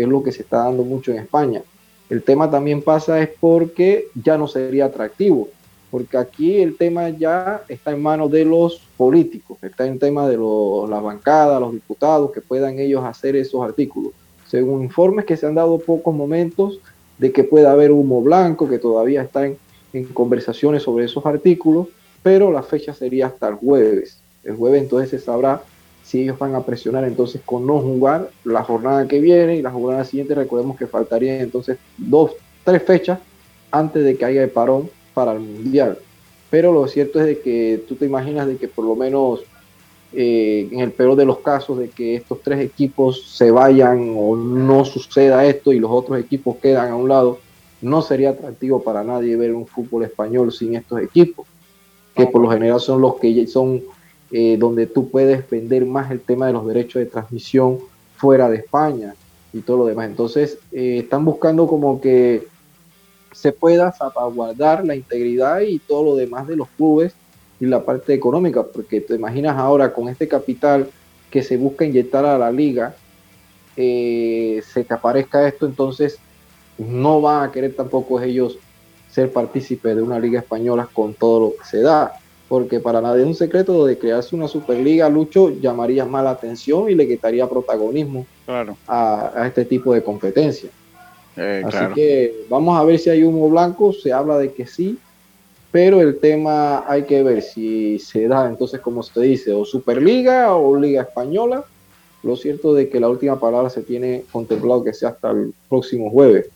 que 0.00 0.04
es 0.04 0.08
lo 0.08 0.22
que 0.22 0.32
se 0.32 0.42
está 0.42 0.64
dando 0.64 0.82
mucho 0.82 1.12
en 1.12 1.18
España. 1.18 1.62
El 2.08 2.22
tema 2.22 2.50
también 2.50 2.80
pasa 2.80 3.20
es 3.20 3.28
porque 3.38 4.06
ya 4.14 4.38
no 4.38 4.48
sería 4.48 4.86
atractivo, 4.86 5.48
porque 5.90 6.16
aquí 6.16 6.60
el 6.60 6.76
tema 6.76 7.10
ya 7.10 7.62
está 7.68 7.92
en 7.92 8.02
manos 8.02 8.30
de 8.30 8.44
los 8.44 8.80
políticos, 8.96 9.58
está 9.62 9.86
en 9.86 9.98
tema 9.98 10.26
de 10.26 10.38
las 10.38 11.02
bancadas, 11.02 11.60
los 11.60 11.72
diputados, 11.72 12.32
que 12.32 12.40
puedan 12.40 12.78
ellos 12.78 13.04
hacer 13.04 13.36
esos 13.36 13.62
artículos. 13.62 14.12
Según 14.48 14.82
informes 14.82 15.26
que 15.26 15.36
se 15.36 15.46
han 15.46 15.54
dado 15.54 15.78
pocos 15.78 16.14
momentos 16.14 16.80
de 17.18 17.30
que 17.30 17.44
pueda 17.44 17.70
haber 17.70 17.92
humo 17.92 18.22
blanco, 18.22 18.68
que 18.68 18.78
todavía 18.78 19.22
está 19.22 19.46
en, 19.46 19.58
en 19.92 20.04
conversaciones 20.04 20.82
sobre 20.82 21.04
esos 21.04 21.24
artículos, 21.26 21.88
pero 22.22 22.50
la 22.50 22.62
fecha 22.62 22.94
sería 22.94 23.26
hasta 23.26 23.48
el 23.48 23.54
jueves. 23.54 24.20
El 24.44 24.56
jueves 24.56 24.82
entonces 24.82 25.10
se 25.10 25.18
sabrá 25.18 25.62
si 26.02 26.22
ellos 26.22 26.38
van 26.38 26.54
a 26.54 26.64
presionar 26.64 27.04
entonces 27.04 27.40
con 27.44 27.66
no 27.66 27.78
jugar 27.78 28.30
la 28.44 28.64
jornada 28.64 29.06
que 29.06 29.20
viene 29.20 29.56
y 29.56 29.62
la 29.62 29.70
jornada 29.70 30.04
siguiente, 30.04 30.34
recordemos 30.34 30.76
que 30.76 30.86
faltarían 30.86 31.36
entonces 31.36 31.78
dos, 31.96 32.32
tres 32.64 32.82
fechas 32.82 33.20
antes 33.70 34.04
de 34.04 34.16
que 34.16 34.24
haya 34.24 34.42
el 34.42 34.50
parón 34.50 34.90
para 35.14 35.32
el 35.32 35.40
Mundial. 35.40 35.98
Pero 36.50 36.72
lo 36.72 36.88
cierto 36.88 37.20
es 37.20 37.26
de 37.26 37.38
que 37.38 37.84
tú 37.88 37.94
te 37.94 38.06
imaginas 38.06 38.48
de 38.48 38.56
que 38.56 38.66
por 38.66 38.84
lo 38.84 38.96
menos 38.96 39.44
eh, 40.12 40.68
en 40.72 40.80
el 40.80 40.90
peor 40.90 41.14
de 41.14 41.24
los 41.24 41.38
casos 41.38 41.78
de 41.78 41.88
que 41.88 42.16
estos 42.16 42.40
tres 42.42 42.58
equipos 42.58 43.30
se 43.36 43.52
vayan 43.52 44.14
o 44.18 44.34
no 44.34 44.84
suceda 44.84 45.46
esto 45.46 45.72
y 45.72 45.78
los 45.78 45.92
otros 45.92 46.18
equipos 46.18 46.56
quedan 46.56 46.90
a 46.90 46.96
un 46.96 47.08
lado, 47.08 47.38
no 47.80 48.02
sería 48.02 48.30
atractivo 48.30 48.82
para 48.82 49.04
nadie 49.04 49.36
ver 49.36 49.54
un 49.54 49.66
fútbol 49.66 50.02
español 50.02 50.52
sin 50.52 50.74
estos 50.74 51.00
equipos, 51.00 51.46
que 52.20 52.30
por 52.30 52.42
lo 52.42 52.50
general 52.50 52.80
son 52.80 53.00
los 53.00 53.16
que 53.16 53.46
son 53.46 53.82
eh, 54.30 54.56
donde 54.58 54.86
tú 54.86 55.08
puedes 55.10 55.48
vender 55.48 55.86
más 55.86 56.10
el 56.10 56.20
tema 56.20 56.46
de 56.46 56.52
los 56.52 56.66
derechos 56.66 57.00
de 57.00 57.06
transmisión 57.06 57.78
fuera 58.16 58.48
de 58.48 58.58
España 58.58 59.14
y 59.52 59.60
todo 59.60 59.78
lo 59.78 59.86
demás. 59.86 60.08
Entonces, 60.08 60.58
eh, 60.72 60.98
están 60.98 61.24
buscando 61.24 61.66
como 61.66 62.00
que 62.00 62.46
se 63.32 63.52
pueda 63.52 63.92
salvaguardar 63.92 64.84
la 64.84 64.94
integridad 64.94 65.60
y 65.60 65.78
todo 65.78 66.04
lo 66.04 66.16
demás 66.16 66.46
de 66.46 66.56
los 66.56 66.68
clubes 66.76 67.14
y 67.58 67.66
la 67.66 67.84
parte 67.84 68.12
económica, 68.12 68.62
porque 68.62 69.00
te 69.00 69.14
imaginas 69.14 69.56
ahora 69.56 69.92
con 69.92 70.08
este 70.08 70.28
capital 70.28 70.88
que 71.30 71.42
se 71.42 71.56
busca 71.56 71.84
inyectar 71.84 72.24
a 72.24 72.38
la 72.38 72.50
liga, 72.50 72.94
eh, 73.76 74.62
se 74.72 74.84
te 74.84 74.94
aparezca 74.94 75.46
esto, 75.46 75.66
entonces 75.66 76.18
no 76.78 77.20
van 77.20 77.48
a 77.48 77.52
querer 77.52 77.74
tampoco 77.74 78.20
ellos 78.20 78.58
ser 79.10 79.32
partícipes 79.32 79.96
de 79.96 80.02
una 80.02 80.18
liga 80.18 80.40
española 80.40 80.88
con 80.92 81.14
todo 81.14 81.40
lo 81.40 81.56
que 81.56 81.64
se 81.64 81.82
da 81.82 82.20
porque 82.50 82.80
para 82.80 83.00
nadie 83.00 83.22
es 83.22 83.28
un 83.28 83.34
secreto 83.36 83.86
de 83.86 83.96
crearse 83.96 84.34
una 84.34 84.48
Superliga, 84.48 85.08
Lucho 85.08 85.50
llamaría 85.50 86.04
más 86.04 86.24
la 86.24 86.30
atención 86.30 86.90
y 86.90 86.96
le 86.96 87.06
quitaría 87.06 87.48
protagonismo 87.48 88.26
a, 88.88 89.44
este 89.46 89.64
tipo 89.64 89.94
de 89.94 90.02
competencia. 90.02 90.68
Eh, 91.36 91.62
Así 91.64 91.94
que 91.94 92.44
vamos 92.48 92.76
a 92.76 92.82
ver 92.82 92.98
si 92.98 93.08
hay 93.08 93.22
humo 93.22 93.48
blanco, 93.48 93.92
se 93.92 94.12
habla 94.12 94.36
de 94.36 94.52
que 94.52 94.66
sí, 94.66 94.98
pero 95.70 96.00
el 96.00 96.18
tema 96.18 96.82
hay 96.88 97.04
que 97.04 97.22
ver 97.22 97.40
si 97.40 98.00
se 98.00 98.26
da 98.26 98.48
entonces, 98.48 98.80
como 98.80 99.04
se 99.04 99.20
dice, 99.20 99.52
o 99.52 99.64
Superliga 99.64 100.52
o 100.56 100.76
Liga 100.76 101.02
Española. 101.02 101.64
Lo 102.24 102.34
cierto 102.34 102.74
de 102.74 102.88
que 102.88 102.98
la 102.98 103.08
última 103.08 103.38
palabra 103.38 103.70
se 103.70 103.82
tiene 103.82 104.24
contemplado 104.32 104.82
que 104.82 104.92
sea 104.92 105.10
hasta 105.10 105.30
el 105.30 105.54
próximo 105.68 106.10
jueves. 106.10 106.48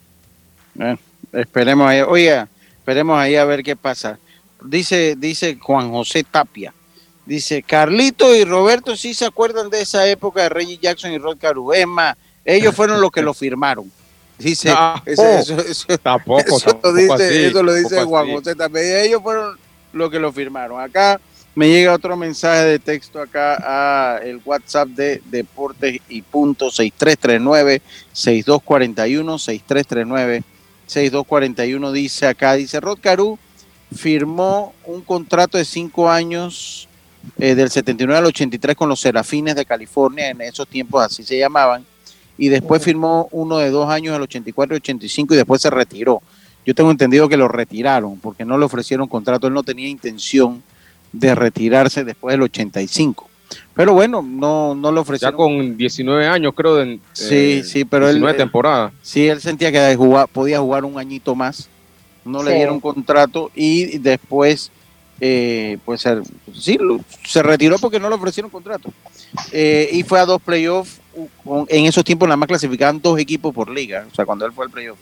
Esperemos 1.34 1.88
ahí, 1.88 2.00
oiga, 2.00 2.48
esperemos 2.78 3.18
ahí 3.18 3.36
a 3.36 3.44
ver 3.44 3.62
qué 3.62 3.76
pasa 3.76 4.18
dice, 4.64 5.14
dice 5.16 5.58
Juan 5.60 5.90
José 5.90 6.24
Tapia. 6.24 6.74
Dice, 7.26 7.62
Carlito 7.62 8.34
y 8.34 8.44
Roberto 8.44 8.96
sí 8.96 9.14
se 9.14 9.24
acuerdan 9.24 9.70
de 9.70 9.80
esa 9.80 10.06
época 10.06 10.42
de 10.42 10.48
Reggie 10.50 10.78
Jackson 10.78 11.12
y 11.12 11.18
Rod 11.18 11.38
Caru. 11.38 11.72
Es 11.72 11.86
más, 11.86 12.16
ellos 12.44 12.74
fueron 12.74 13.00
los 13.00 13.10
que 13.10 13.22
lo 13.22 13.32
firmaron. 13.32 13.90
Dice, 14.38 14.74
eso, 15.06 15.86
tampoco, 16.02 16.58
lo 16.82 16.92
dice, 16.92 17.46
eso 17.46 17.62
lo 17.62 17.72
dice 17.72 18.02
Juan 18.02 18.30
José 18.30 18.54
también. 18.54 18.98
Ellos 19.06 19.22
fueron 19.22 19.56
los 19.92 20.10
que 20.10 20.18
lo 20.18 20.32
firmaron. 20.32 20.80
Acá 20.80 21.18
me 21.54 21.68
llega 21.68 21.94
otro 21.94 22.14
mensaje 22.14 22.64
de 22.64 22.78
texto 22.78 23.22
acá 23.22 23.56
a 23.62 24.18
el 24.18 24.42
WhatsApp 24.44 24.88
de 24.88 25.22
Deportes 25.24 26.00
y 26.08 26.20
Punto 26.20 26.70
6339 26.70 27.80
6241 28.12 29.38
6339 29.38 30.44
6241 30.86 31.92
dice 31.92 32.26
acá, 32.26 32.54
dice 32.54 32.80
Rod 32.80 32.98
Caru 33.00 33.38
firmó 33.94 34.74
un 34.84 35.02
contrato 35.02 35.56
de 35.56 35.64
cinco 35.64 36.10
años 36.10 36.88
eh, 37.38 37.54
del 37.54 37.70
79 37.70 38.18
al 38.18 38.26
83 38.26 38.76
con 38.76 38.88
los 38.88 39.00
Serafines 39.00 39.54
de 39.54 39.64
California, 39.64 40.28
en 40.28 40.40
esos 40.40 40.68
tiempos 40.68 41.04
así 41.04 41.22
se 41.22 41.38
llamaban, 41.38 41.84
y 42.36 42.48
después 42.48 42.82
firmó 42.82 43.28
uno 43.30 43.58
de 43.58 43.70
dos 43.70 43.88
años 43.88 44.12
del 44.12 44.22
84 44.22 44.74
y 44.74 44.78
85 44.78 45.34
y 45.34 45.36
después 45.36 45.62
se 45.62 45.70
retiró. 45.70 46.22
Yo 46.66 46.74
tengo 46.74 46.90
entendido 46.90 47.28
que 47.28 47.36
lo 47.36 47.48
retiraron 47.48 48.18
porque 48.18 48.44
no 48.44 48.58
le 48.58 48.64
ofrecieron 48.64 49.08
contrato, 49.08 49.46
él 49.46 49.54
no 49.54 49.62
tenía 49.62 49.88
intención 49.88 50.62
de 51.12 51.34
retirarse 51.34 52.04
después 52.04 52.32
del 52.32 52.42
85. 52.42 53.30
Pero 53.74 53.92
bueno, 53.94 54.22
no, 54.22 54.74
no 54.74 54.92
le 54.92 55.00
ofrecieron. 55.00 55.32
Ya 55.32 55.36
con 55.36 55.76
19 55.76 56.26
años, 56.26 56.52
creo. 56.54 56.76
De, 56.76 56.98
sí, 57.12 57.58
eh, 57.60 57.64
sí, 57.64 57.84
pero 57.84 58.06
19 58.06 58.32
él. 58.32 58.36
temporada. 58.36 58.92
Sí, 59.02 59.26
él 59.28 59.40
sentía 59.40 59.70
que 59.72 59.94
jugaba- 59.96 60.26
podía 60.26 60.60
jugar 60.60 60.84
un 60.84 60.98
añito 60.98 61.34
más. 61.34 61.68
No 62.24 62.42
le 62.42 62.54
dieron 62.54 62.80
contrato 62.80 63.50
y 63.54 63.98
después, 63.98 64.70
eh, 65.20 65.76
pues 65.84 66.04
sí, 66.54 66.78
lo- 66.80 67.00
se 67.26 67.42
retiró 67.42 67.78
porque 67.78 68.00
no 68.00 68.08
le 68.08 68.14
ofrecieron 68.14 68.50
contrato. 68.50 68.90
Eh, 69.52 69.90
y 69.92 70.02
fue 70.04 70.20
a 70.20 70.24
dos 70.26 70.40
playoffs. 70.40 71.00
En 71.68 71.84
esos 71.86 72.02
tiempos 72.04 72.26
nada 72.28 72.36
más 72.36 72.48
clasificaban 72.48 73.00
dos 73.00 73.18
equipos 73.18 73.54
por 73.54 73.68
liga. 73.70 74.06
O 74.10 74.14
sea, 74.14 74.24
cuando 74.24 74.46
él 74.46 74.52
fue 74.52 74.64
al 74.64 74.70
playoff. 74.70 74.98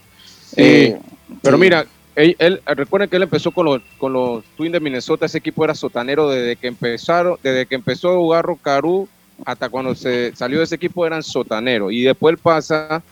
Sí, 0.48 0.54
Eh, 0.56 0.98
Pero 1.42 1.56
sí. 1.56 1.60
mira, 1.60 1.86
él, 2.16 2.36
él- 2.38 2.60
recuerden 2.66 3.08
que 3.08 3.16
él 3.16 3.22
empezó 3.22 3.50
con 3.50 3.66
los, 3.66 3.82
con 3.98 4.12
los 4.12 4.44
Twins 4.56 4.72
de 4.72 4.80
Minnesota. 4.80 5.26
Ese 5.26 5.38
equipo 5.38 5.64
era 5.64 5.74
sotanero 5.74 6.28
desde 6.28 6.56
que 6.56 6.66
empezaron, 6.68 7.36
desde 7.42 7.66
que 7.66 7.74
empezó 7.74 8.10
a 8.10 8.16
jugar 8.16 8.44
Rocaru 8.44 9.08
hasta 9.44 9.68
cuando 9.68 9.94
se 9.94 10.34
salió 10.36 10.58
de 10.58 10.64
ese 10.64 10.76
equipo 10.76 11.06
eran 11.06 11.22
sotaneros. 11.22 11.92
Y 11.92 12.02
después 12.02 12.36
pasa 12.40 13.02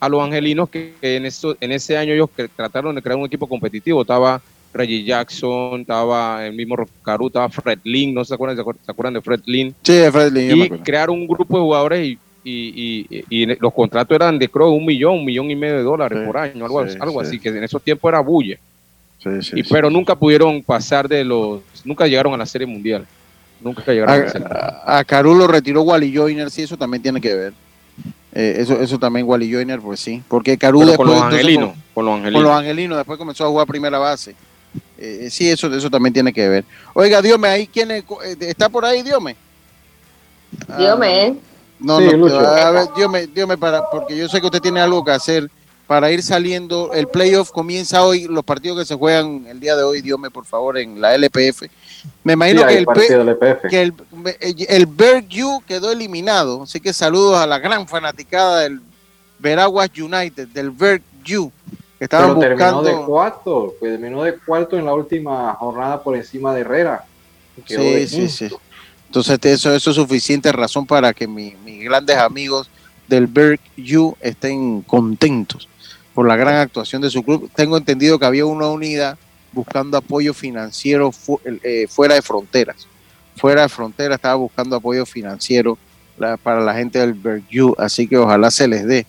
a 0.00 0.08
los 0.08 0.22
angelinos 0.22 0.68
que, 0.68 0.94
que 1.00 1.16
en, 1.16 1.26
eso, 1.26 1.56
en 1.60 1.72
ese 1.72 1.96
año 1.96 2.12
ellos 2.12 2.30
que 2.34 2.48
trataron 2.48 2.94
de 2.94 3.02
crear 3.02 3.18
un 3.18 3.26
equipo 3.26 3.46
competitivo. 3.46 4.02
Estaba 4.02 4.40
Reggie 4.72 5.04
Jackson, 5.04 5.80
estaba 5.80 6.46
el 6.46 6.54
mismo 6.54 6.76
Rocaru, 6.76 7.28
estaba 7.28 7.48
Fred 7.48 7.78
Lynn, 7.84 8.14
no 8.14 8.24
se 8.24 8.34
acuerdan, 8.34 8.56
se 8.84 8.90
acuerdan 8.90 9.14
de 9.14 9.22
Fred 9.22 9.40
Lynn. 9.46 9.74
Sí, 9.82 10.00
Fred 10.12 10.32
Lynn, 10.32 10.56
Y 10.64 10.68
crearon 10.80 11.20
un 11.20 11.26
grupo 11.26 11.56
de 11.56 11.62
jugadores 11.62 12.06
y, 12.06 12.18
y, 12.48 13.06
y- 13.10 13.24
y 13.42 13.46
los 13.46 13.72
contratos 13.74 14.14
eran 14.14 14.38
de 14.38 14.48
creo 14.48 14.70
un 14.70 14.84
millón, 14.86 15.14
un 15.18 15.24
millón 15.24 15.50
y 15.50 15.56
medio 15.56 15.76
de 15.76 15.82
dólares 15.82 16.18
Sí, 16.20 16.26
por 16.26 16.36
año, 16.38 16.64
algo, 16.64 16.88
sí, 16.88 16.96
algo 17.00 17.20
sí. 17.22 17.26
así, 17.26 17.40
que 17.40 17.48
en 17.48 17.64
esos 17.64 17.82
tiempos 17.82 18.08
era 18.08 18.22
sí, 19.42 19.58
Y, 19.58 19.64
sí. 19.64 19.68
pero 19.70 19.90
nunca 19.90 20.14
pudieron 20.14 20.62
pasar 20.62 21.08
de 21.08 21.24
los, 21.24 21.60
nunca 21.84 22.06
llegaron 22.06 22.32
a 22.34 22.36
la 22.36 22.46
serie 22.46 22.66
mundial. 22.66 23.04
Nunca 23.60 23.82
llegaron 23.92 24.14
a 24.14 24.18
la 24.18 24.30
serie 24.30 24.46
mundial. 24.46 24.74
A, 24.84 24.98
a 24.98 25.04
Caru 25.04 25.34
lo 25.34 25.46
retiró 25.46 25.82
Wally 25.82 26.14
Joyner, 26.14 26.50
sí, 26.50 26.62
eso 26.62 26.76
también 26.76 27.02
tiene 27.02 27.20
que 27.20 27.34
ver. 27.34 27.52
Eh, 28.32 28.56
eso, 28.58 28.80
eso 28.80 28.98
también 28.98 29.26
Wally 29.26 29.50
Joyner, 29.52 29.80
pues 29.80 29.98
sí. 30.00 30.22
Porque 30.28 30.56
Caru 30.58 30.80
Pero 30.80 30.90
después 30.90 31.08
con 31.08 31.16
los 31.16 31.24
angelinos, 31.24 31.70
con- 31.70 31.82
con 31.94 32.04
los 32.04 32.12
con 32.12 32.18
angelinos. 32.20 32.42
los 32.44 32.52
angelinos, 32.52 32.96
después 32.98 33.18
comenzó 33.18 33.44
a 33.44 33.48
jugar 33.48 33.66
primera 33.66 33.98
base. 33.98 34.34
Eh, 34.98 35.28
sí, 35.30 35.48
eso, 35.48 35.74
eso 35.74 35.90
también 35.90 36.12
tiene 36.12 36.32
que 36.32 36.46
ver. 36.48 36.64
Oiga, 36.94 37.20
Diome, 37.22 37.48
ahí 37.48 37.66
quién 37.66 37.90
es? 37.90 38.04
Eh, 38.24 38.36
está 38.40 38.68
por 38.68 38.84
ahí, 38.84 39.02
Diome. 39.02 39.34
Ah, 40.68 40.76
Dígame, 40.78 41.24
¿eh? 41.26 41.34
No, 41.78 41.98
Sí, 41.98 42.06
no, 42.06 42.16
Lucho. 42.16 42.38
a 42.38 42.70
ver, 42.70 42.86
Diome, 42.96 43.26
Diome, 43.26 43.58
para, 43.58 43.88
porque 43.90 44.16
yo 44.16 44.28
sé 44.28 44.40
que 44.40 44.46
usted 44.46 44.60
tiene 44.60 44.80
algo 44.80 45.04
que 45.04 45.10
hacer 45.12 45.50
para 45.86 46.10
ir 46.10 46.22
saliendo. 46.22 46.92
El 46.92 47.06
playoff 47.06 47.50
comienza 47.50 48.02
hoy, 48.04 48.24
los 48.24 48.44
partidos 48.44 48.78
que 48.78 48.84
se 48.86 48.94
juegan 48.94 49.46
el 49.48 49.60
día 49.60 49.76
de 49.76 49.82
hoy, 49.82 50.00
Diome, 50.00 50.30
por 50.30 50.44
favor, 50.46 50.78
en 50.78 51.00
la 51.00 51.14
LPF. 51.14 51.62
Me 52.24 52.32
imagino 52.32 52.62
Sí, 52.62 52.66
que 52.68 52.78
el, 52.78 52.86
P- 52.86 53.68
que 53.68 53.82
el, 53.82 53.94
el 54.68 54.86
Berg-U 54.86 55.62
quedó 55.66 55.90
eliminado. 55.92 56.62
Así 56.62 56.80
que 56.80 56.92
saludos 56.92 57.38
a 57.38 57.46
la 57.46 57.58
gran 57.58 57.86
fanaticada 57.86 58.60
del 58.60 58.80
Veraguas 59.38 59.90
United, 59.96 60.48
del 60.48 60.70
Berg-U, 60.70 61.52
que 61.98 62.04
estaban 62.04 62.28
Pero 62.28 62.40
terminó 62.40 62.72
buscando. 62.80 63.00
de 63.00 63.04
cuarto, 63.06 63.74
pues 63.78 63.92
terminó 63.92 64.22
de 64.22 64.38
cuarto 64.38 64.76
en 64.78 64.86
la 64.86 64.94
última 64.94 65.54
jornada 65.54 66.02
por 66.02 66.16
encima 66.16 66.54
de 66.54 66.62
Herrera. 66.62 67.04
Quedó 67.66 67.82
de 67.82 68.06
Sí, 68.06 68.28
sí, 68.28 68.48
sí. 68.48 68.56
Entonces 69.16 69.38
eso, 69.50 69.74
eso 69.74 69.90
es 69.92 69.96
suficiente 69.96 70.52
razón 70.52 70.84
para 70.84 71.14
que 71.14 71.26
mi- 71.26 71.54
mis 71.64 71.82
grandes 71.82 72.18
amigos 72.18 72.68
del 73.08 73.26
Berg-U 73.26 74.14
estén 74.20 74.82
contentos 74.82 75.70
por 76.12 76.28
la 76.28 76.36
gran 76.36 76.56
actuación 76.56 77.00
de 77.00 77.08
su 77.08 77.22
club. 77.22 77.50
Tengo 77.54 77.78
entendido 77.78 78.18
que 78.18 78.26
había 78.26 78.44
una 78.44 78.66
unidad 78.68 79.16
buscando 79.52 79.96
apoyo 79.96 80.34
financiero 80.34 81.14
eh, 81.62 81.86
fuera 81.88 82.14
de 82.14 82.20
fronteras. 82.20 82.86
Fuera 83.36 83.62
de 83.62 83.70
fronteras 83.70 84.16
estaba 84.16 84.34
buscando 84.34 84.76
apoyo 84.76 85.06
financiero 85.06 85.78
para 86.42 86.60
la 86.60 86.74
gente 86.74 86.98
del 86.98 87.14
Berg-U, 87.14 87.74
así 87.78 88.06
que 88.06 88.18
ojalá 88.18 88.50
se 88.50 88.68
les 88.68 88.86
dé. 88.86 89.06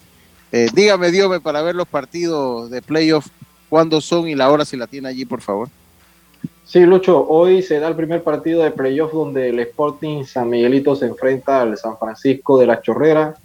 Eh, 0.54 0.70
dígame, 0.74 1.12
Dios, 1.12 1.38
para 1.42 1.62
ver 1.62 1.76
los 1.76 1.88
partidos 1.88 2.72
de 2.72 2.82
playoff, 2.82 3.28
cuándo 3.68 4.00
son 4.00 4.30
y 4.30 4.36
la 4.36 4.50
hora 4.50 4.64
si 4.64 4.78
la 4.78 4.88
tiene 4.88 5.10
allí, 5.10 5.26
por 5.26 5.42
favor. 5.42 5.68
Sí, 6.68 6.82
Lucho, 6.82 7.26
hoy 7.30 7.62
se 7.62 7.80
da 7.80 7.88
el 7.88 7.96
primer 7.96 8.24
partido 8.24 8.62
de 8.62 8.72
playoff 8.72 9.14
donde 9.14 9.48
el 9.48 9.60
Sporting 9.62 10.26
San 10.26 10.50
Miguelito 10.50 10.98
se 10.98 11.06
enfrenta 11.06 11.62
al 11.62 11.78
San 11.78 11.98
Francisco 11.98 12.60
de 12.60 12.68
la 12.68 12.82
Chorrera. 12.82 13.36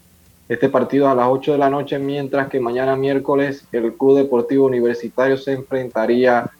Este 0.48 0.68
partido 0.68 1.08
a 1.08 1.14
las 1.14 1.28
8 1.28 1.52
de 1.52 1.58
la 1.58 1.70
noche, 1.70 2.00
mientras 2.00 2.48
que 2.48 2.58
mañana 2.58 2.96
miércoles 2.96 3.64
el 3.70 3.94
Club 3.94 4.16
Deportivo 4.16 4.66
Universitario 4.66 5.36
se 5.36 5.52
enfrentaría 5.52 6.50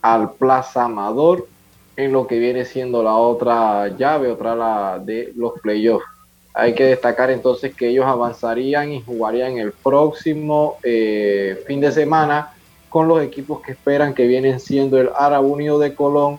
al 0.00 0.34
Plaza 0.34 0.84
Amador 0.84 1.48
en 1.96 2.12
lo 2.12 2.28
que 2.28 2.38
viene 2.38 2.66
siendo 2.66 3.02
la 3.02 3.16
otra 3.16 3.88
llave, 3.88 4.30
otra 4.30 5.00
de 5.00 5.32
los 5.34 5.54
playoffs. 5.60 6.06
Hay 6.54 6.76
que 6.76 6.84
destacar 6.84 7.32
entonces 7.32 7.74
que 7.74 7.88
ellos 7.88 8.06
avanzarían 8.06 8.92
y 8.92 9.02
jugarían 9.02 9.58
el 9.58 9.72
próximo 9.72 10.76
eh, 10.84 11.60
fin 11.66 11.80
de 11.80 11.90
semana 11.90 12.51
con 12.92 13.08
los 13.08 13.22
equipos 13.22 13.62
que 13.62 13.72
esperan 13.72 14.12
que 14.14 14.26
vienen 14.26 14.60
siendo 14.60 15.00
el 15.00 15.08
Árabe 15.18 15.46
Unido 15.46 15.78
de 15.78 15.94
Colón 15.94 16.38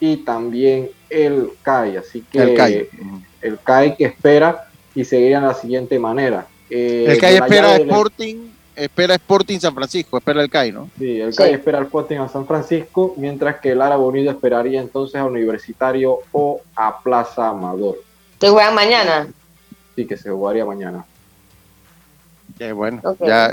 y 0.00 0.16
también 0.18 0.88
el 1.10 1.50
CAI. 1.62 1.98
Así 1.98 2.22
que 2.32 2.38
El 2.42 2.54
CAI. 2.56 2.88
el 3.42 3.58
CAI 3.58 3.96
que 3.96 4.06
espera 4.06 4.64
y 4.94 5.04
seguirían 5.04 5.42
de 5.42 5.48
la 5.48 5.54
siguiente 5.54 5.98
manera. 5.98 6.46
Eh, 6.70 7.04
El 7.08 7.18
CAI 7.18 7.34
espera 7.36 7.76
Sporting, 7.76 8.36
espera 8.74 9.14
Sporting 9.16 9.58
San 9.58 9.74
Francisco, 9.74 10.16
espera 10.16 10.42
el 10.42 10.48
CAI, 10.48 10.72
¿no? 10.72 10.88
Sí, 10.98 11.20
el 11.20 11.32
Sí. 11.32 11.36
CAI 11.38 11.52
espera 11.52 11.78
al 11.78 11.84
Sporting 11.84 12.16
a 12.16 12.28
San 12.28 12.46
Francisco, 12.46 13.12
mientras 13.18 13.60
que 13.60 13.72
el 13.72 13.82
Árabe 13.82 14.02
Unido 14.02 14.30
esperaría 14.30 14.80
entonces 14.80 15.16
a 15.16 15.24
Universitario 15.26 16.20
o 16.32 16.62
a 16.74 17.00
Plaza 17.02 17.48
Amador. 17.50 17.96
¿te 18.38 18.48
juegan 18.48 18.74
mañana? 18.74 19.28
Sí, 19.94 20.06
que 20.06 20.16
se 20.16 20.30
jugaría 20.30 20.64
mañana. 20.64 21.04
Qué 22.56 22.72
bueno, 22.72 23.02
ya, 23.20 23.52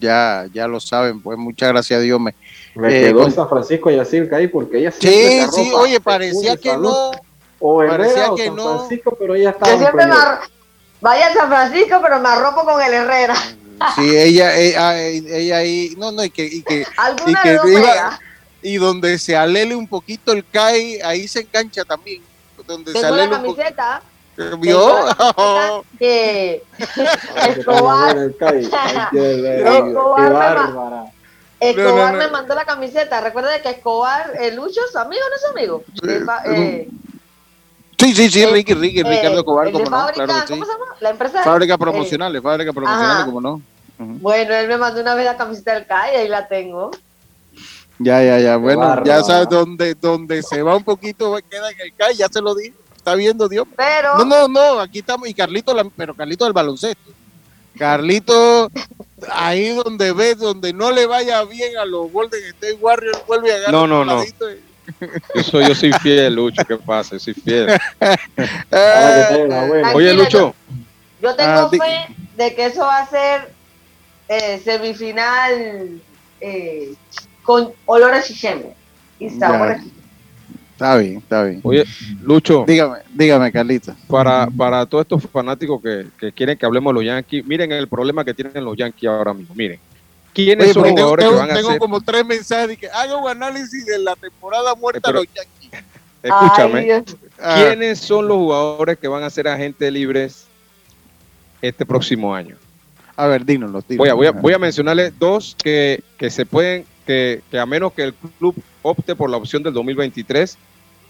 ya, 0.00 0.46
ya 0.52 0.66
lo 0.68 0.80
saben, 0.80 1.20
pues 1.20 1.38
muchas 1.38 1.68
gracias 1.70 1.98
a 1.98 2.02
Dios. 2.02 2.20
Me... 2.20 2.34
Me 2.74 2.88
Eh, 2.88 3.00
quedó 3.06 3.18
con- 3.20 3.28
en 3.28 3.34
San 3.34 3.48
Francisco 3.48 3.90
y 3.90 3.98
así 3.98 4.16
el 4.18 4.28
CAI 4.28 4.48
porque 4.48 4.78
ella 4.78 4.92
siempre 4.92 5.30
Sí, 5.30 5.46
se 5.50 5.64
sí, 5.64 5.72
oye, 5.74 6.00
parecía 6.00 6.56
que 6.56 6.70
salud. 6.70 6.90
no, 6.90 7.10
O 7.60 7.82
Herrera 7.82 7.98
parecía 7.98 8.32
o 8.32 8.36
que 8.36 8.44
San 8.46 8.56
no. 8.56 8.62
Francisco, 8.78 9.16
pero 9.18 9.34
ella 9.34 9.50
estaba 9.50 9.72
Yo 9.72 9.78
siempre 9.78 10.06
vaya 11.00 11.26
a 11.26 11.32
San 11.32 11.48
Francisco, 11.48 11.98
pero 12.02 12.20
me 12.20 12.28
arropo 12.28 12.64
con 12.64 12.80
el 12.80 12.92
Herrera. 12.92 13.34
sí, 13.96 14.16
ella, 14.16 14.54
ella, 14.56 15.00
ella 15.00 15.56
ahí, 15.56 15.94
no, 15.98 16.12
no, 16.12 16.22
y 16.24 16.30
que, 16.30 16.44
y 16.44 16.62
que, 16.62 16.84
y 17.26 17.34
que 17.42 17.58
iba- 17.72 18.18
y 18.62 18.76
donde 18.76 19.18
se 19.18 19.36
alele 19.36 19.74
un 19.74 19.86
poquito 19.88 20.32
el 20.32 20.44
CAI, 20.48 21.00
ahí 21.00 21.26
se 21.28 21.40
engancha 21.40 21.84
también, 21.84 22.22
donde 22.66 22.92
se 22.92 23.00
Tengo 23.00 23.14
alele 23.14 23.30
la 23.30 23.36
camiseta 23.42 24.02
Ay, 24.38 25.82
que 25.98 26.62
Escobar, 27.60 28.16
Escobar 28.28 30.22
me 30.22 30.30
ma- 30.30 30.38
bárbara. 30.38 31.04
Escobar 31.60 31.94
No, 31.94 32.06
no, 32.06 32.12
no. 32.12 32.18
me 32.18 32.28
mandó 32.28 32.54
la 32.54 32.64
camiseta. 32.64 33.20
Recuerda 33.20 33.60
que 33.60 33.70
Escobar, 33.70 34.32
el 34.40 34.54
Lucho, 34.56 34.80
su 34.92 34.98
amigo, 34.98 35.22
no 35.28 35.36
es 35.36 35.44
amigo. 35.56 35.82
Eh, 36.06 36.24
eh, 36.46 36.88
Sí, 37.98 38.14
sí, 38.14 38.30
sí, 38.30 38.42
Eh, 38.44 38.46
Ricky, 38.52 38.74
Ricky, 38.74 39.00
eh, 39.00 39.04
Ricardo 39.04 39.44
Cobar, 39.44 39.66
el 39.66 39.72
de 39.72 39.78
como 39.80 39.90
no, 39.90 39.96
fábrica, 40.02 40.24
claro 40.24 40.40
que 40.42 40.46
sí. 40.46 40.52
¿cómo 40.52 40.64
se 40.64 40.72
llama? 40.72 40.84
La 41.00 41.10
empresa. 41.10 41.42
Fábrica 41.42 41.74
eh, 41.74 41.78
promocionales, 41.78 42.42
fábrica 42.42 42.72
promocionales, 42.72 43.24
como 43.24 43.40
no. 43.40 43.54
Ujú. 43.54 44.18
bueno, 44.20 44.54
él 44.54 44.68
me 44.68 44.76
mandó 44.78 45.00
una 45.00 45.16
vez 45.16 45.24
la 45.24 45.36
camiseta 45.36 45.74
del 45.74 45.84
CAI, 45.84 46.14
ahí 46.14 46.28
la 46.28 46.46
tengo. 46.46 46.92
Ya, 47.98 48.22
ya, 48.22 48.38
ya. 48.38 48.56
Bueno, 48.56 48.82
ya 48.82 48.88
bárbaro. 49.16 49.24
sabes 49.24 49.48
dónde, 49.48 49.94
dónde 49.96 50.44
se 50.44 50.62
va 50.62 50.76
un 50.76 50.84
poquito, 50.84 51.36
queda 51.50 51.68
en 51.72 51.76
el 51.80 51.92
CAI, 51.96 52.14
ya 52.14 52.28
se 52.28 52.40
lo 52.40 52.54
dije. 52.54 52.76
Está 53.08 53.16
viendo 53.16 53.48
Dios. 53.48 53.66
Pero 53.74 54.18
No, 54.18 54.24
no, 54.26 54.48
no, 54.48 54.80
aquí 54.80 54.98
estamos. 54.98 55.26
Y 55.28 55.32
Carlito, 55.34 55.72
la- 55.72 55.88
pero 55.96 56.14
Carlito 56.14 56.44
del 56.44 56.52
baloncesto. 56.52 57.10
Carlito, 57.78 58.70
ahí 59.30 59.68
donde 59.70 60.12
ves, 60.12 60.38
donde 60.38 60.74
no 60.74 60.90
le 60.90 61.06
vaya 61.06 61.42
bien 61.44 61.78
a 61.78 61.86
los 61.86 62.12
Golden 62.12 62.44
State 62.44 62.74
Warriors, 62.74 63.24
vuelve 63.26 63.52
a 63.52 63.56
agarrar 63.56 63.72
No, 63.72 63.86
no, 63.86 64.04
no. 64.04 64.22
y- 64.22 64.34
Yo 65.34 65.42
soy, 65.42 65.68
yo 65.68 65.74
soy 65.74 65.92
fiel, 65.94 66.34
Lucho, 66.34 66.62
¿qué 66.66 66.76
pasa? 66.76 67.16
Yo 67.16 67.20
soy 67.20 67.34
fiel. 67.34 67.68
Oye, 69.94 70.12
Lucho, 70.14 70.54
yo 71.22 71.34
tengo 71.34 71.50
Ah, 71.50 71.70
fe 71.70 72.16
de 72.36 72.54
que 72.54 72.66
eso 72.66 72.80
va 72.80 72.98
a 72.98 73.08
ser 73.08 73.52
eh, 74.28 74.60
semifinal 74.62 76.00
eh, 76.40 76.94
con 77.42 77.72
olores 77.86 78.28
Shishem 78.28 78.62
y 79.18 79.30
sabores. 79.30 79.82
Está 80.78 80.96
bien, 80.96 81.16
está 81.16 81.42
bien. 81.42 81.60
oye, 81.64 81.84
Lucho, 82.22 82.64
Dígame, 82.64 82.98
dígame, 83.12 83.50
Carlito. 83.50 83.96
para, 84.06 84.46
para 84.46 84.86
todos 84.86 85.02
estos 85.02 85.24
fanáticos 85.28 85.82
que, 85.82 86.06
que 86.16 86.30
quieren 86.30 86.56
que 86.56 86.64
hablemos 86.64 86.92
de 86.92 86.94
los 86.94 87.04
Yankees, 87.04 87.44
miren 87.44 87.72
el 87.72 87.88
problema 87.88 88.24
que 88.24 88.32
tienen 88.32 88.64
los 88.64 88.76
Yankees 88.76 89.08
ahora 89.10 89.34
mismo. 89.34 89.56
Miren, 89.56 89.80
¿quiénes 90.32 90.66
Oye, 90.66 90.74
son 90.74 90.82
los 90.84 90.94
tengo, 90.94 90.98
jugadores 91.08 91.24
tengo- 91.24 91.34
que 91.34 91.40
van 91.40 91.50
a 91.50 91.54
tengo 91.54 91.68
hacer? 91.70 91.80
como 91.80 92.00
tres 92.00 92.24
mensajes 92.24 92.68
de 92.68 92.76
que 92.76 92.88
haga 92.90 93.16
un 93.16 93.28
análisis 93.28 93.84
de 93.86 93.98
la 93.98 94.14
temporada 94.14 94.72
muerta 94.76 95.00
Pero- 95.04 95.20
de 95.22 95.26
los 95.26 95.34
Yankees. 95.34 95.84
Escúchame, 96.22 96.92
Ay. 96.92 97.04
Ah, 97.40 97.54
¿quiénes 97.56 97.98
son 97.98 98.28
los 98.28 98.36
jugadores 98.36 98.98
que 98.98 99.08
van 99.08 99.24
a 99.24 99.30
ser 99.30 99.48
agentes 99.48 99.92
libres 99.92 100.46
este 101.60 101.84
próximo 101.84 102.32
año? 102.34 102.54
a 103.16 103.26
ver, 103.26 103.44
dínoslo. 103.44 103.82
dínoslo. 103.88 103.96
Voy 103.98 104.08
a, 104.10 104.14
voy 104.14 104.26
a, 104.28 104.30
voy 104.30 104.52
a 104.52 104.58
mencionarles 104.60 105.12
dos 105.18 105.56
que, 105.60 106.04
que 106.18 106.30
se 106.30 106.46
pueden, 106.46 106.84
que, 107.04 107.42
que 107.50 107.58
a 107.58 107.66
menos 107.66 107.92
que 107.92 108.02
el 108.04 108.14
club 108.14 108.54
opte 108.82 109.16
por 109.16 109.28
la 109.28 109.36
opción 109.38 109.60
del 109.64 109.72
2023, 109.74 110.56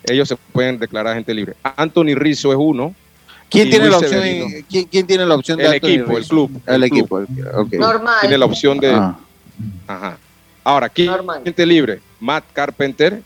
ellos 0.04 0.28
se 0.28 0.36
pueden 0.36 0.78
declarar 0.78 1.14
gente 1.14 1.32
libre. 1.34 1.54
Anthony 1.76 2.14
Rizzo 2.14 2.50
es 2.52 2.58
uno. 2.58 2.94
¿Quién 3.50 3.70
tiene, 3.70 3.88
la 3.88 3.96
opción. 3.98 4.22
¿quién, 4.68 4.84
quién 4.86 5.06
tiene 5.06 5.24
la 5.24 5.34
opción 5.34 5.56
de 5.58 5.64
El 5.64 5.72
Anthony 5.72 5.86
equipo, 5.88 6.10
el 6.12 6.16
Rizzo? 6.18 6.28
club. 6.28 6.62
El, 6.66 6.74
el 6.74 6.84
equipo. 6.84 7.16
club. 7.24 7.48
ok. 7.54 7.72
Normal. 7.74 8.16
Tiene 8.20 8.38
la 8.38 8.44
opción 8.44 8.78
de. 8.78 8.94
Ah. 8.94 9.18
Ajá. 9.86 10.18
Ahora, 10.64 10.88
¿quién 10.90 11.06
Normal. 11.08 11.40
gente 11.44 11.64
libre? 11.64 12.00
Matt 12.20 12.44
Carpenter, 12.52 13.22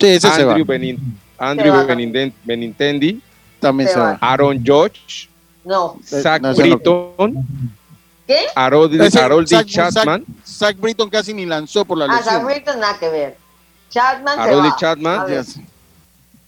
Sí, 0.00 0.06
ese 0.06 0.30
se 0.30 0.44
va. 0.44 0.52
Andrew, 0.54 0.66
Benin- 0.66 0.98
Andrew 1.38 1.72
va. 1.74 1.84
Beninden- 1.86 2.32
Benintendi, 2.44 3.20
También 3.60 3.88
Se 3.88 3.94
se 3.94 4.00
va. 4.00 4.18
Aaron 4.20 4.60
George, 4.64 5.28
No. 5.64 5.98
Zach 6.02 6.40
no. 6.40 6.54
Britton, 6.54 7.46
¿Qué? 8.26 8.38
Harold, 8.56 9.00
Ese- 9.00 9.20
Harold 9.20 9.46
Zach- 9.48 9.66
Chapman, 9.66 10.24
Zach 10.46 10.76
Britton 10.78 11.10
casi 11.10 11.34
ni 11.34 11.44
lanzó 11.44 11.84
por 11.84 11.98
la 11.98 12.06
Ah, 12.06 12.22
Sam 12.22 12.24
lesión. 12.24 12.46
Britton 12.46 12.80
nada 12.80 12.98
que 12.98 13.08
ver. 13.10 13.36
Chapman 13.90 14.34
se 14.34 14.40
Harold 14.40 14.64
va. 14.64 14.76
Chapman. 14.76 15.20
A 15.20 15.24
ver, 15.26 15.44
Yes. 15.44 15.58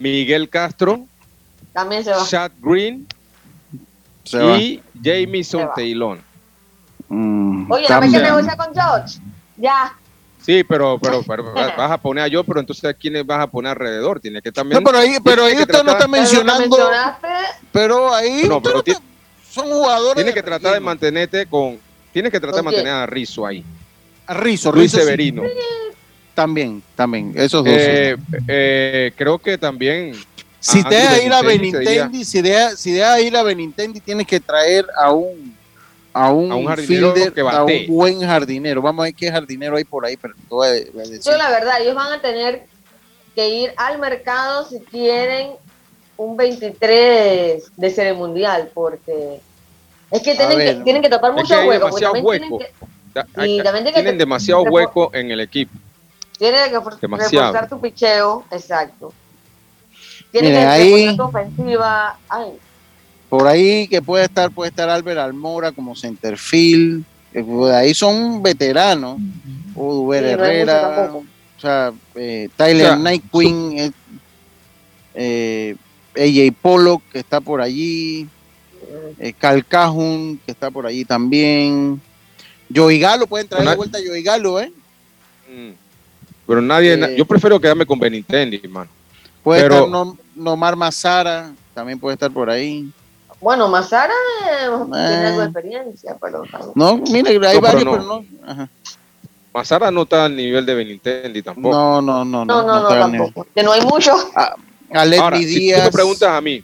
Miguel 0.05 0.51
Castro, 0.51 1.07
También 1.73 2.05
se 2.05 2.11
va. 2.11 2.27
Chad 2.27 2.53
Green 2.61 3.07
Se 4.25 4.39
va. 4.39 4.59
y 4.59 4.83
Jamison. 5.03 5.71
Taylor. 5.75 6.19
Mm, 7.09 7.73
Oye, 7.73 7.87
dame 7.89 8.11
que 8.11 8.19
negocia 8.19 8.55
con 8.55 8.75
George. 8.75 9.19
Ya. 9.57 9.97
Sí, 10.43 10.63
pero, 10.63 10.99
pero, 11.01 11.23
pero 11.23 11.55
vas 11.55 11.91
a 11.91 11.97
poner 11.97 12.25
a 12.25 12.29
yo, 12.29 12.45
pero 12.45 12.61
entonces 12.61 12.85
a 12.85 12.93
quiénes 12.93 13.25
vas 13.25 13.41
a 13.41 13.47
poner 13.47 13.71
alrededor. 13.71 14.21
Tiene 14.21 14.43
que 14.43 14.53
también. 14.53 14.83
No, 14.83 14.91
pero 14.91 14.99
ahí, 15.03 15.17
pero 15.25 15.45
ahí 15.45 15.57
usted 15.57 15.83
no 15.83 15.93
está 15.93 16.07
mencionando. 16.07 16.77
Pero 17.73 18.15
ahí 18.15 18.43
No, 18.47 18.61
pero 18.61 18.83
no 18.87 18.95
son 19.51 19.71
jugadores. 19.71 20.17
Tienes 20.17 20.35
que 20.35 20.43
tratar 20.43 20.75
de 20.75 20.81
mantenerte 20.81 21.47
con. 21.47 21.79
Tienes 22.13 22.31
que 22.31 22.41
tratar 22.41 22.57
de 22.57 22.63
mantener 22.63 22.93
a 22.93 23.07
Rizzo 23.07 23.47
ahí. 23.47 23.65
A 24.27 24.35
Rizzo, 24.35 24.71
Luis 24.71 24.93
Rizzo 24.93 25.09
sí. 25.09 25.49
También, 26.35 26.83
también. 26.97 27.33
Esos 27.37 27.65
dos. 27.65 27.73
Eh, 27.77 28.17
eh, 28.49 29.13
creo 29.17 29.39
que 29.39 29.57
también. 29.57 30.15
Si 30.59 30.83
te 30.83 30.95
deja 30.95 31.23
ir 31.23 31.33
a 31.33 31.43
Benintendi 31.43 32.25
si 32.25 32.41
deja, 32.41 32.75
si 32.77 32.93
deja 32.93 33.21
ir 33.21 33.37
a 33.37 33.43
Benintendi, 33.43 34.01
tienes 34.01 34.27
que 34.27 34.41
traer 34.41 34.87
a 34.97 35.13
un 35.13 35.55
a 36.17 36.31
un, 36.33 36.51
A 36.51 36.55
un 36.55 36.67
jardinero 36.67 37.13
fielder, 37.13 37.33
que 37.33 37.41
a 37.41 37.65
un 37.65 37.87
buen 37.89 38.21
jardinero. 38.21 38.81
Vamos 38.81 39.03
a 39.03 39.07
ver 39.07 39.15
qué 39.15 39.31
jardinero 39.33 39.77
hay 39.77 39.83
por 39.85 40.07
ahí, 40.07 40.17
pero 40.17 40.33
te 40.35 40.41
voy 40.49 40.69
a- 40.69 40.71
voy 40.93 41.03
a 41.05 41.09
decir. 41.09 41.21
yo 41.33 41.37
la 41.37 41.51
verdad, 41.51 41.81
ellos 41.83 41.95
van 41.97 42.13
a 42.13 42.21
tener 42.23 42.63
que 43.35 43.49
ir 43.49 43.73
al 43.77 43.99
mercado 43.99 44.69
si 44.69 44.79
quieren 44.79 45.51
un 46.17 46.37
23 46.37 47.65
de 47.77 47.91
serie 47.91 48.13
mundial, 48.15 48.71
porque 48.73 49.41
es 50.13 50.23
que 50.23 50.35
tienen, 50.37 50.57
ver. 50.59 50.79
que, 50.79 50.85
tienen 50.85 51.03
que 51.03 51.09
tapar 51.09 51.31
Es 51.33 51.37
que 51.37 51.43
mucho 51.43 51.55
hay 51.57 51.69
hueco. 51.69 51.89
porque 51.91 52.05
demasiado 52.05 52.13
tienen 52.13 52.53
hueco. 52.53 52.59
que- 52.59 52.73
Ya, 53.17 53.27
hay- 53.35 53.59
Y 53.59 53.63
también 53.63 53.93
tienen 53.93 54.19
demasiado 54.19 54.63
hueco 54.63 55.11
en 55.15 55.31
el 55.33 55.41
equipo. 55.41 55.73
Tienes 56.39 56.69
que 56.69 56.81
for- 56.81 56.99
Demasiado. 57.01 57.47
reforzar 57.53 57.69
tu 57.69 57.81
picheo, 57.81 58.45
exacto. 58.51 59.13
Tienes 60.33 60.51
que 60.51 60.57
ahí- 60.59 61.07
reforzar 61.07 61.17
tu 61.17 61.23
ofensiva. 61.39 62.19
Ay, 62.29 62.53
Por 63.29 63.47
ahí 63.49 63.89
que 63.89 64.01
puede 64.03 64.25
estar, 64.25 64.51
puede 64.51 64.71
estar 64.71 64.89
Albert 64.89 65.19
Almora 65.19 65.73
como 65.73 65.97
centerfield. 65.97 67.05
Eh, 67.33 67.43
pues, 67.43 67.73
Ahí 67.75 67.93
son 67.95 68.43
veteranos. 68.43 69.19
O 69.75 69.93
Duber 69.95 70.23
Sí, 70.25 70.31
Herrera. 70.31 71.11
o 71.13 71.61
sea, 71.61 71.93
eh, 72.15 72.49
Tyler 72.57 72.85
O 72.85 72.89
sea, 72.91 72.97
Nightwing. 72.97 73.79
eh, 73.79 73.93
eh, 75.15 75.77
AJ 76.17 76.53
Pollock 76.61 77.03
que 77.13 77.19
está 77.19 77.41
por 77.41 77.61
allí. 77.61 78.29
eh, 79.19 79.33
Cal 79.37 79.65
Cajun, 79.67 80.39
que 80.45 80.53
está 80.53 80.71
por 80.71 80.87
allí 80.87 81.05
también. 81.05 82.01
Joey 82.75 82.99
Galo, 83.01 83.27
pueden 83.27 83.49
traer 83.49 83.69
de 83.69 83.77
vuelta 83.77 83.99
a 83.99 84.01
Joey 84.07 84.23
Galo, 84.23 84.61
¿eh? 84.61 84.71
Mm. 85.49 85.71
Pero 86.47 86.61
nadie. 86.61 86.95
Eh, 86.95 87.15
yo 87.17 87.25
prefiero 87.25 87.59
quedarme 87.61 87.87
con 87.87 87.99
Benintendi, 87.99 88.61
hermano. 88.63 88.91
Puede 89.43 89.63
Pero- 89.63 89.75
estar 89.77 89.89
Nom- 89.91 90.19
Nomar 90.35 90.75
Mazara, 90.77 91.53
también 91.75 91.99
puede 91.99 92.15
estar 92.15 92.31
por 92.31 92.51
ahí. 92.51 92.91
Bueno, 93.41 93.69
Mazara 93.69 94.13
eh, 94.47 94.69
tiene 94.69 95.27
algo 95.27 95.41
de 95.41 95.45
experiencia, 95.45 96.17
pero 96.21 96.45
No, 96.75 96.97
mire, 96.97 97.31
hay 97.31 97.37
No, 97.39 97.41
pero 97.41 97.61
varios, 97.61 97.85
no. 97.85 97.91
pero 97.93 98.03
no. 98.05 98.25
Ajá. 98.51 98.69
Mazara 99.53 99.91
no 99.91 100.03
está 100.03 100.25
al 100.25 100.35
nivel 100.35 100.65
de 100.67 100.75
Benintendi 100.75 101.43
tampoco. 101.43 101.75
No, 101.75 102.01
no, 102.03 102.25
no, 102.25 102.45
no, 102.45 102.63
no, 102.63 102.81
no, 102.83 102.89
tampoco. 102.89 103.47
Que 103.55 103.63
no 103.63 103.73
hay 103.73 103.83
mucho. 103.83 104.13
Alet 104.91 105.21
Ahora, 105.21 105.39
Mi 105.39 105.45
si 105.45 105.73
tú 105.73 105.79
me 105.83 105.91
preguntas 105.91 106.29
a 106.31 106.41
mí, 106.41 106.63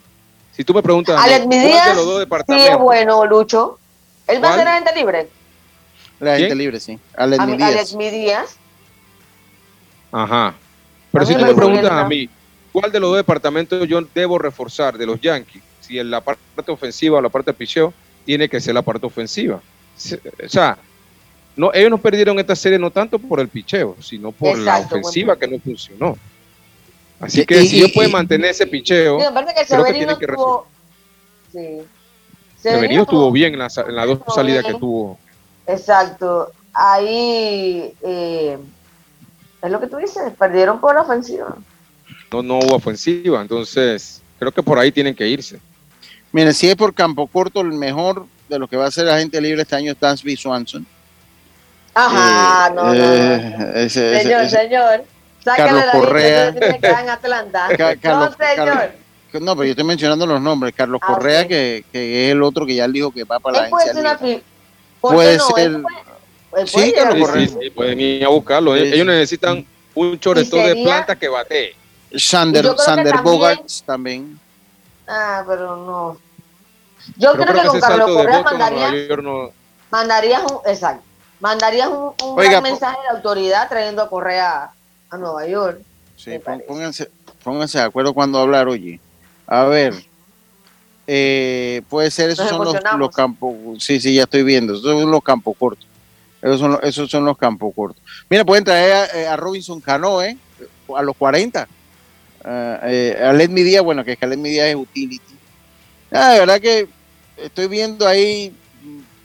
si 0.56 0.64
tú 0.64 0.74
me 0.74 0.82
preguntas 0.82 1.16
a 1.18 1.22
mí, 1.26 1.32
Alex 1.32 1.46
¿cuál 1.46 1.60
Díaz 1.60 1.86
de 1.88 1.94
los 1.94 2.04
dos 2.04 2.14
sí 2.14 2.20
departamentos? 2.20 2.70
es 2.72 2.78
bueno, 2.78 3.26
Lucho. 3.26 3.78
Él 4.26 4.42
va 4.42 4.54
a 4.54 4.56
ser 4.56 4.68
agente 4.68 4.92
libre. 4.94 5.28
La 6.18 6.36
gente 6.38 6.54
libre, 6.54 6.80
sí. 6.80 6.98
Alet 7.16 7.40
A 7.40 7.46
Mi 7.46 7.52
mí, 7.52 7.58
Díaz. 7.58 7.70
Alex 7.70 7.94
Mi 7.94 8.10
Díaz. 8.10 8.56
Ajá. 10.12 10.54
Pero 11.12 11.26
si 11.26 11.34
tú 11.34 11.44
me 11.44 11.54
preguntas 11.54 11.90
a 11.90 12.04
mí, 12.08 12.28
¿cuál 12.72 12.92
de 12.92 13.00
los 13.00 13.10
dos 13.10 13.16
departamentos 13.18 13.86
yo 13.88 14.00
debo 14.14 14.38
reforzar 14.38 14.96
de 14.96 15.06
los 15.06 15.20
Yankees? 15.20 15.62
Si 15.80 15.98
en 15.98 16.10
la 16.10 16.20
parte 16.20 16.70
ofensiva 16.70 17.18
o 17.18 17.20
la 17.20 17.28
parte 17.28 17.50
de 17.50 17.56
picheo, 17.56 17.92
tiene 18.24 18.48
que 18.48 18.60
ser 18.60 18.74
la 18.74 18.82
parte 18.82 19.06
ofensiva. 19.06 19.56
O 19.56 20.48
sea, 20.48 20.78
no, 21.56 21.72
ellos 21.74 21.90
no 21.90 21.98
perdieron 21.98 22.38
esta 22.38 22.54
serie 22.54 22.78
no 22.78 22.90
tanto 22.90 23.18
por 23.18 23.40
el 23.40 23.48
picheo, 23.48 23.96
sino 24.00 24.30
por 24.32 24.56
la 24.58 24.76
Exacto, 24.76 24.96
ofensiva 24.96 25.36
que 25.36 25.48
no 25.48 25.58
funcionó. 25.58 26.16
Así 27.18 27.44
que 27.44 27.60
y- 27.62 27.66
si 27.66 27.76
ellos 27.78 27.90
y- 27.90 27.92
pueden 27.94 28.10
y- 28.10 28.14
mantener 28.14 28.50
ese 28.50 28.66
picheo, 28.66 29.18
que 29.18 29.24
creo 29.26 29.46
que 29.46 29.64
Severino 29.66 29.92
tienen 29.96 30.16
que 30.18 30.24
estuvo. 30.26 30.66
Sí. 31.52 31.78
Severino 32.62 33.02
estuvo 33.02 33.32
bien 33.32 33.52
en, 33.54 33.58
la 33.58 33.68
en 33.86 33.96
las 33.96 34.06
dos 34.06 34.20
salidas 34.34 34.64
que 34.64 34.74
tuvo. 34.74 35.18
Exacto. 35.66 36.52
Ahí. 36.72 37.92
eh, 38.02 38.56
es 39.62 39.70
lo 39.70 39.80
que 39.80 39.86
tú 39.86 39.96
dices, 39.98 40.22
perdieron 40.38 40.80
por 40.80 40.94
la 40.94 41.02
ofensiva. 41.02 41.54
No, 42.32 42.42
no 42.42 42.58
hubo 42.58 42.76
ofensiva, 42.76 43.40
entonces 43.40 44.22
creo 44.38 44.52
que 44.52 44.62
por 44.62 44.78
ahí 44.78 44.90
tienen 44.92 45.14
que 45.14 45.26
irse. 45.28 45.58
Mire, 46.32 46.52
si 46.54 46.68
es 46.68 46.76
por 46.76 46.94
campo 46.94 47.26
corto, 47.26 47.60
el 47.60 47.72
mejor 47.72 48.26
de 48.48 48.58
lo 48.58 48.68
que 48.68 48.76
va 48.76 48.86
a 48.86 48.90
ser 48.90 49.08
agente 49.08 49.40
libre 49.40 49.62
este 49.62 49.76
año 49.76 49.92
es 49.92 49.98
Dansby 50.00 50.36
Swanson. 50.36 50.86
Ajá, 51.94 52.68
Eh, 52.68 52.72
no, 52.74 52.84
no, 52.84 52.92
no. 52.94 53.02
eh, 53.02 53.72
ese- 53.86 54.12
ese- 54.14 54.22
Señor, 54.22 54.40
ese- 54.42 54.56
señor. 54.56 55.04
Carlos 55.44 55.86
la 55.86 55.92
Correa. 55.92 56.52
que 56.54 56.66
en 56.66 57.08
Atlanta. 57.10 57.68
Carlos- 58.00 58.36
no, 58.38 58.46
señor. 58.46 58.66
Carlos- 58.68 58.94
No, 59.42 59.54
pero 59.56 59.64
yo 59.64 59.70
estoy 59.70 59.84
mencionando 59.84 60.26
los 60.26 60.40
nombres. 60.40 60.74
Carlos 60.76 61.00
Ah, 61.02 61.06
Correa, 61.14 61.46
que, 61.48 61.84
que 61.92 62.26
es 62.26 62.32
el 62.32 62.42
otro 62.42 62.66
que 62.66 62.74
ya 62.74 62.86
dijo 62.88 63.10
que 63.12 63.24
va 63.24 63.38
para 63.40 63.58
la 63.58 63.64
Él 63.64 63.70
puede 63.70 63.84
agencia 63.90 64.02
ser 64.02 64.10
una 64.10 64.20
libre. 64.26 64.38
fi- 64.40 64.44
¿Por 65.00 65.10
qué 65.10 65.14
Puede 65.16 65.36
no? 65.38 65.44
ser- 65.46 65.54
puede- 65.82 65.94
él 66.56 66.68
Sí, 66.68 67.70
pueden 67.74 68.00
ir 68.00 68.24
a 68.24 68.28
buscarlo. 68.28 68.74
Sí, 68.76 68.82
Ellos 68.82 69.06
necesitan 69.06 69.64
un 69.94 70.18
choretón 70.18 70.64
de 70.64 70.82
planta 70.82 71.16
que 71.16 71.28
batee. 71.28 71.74
Sander, 72.16 72.64
Sander 72.76 73.14
también- 73.14 73.22
Bogarts 73.24 73.82
también. 73.84 74.40
Ah, 75.06 75.44
pero 75.46 75.76
no. 75.76 76.18
Yo 77.16 77.32
Pero 77.32 77.44
creo, 77.44 77.62
que 77.62 77.68
con 77.68 77.80
Carlos 77.80 78.10
Correa 78.10 78.42
mandarías, 78.42 79.18
no, 79.22 79.50
mandarías 79.90 80.42
un, 80.42 80.58
exacto, 80.66 81.02
mandarías 81.40 81.88
un, 81.88 82.12
un 82.22 82.38
Oiga, 82.38 82.50
gran 82.50 82.62
po- 82.62 82.68
mensaje 82.68 82.98
de 83.02 83.16
autoridad 83.16 83.68
trayendo 83.68 84.02
a 84.02 84.08
Correa 84.10 84.70
a 85.08 85.16
Nueva 85.16 85.46
York. 85.46 85.80
Sí, 86.16 86.32
pónganse, 86.68 87.10
pónganse 87.42 87.78
de 87.78 87.84
acuerdo 87.84 88.12
cuando 88.12 88.38
hablar, 88.38 88.68
oye. 88.68 89.00
A 89.46 89.64
ver, 89.64 89.94
eh, 91.06 91.82
puede 91.88 92.10
ser, 92.10 92.30
esos 92.30 92.44
Nos 92.52 92.56
son 92.56 92.64
los, 92.82 92.98
los 92.98 93.10
campos, 93.10 93.54
sí, 93.78 93.98
sí, 94.00 94.14
ya 94.14 94.24
estoy 94.24 94.42
viendo, 94.42 94.74
esos 94.74 94.84
son 94.84 95.10
los 95.10 95.22
campos 95.22 95.56
cortos. 95.58 95.86
Esos 96.42 96.58
son, 96.60 96.72
los- 96.72 96.82
esos 96.82 97.10
son 97.10 97.24
los 97.24 97.36
campos 97.36 97.72
cortos. 97.74 98.02
Mira, 98.28 98.44
pueden 98.44 98.64
traer 98.64 98.92
a, 98.92 99.04
eh, 99.34 99.36
Robinson 99.36 99.80
Cano, 99.80 100.22
¿eh? 100.22 100.36
A 100.96 101.02
los 101.02 101.16
40. 101.16 101.68
Ah, 102.42 102.80
eh, 102.84 103.16
a 103.22 103.32
Let 103.32 103.48
Mi 103.48 103.62
Díaz, 103.62 103.82
bueno, 103.82 104.04
que 104.04 104.12
es 104.12 104.18
que 104.18 104.26
Let 104.26 104.38
Mi 104.38 104.48
Díaz 104.50 104.68
es 104.68 104.76
utility. 104.76 105.34
Ah, 106.10 106.32
de 106.32 106.38
verdad 106.40 106.60
que 106.60 106.88
estoy 107.36 107.68
viendo 107.68 108.06
ahí, 108.06 108.52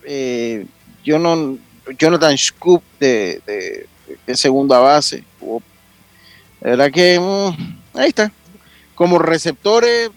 eh, 0.03 0.66
no, 1.05 1.57
Jonathan 1.97 2.38
Scoop 2.38 2.84
de, 2.99 3.41
de, 4.28 4.36
segunda 4.36 4.80
base. 4.80 5.24
De 6.61 6.70
verdad 6.72 6.91
que 6.91 7.20
mm, 7.20 7.97
ahí 7.97 8.09
está. 8.09 8.32
Como 8.95 9.20
receptores, 9.20 10.09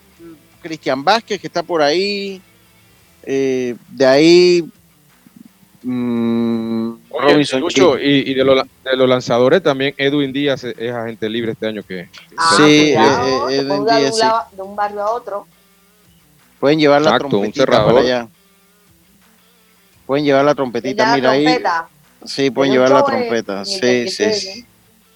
Cristian 0.62 1.04
Vázquez, 1.04 1.40
que 1.40 1.46
está 1.46 1.62
por 1.62 1.82
ahí. 1.82 2.40
Eh, 3.22 3.76
de 3.88 4.06
ahí. 4.06 4.64
mm, 5.82 6.87
Oye, 7.10 7.32
Robinson 7.32 7.60
Lucho, 7.60 7.98
y, 7.98 8.30
y 8.30 8.34
de, 8.34 8.44
los, 8.44 8.62
de 8.84 8.96
los 8.96 9.08
lanzadores 9.08 9.62
también 9.62 9.94
Edwin 9.96 10.32
Díaz 10.32 10.62
es, 10.64 10.76
es 10.78 10.92
agente 10.92 11.28
libre 11.28 11.52
este 11.52 11.66
año 11.66 11.82
que 11.82 12.08
Ah, 12.36 12.54
Sí, 12.56 12.92
cuidado, 12.94 13.48
eh, 13.50 13.56
eh, 13.58 13.62
mudar 13.64 14.00
de, 14.00 14.06
un 14.06 14.12
sí. 14.12 14.20
lado- 14.20 14.42
de 14.52 14.62
un 14.62 14.76
barrio 14.76 15.02
a 15.02 15.10
otro. 15.12 15.46
Pueden 16.60 16.78
llevar 16.78 17.00
la 17.02 17.08
Exacto, 17.10 17.26
un 17.26 17.30
trompetita 17.30 17.62
cerrador. 17.62 17.92
para 17.94 18.04
allá. 18.04 18.28
Pueden 20.06 20.24
llevar 20.24 20.44
la 20.44 20.54
trompetita, 20.54 21.14
mira 21.14 21.30
ahí. 21.32 21.46
Sí, 22.24 22.50
pueden 22.50 22.72
llevar 22.72 22.90
la 22.90 23.04
trompeta. 23.04 23.64
Sí, 23.64 24.08
sí, 24.08 24.32
sí. 24.32 24.64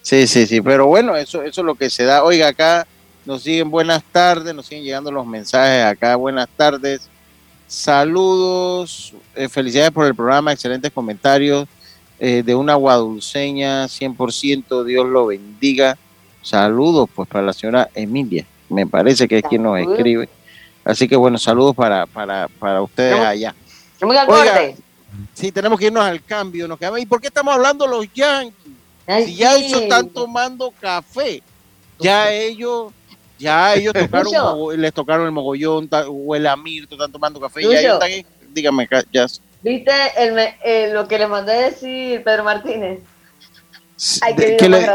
Sí, 0.02 0.26
sí, 0.26 0.46
sí. 0.46 0.60
Pero 0.60 0.86
bueno, 0.86 1.16
eso, 1.16 1.42
eso 1.42 1.60
es 1.60 1.64
lo 1.64 1.74
que 1.74 1.88
se 1.90 2.04
da. 2.04 2.24
Oiga, 2.24 2.48
acá 2.48 2.86
nos 3.24 3.42
siguen 3.42 3.70
buenas 3.70 4.02
tardes, 4.12 4.54
nos 4.54 4.66
siguen 4.66 4.84
llegando 4.84 5.10
los 5.12 5.26
mensajes 5.26 5.84
acá. 5.84 6.16
Buenas 6.16 6.48
tardes. 6.56 7.08
Saludos. 7.66 9.14
eh, 9.34 9.48
felicidades 9.48 9.90
por 9.92 10.06
el 10.06 10.14
programa. 10.14 10.52
Excelentes 10.52 10.92
comentarios. 10.92 11.66
Eh, 12.24 12.44
de 12.44 12.54
una 12.54 12.76
guadulceña, 12.76 13.86
100%. 13.86 14.84
Dios 14.84 15.08
lo 15.08 15.26
bendiga. 15.26 15.98
Saludos 16.40 17.10
pues 17.12 17.28
para 17.28 17.44
la 17.44 17.52
señora 17.52 17.90
Emilia. 17.96 18.46
Me 18.68 18.86
parece 18.86 19.26
que 19.26 19.38
es 19.38 19.42
quien 19.42 19.64
nos 19.64 19.80
escribe. 19.80 20.28
Así 20.84 21.08
que 21.08 21.16
bueno, 21.16 21.36
saludos 21.36 21.74
para, 21.74 22.06
para, 22.06 22.46
para 22.60 22.80
ustedes 22.80 23.18
allá. 23.18 23.52
Oiga. 24.00 24.72
Sí, 25.34 25.50
tenemos 25.50 25.80
que 25.80 25.86
irnos 25.86 26.04
al 26.04 26.22
cambio. 26.24 26.68
Nos 26.68 26.78
quedamos. 26.78 27.00
¿Y 27.00 27.06
por 27.06 27.20
qué 27.20 27.26
estamos 27.26 27.54
hablando 27.54 27.88
los 27.88 28.06
Yankees? 28.14 28.54
Ay, 29.04 29.24
Si 29.24 29.34
ya 29.34 29.54
sí. 29.54 29.64
ellos 29.64 29.82
están 29.82 30.08
tomando 30.08 30.72
café, 30.80 31.42
ya 31.98 32.32
ellos, 32.32 32.92
ya 33.36 33.74
ellos 33.74 33.92
tocaron, 33.94 34.80
les 34.80 34.94
tocaron 34.94 35.26
el 35.26 35.32
mogollón, 35.32 35.90
o 36.08 36.36
el 36.36 36.46
amirto, 36.46 36.94
están 36.94 37.10
tomando 37.10 37.40
café, 37.40 37.62
ya 37.62 37.80
ellos 37.80 37.94
están, 38.00 38.32
dígame, 38.54 38.88
ya. 39.12 39.26
¿Viste 39.62 39.92
el 40.16 40.32
me- 40.32 40.56
eh, 40.64 40.90
lo 40.92 41.06
que 41.06 41.18
le 41.18 41.26
mandé 41.26 41.52
a 41.52 41.60
decir 41.70 42.22
Pedro 42.24 42.44
Martínez? 42.44 43.00
Ay, 44.20 44.34
qué 44.34 44.56
que 44.56 44.68
le- 44.68 44.86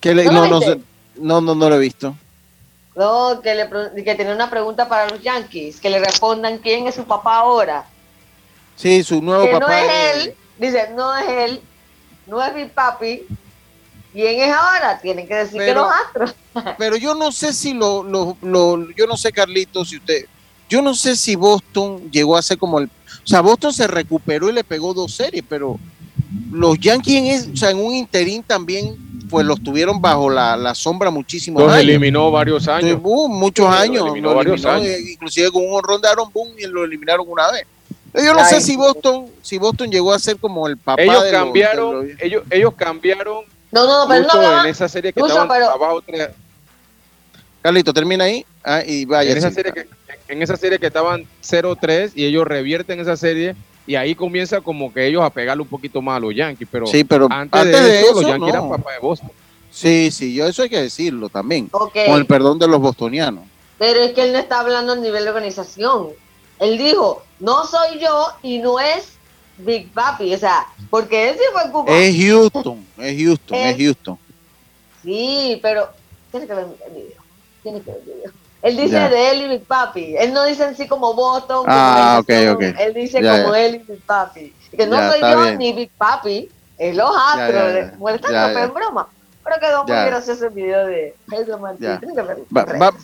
que 0.00 0.14
le- 0.14 0.24
¿No 0.24 0.32
no, 0.32 0.46
no, 0.60 0.60
no, 1.16 1.40
no, 1.40 1.54
no 1.54 1.68
lo 1.68 1.76
he 1.76 1.78
visto. 1.78 2.14
No, 2.96 3.40
que, 3.42 3.54
le, 3.54 3.68
que 4.04 4.14
tenía 4.14 4.34
una 4.34 4.48
pregunta 4.48 4.88
para 4.88 5.08
los 5.10 5.20
Yankees, 5.22 5.80
que 5.80 5.90
le 5.90 5.98
respondan 5.98 6.58
quién 6.58 6.86
es 6.86 6.94
su 6.94 7.04
papá 7.04 7.38
ahora. 7.38 7.84
Sí, 8.76 9.02
su 9.02 9.20
nuevo 9.20 9.44
que 9.44 9.52
no 9.52 9.60
papá. 9.60 9.80
es 9.80 9.90
es- 9.90 10.24
él, 10.26 10.34
dice, 10.58 10.90
no 10.94 11.16
es 11.16 11.28
él, 11.28 11.60
no 12.26 12.42
es 12.42 12.54
mi 12.54 12.64
papi. 12.66 13.26
¿Quién 14.12 14.40
es 14.40 14.54
ahora? 14.54 15.00
Tienen 15.00 15.26
que 15.26 15.34
decir 15.34 15.58
que 15.60 15.74
los 15.74 15.90
astros. 16.06 16.34
Pero 16.78 16.96
yo 16.96 17.14
no 17.16 17.32
sé 17.32 17.52
si 17.52 17.74
lo, 17.74 18.02
lo, 18.04 18.36
lo- 18.42 18.88
yo 18.92 19.06
no 19.06 19.16
sé, 19.16 19.32
Carlitos, 19.32 19.88
si 19.88 19.96
usted, 19.96 20.26
yo 20.74 20.82
no 20.82 20.94
sé 20.94 21.14
si 21.16 21.36
Boston 21.36 22.10
llegó 22.10 22.36
a 22.36 22.42
ser 22.42 22.58
como 22.58 22.78
el, 22.80 22.86
o 22.86 23.26
sea, 23.26 23.40
Boston 23.40 23.72
se 23.72 23.86
recuperó 23.86 24.48
y 24.48 24.52
le 24.52 24.64
pegó 24.64 24.92
dos 24.92 25.14
series, 25.14 25.44
pero 25.48 25.78
los 26.50 26.78
Yankees 26.80 27.44
en, 27.46 27.52
o 27.52 27.56
sea, 27.56 27.70
en 27.70 27.78
un 27.78 27.94
interín 27.94 28.42
también, 28.42 28.96
pues 29.30 29.46
los 29.46 29.62
tuvieron 29.62 30.00
bajo 30.00 30.28
la, 30.30 30.56
la 30.56 30.74
sombra 30.74 31.10
muchísimos 31.10 31.62
Los 31.62 31.72
años. 31.72 31.84
eliminó 31.84 32.30
varios 32.30 32.66
años. 32.68 32.98
Uh, 33.02 33.28
muchos 33.28 33.66
años, 33.68 34.04
eliminó 34.06 34.34
varios 34.34 34.64
eliminó, 34.64 34.74
años. 34.90 35.00
inclusive 35.12 35.50
con 35.52 35.64
un 35.66 35.74
honrón 35.74 36.00
de 36.00 36.08
Aaron 36.08 36.30
Boone 36.32 36.54
y 36.58 36.66
lo 36.66 36.84
eliminaron 36.84 37.24
una 37.28 37.50
vez. 37.52 37.66
Yo 38.14 38.32
no 38.34 38.44
sé 38.44 38.60
si 38.60 38.76
Boston, 38.76 39.26
si 39.42 39.58
Boston 39.58 39.90
llegó 39.90 40.12
a 40.12 40.18
ser 40.18 40.36
como 40.38 40.68
el 40.68 40.76
papá 40.76 41.02
Ellos 41.02 41.22
de 41.24 41.32
los- 41.32 41.40
cambiaron, 41.42 42.06
de 42.06 42.12
los- 42.14 42.22
ellos, 42.22 42.42
ellos 42.50 42.74
cambiaron 42.76 43.44
No, 43.72 43.86
no, 43.86 44.08
pero 44.08 44.26
no 44.32 44.60
en 44.62 44.66
esa 44.66 44.88
serie 44.88 45.12
que 45.12 45.18
Lucho, 45.20 45.32
estaban 45.32 45.48
pero- 45.48 45.70
abajo 45.70 46.02
tres- 46.04 46.30
Carlito, 47.62 47.92
termina 47.94 48.24
ahí 48.24 48.44
ah, 48.62 48.82
y 48.86 49.04
vaya. 49.04 49.30
en 49.32 49.38
esa 49.38 49.48
sí. 49.48 49.54
serie 49.54 49.72
que 49.72 49.86
en 50.28 50.42
esa 50.42 50.56
serie 50.56 50.78
que 50.78 50.86
estaban 50.86 51.26
0-3 51.42 52.12
y 52.14 52.24
ellos 52.24 52.46
revierten 52.46 53.00
esa 53.00 53.16
serie 53.16 53.54
y 53.86 53.96
ahí 53.96 54.14
comienza 54.14 54.60
como 54.60 54.92
que 54.92 55.06
ellos 55.06 55.22
a 55.22 55.30
pegarle 55.30 55.62
un 55.62 55.68
poquito 55.68 56.00
más 56.00 56.16
a 56.16 56.20
los 56.20 56.34
Yankees, 56.34 56.68
pero, 56.70 56.86
Sí, 56.86 57.04
pero 57.04 57.28
antes, 57.30 57.60
antes 57.60 57.82
de, 57.82 57.88
de 57.88 58.00
eso, 58.00 58.10
eso, 58.12 58.20
los 58.22 58.30
Yankees 58.30 58.40
no. 58.40 58.48
eran 58.48 58.68
papá 58.70 58.92
de 58.92 58.98
Boston. 58.98 59.30
Sí, 59.70 60.10
sí, 60.10 60.34
yo 60.34 60.46
eso 60.46 60.62
hay 60.62 60.70
que 60.70 60.80
decirlo 60.80 61.28
también. 61.28 61.68
Con 61.68 61.90
el 61.94 62.26
perdón 62.26 62.58
de 62.58 62.68
los 62.68 62.80
bostonianos. 62.80 63.44
pero 63.76 64.00
es 64.00 64.12
que 64.12 64.22
él 64.22 64.32
no 64.32 64.38
está 64.38 64.60
hablando 64.60 64.92
a 64.92 64.96
nivel 64.96 65.24
de 65.24 65.30
organización. 65.30 66.08
Él 66.60 66.78
dijo, 66.78 67.22
no 67.40 67.66
soy 67.66 67.98
yo 68.00 68.28
y 68.42 68.58
no 68.58 68.78
es 68.78 69.14
Big 69.58 69.90
Papi, 69.92 70.32
o 70.34 70.38
sea, 70.38 70.66
porque 70.90 71.30
él 71.30 71.36
sí 71.36 71.44
fue 71.52 71.70
Cuba. 71.70 71.96
Es 71.98 72.16
Houston, 72.16 72.86
es 72.98 73.20
Houston, 73.22 73.58
es 73.58 73.76
Houston. 73.76 74.18
Sí, 75.02 75.58
pero 75.60 75.88
tiene 76.30 76.46
que 76.46 76.54
ver 76.54 76.66
el 76.86 76.92
video. 76.94 77.22
Tiene 77.62 77.80
que 77.82 77.90
ver 77.90 78.00
el 78.06 78.14
video. 78.14 78.32
Él 78.64 78.76
dice 78.76 78.94
Ya. 78.94 79.08
de 79.10 79.30
él 79.30 79.42
y 79.42 79.48
Big 79.48 79.64
Papi. 79.64 80.16
Él 80.16 80.32
no 80.32 80.44
dice 80.44 80.64
así 80.64 80.88
como 80.88 81.12
Boston. 81.14 81.58
como 81.66 81.68
Ah, 81.68 82.16
organización. 82.20 82.56
ok, 82.56 82.62
ok. 82.74 82.80
Él 82.80 82.94
dice 82.94 83.22
Ya, 83.22 83.42
como 83.42 83.54
ya. 83.54 83.60
él 83.60 83.74
y 83.76 83.92
Big 83.92 84.00
Papi. 84.00 84.52
Que 84.76 84.86
no 84.86 84.96
Ya, 84.96 85.10
soy 85.12 85.20
yo 85.20 85.42
bien. 85.42 85.58
ni 85.58 85.72
Big 85.74 85.90
Papi. 85.90 86.48
Es 86.78 86.96
los 86.96 87.10
astros. 87.14 87.98
Molestando, 87.98 88.54
pero 88.54 88.64
en 88.66 88.74
broma. 88.74 89.06
Pero 89.44 89.56
quedó 89.60 89.84
muy 89.84 90.06
gracioso 90.06 90.46
el 90.46 90.50
video 90.54 90.86
de. 90.86 91.14
Va- 92.56 92.64
va- 92.64 92.96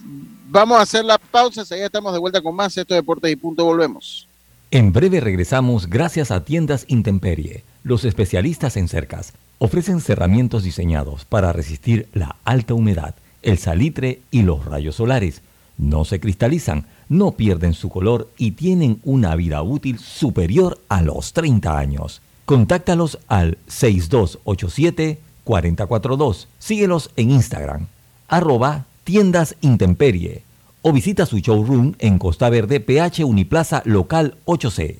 vamos 0.48 0.78
a 0.78 0.82
hacer 0.82 1.04
la 1.04 1.18
pausa, 1.18 1.62
ya 1.64 1.76
estamos 1.86 2.12
de 2.12 2.18
vuelta 2.18 2.40
con 2.40 2.54
más. 2.54 2.76
Esto 2.76 2.94
es 2.94 3.00
Deportes 3.00 3.30
y 3.30 3.36
Punto, 3.36 3.64
volvemos. 3.64 4.26
En 4.70 4.92
breve 4.92 5.20
regresamos 5.20 5.88
gracias 5.88 6.30
a 6.30 6.44
Tiendas 6.44 6.84
Intemperie. 6.88 7.64
Los 7.82 8.04
especialistas 8.04 8.76
en 8.76 8.88
cercas 8.88 9.32
ofrecen 9.58 10.00
cerramientos 10.00 10.62
diseñados 10.62 11.24
para 11.24 11.52
resistir 11.52 12.08
la 12.14 12.36
alta 12.44 12.74
humedad, 12.74 13.14
el 13.42 13.58
salitre 13.58 14.20
y 14.30 14.42
los 14.42 14.64
rayos 14.64 14.96
solares. 14.96 15.42
No 15.80 16.04
se 16.04 16.20
cristalizan, 16.20 16.86
no 17.08 17.32
pierden 17.32 17.72
su 17.72 17.88
color 17.88 18.28
y 18.36 18.50
tienen 18.50 19.00
una 19.02 19.34
vida 19.34 19.62
útil 19.62 19.98
superior 19.98 20.78
a 20.90 21.00
los 21.00 21.32
30 21.32 21.78
años. 21.78 22.20
Contáctalos 22.44 23.18
al 23.28 23.56
6287-4042. 23.66 26.48
Síguelos 26.58 27.10
en 27.16 27.30
Instagram, 27.30 27.86
arroba 28.28 28.84
tiendas 29.04 29.56
intemperie 29.62 30.42
o 30.82 30.92
visita 30.92 31.24
su 31.24 31.38
showroom 31.38 31.94
en 31.98 32.18
Costa 32.18 32.50
Verde, 32.50 32.80
PH 32.80 33.24
Uniplaza 33.24 33.80
Local 33.86 34.36
8C. 34.44 34.96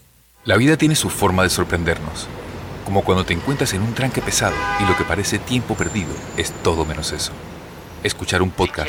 La 0.46 0.56
vida 0.56 0.78
tiene 0.78 0.96
su 0.96 1.10
forma 1.10 1.42
de 1.42 1.50
sorprendernos, 1.50 2.26
como 2.86 3.04
cuando 3.04 3.26
te 3.26 3.34
encuentras 3.34 3.74
en 3.74 3.82
un 3.82 3.92
tranque 3.92 4.22
pesado 4.22 4.56
y 4.80 4.84
lo 4.84 4.96
que 4.96 5.04
parece 5.04 5.38
tiempo 5.38 5.74
perdido 5.74 6.14
es 6.38 6.52
todo 6.62 6.86
menos 6.86 7.12
eso. 7.12 7.32
Escuchar 8.02 8.40
un 8.40 8.50
podcast, 8.50 8.88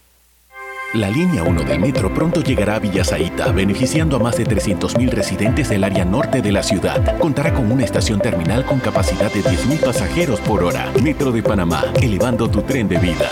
La 0.93 1.09
línea 1.09 1.41
1 1.43 1.63
del 1.63 1.79
metro 1.79 2.13
pronto 2.13 2.41
llegará 2.41 2.75
a 2.75 2.79
Villasaita, 2.79 3.53
beneficiando 3.53 4.17
a 4.17 4.19
más 4.19 4.35
de 4.35 4.43
300.000 4.43 5.09
residentes 5.09 5.69
del 5.69 5.85
área 5.85 6.03
norte 6.03 6.41
de 6.41 6.51
la 6.51 6.61
ciudad. 6.61 7.17
Contará 7.17 7.53
con 7.53 7.71
una 7.71 7.85
estación 7.85 8.19
terminal 8.19 8.65
con 8.65 8.81
capacidad 8.81 9.31
de 9.31 9.41
10.000 9.41 9.79
pasajeros 9.79 10.41
por 10.41 10.65
hora. 10.65 10.91
Metro 11.01 11.31
de 11.31 11.41
Panamá, 11.41 11.85
elevando 12.01 12.49
tu 12.49 12.61
tren 12.63 12.89
de 12.89 12.97
vida. 12.97 13.29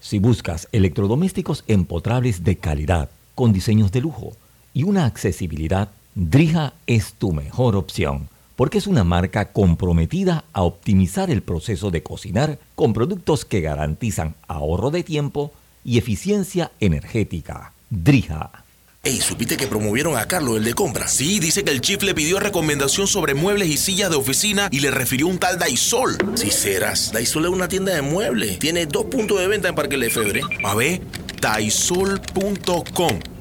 Si 0.00 0.18
buscas 0.18 0.66
electrodomésticos 0.72 1.62
empotrables 1.68 2.42
de 2.42 2.56
calidad, 2.56 3.08
con 3.36 3.52
diseños 3.52 3.92
de 3.92 4.00
lujo 4.00 4.32
y 4.74 4.82
una 4.82 5.04
accesibilidad, 5.04 5.90
Drija 6.16 6.72
es 6.88 7.12
tu 7.12 7.30
mejor 7.30 7.76
opción, 7.76 8.28
porque 8.56 8.78
es 8.78 8.86
una 8.86 9.04
marca 9.04 9.52
comprometida 9.52 10.44
a 10.52 10.62
optimizar 10.62 11.30
el 11.30 11.42
proceso 11.42 11.90
de 11.90 12.02
cocinar 12.02 12.58
con 12.74 12.92
productos 12.92 13.44
que 13.44 13.60
garantizan 13.60 14.34
ahorro 14.48 14.90
de 14.90 15.02
tiempo 15.02 15.52
y 15.84 15.98
eficiencia 15.98 16.72
energética. 16.80 17.72
Drija. 17.90 18.64
Ey, 19.04 19.20
¿supiste 19.20 19.56
que 19.56 19.68
promovieron 19.68 20.16
a 20.16 20.26
Carlos, 20.26 20.56
el 20.56 20.64
de 20.64 20.74
compra? 20.74 21.06
Sí, 21.06 21.38
dice 21.38 21.62
que 21.62 21.70
el 21.70 21.80
chief 21.80 22.02
le 22.02 22.12
pidió 22.12 22.40
recomendación 22.40 23.06
sobre 23.06 23.34
muebles 23.34 23.68
y 23.68 23.76
sillas 23.76 24.10
de 24.10 24.16
oficina 24.16 24.68
y 24.72 24.80
le 24.80 24.90
refirió 24.90 25.28
un 25.28 25.38
tal 25.38 25.60
Daisol. 25.60 26.16
Si 26.34 26.50
serás, 26.50 27.12
Daisol 27.12 27.44
es 27.44 27.50
una 27.52 27.68
tienda 27.68 27.94
de 27.94 28.02
muebles. 28.02 28.58
Tiene 28.58 28.86
dos 28.86 29.04
puntos 29.04 29.38
de 29.38 29.46
venta 29.46 29.68
en 29.68 29.76
Parque 29.76 29.96
Lefebvre. 29.96 30.40
A 30.64 30.74
ver, 30.74 31.02
daisol.com. 31.40 33.20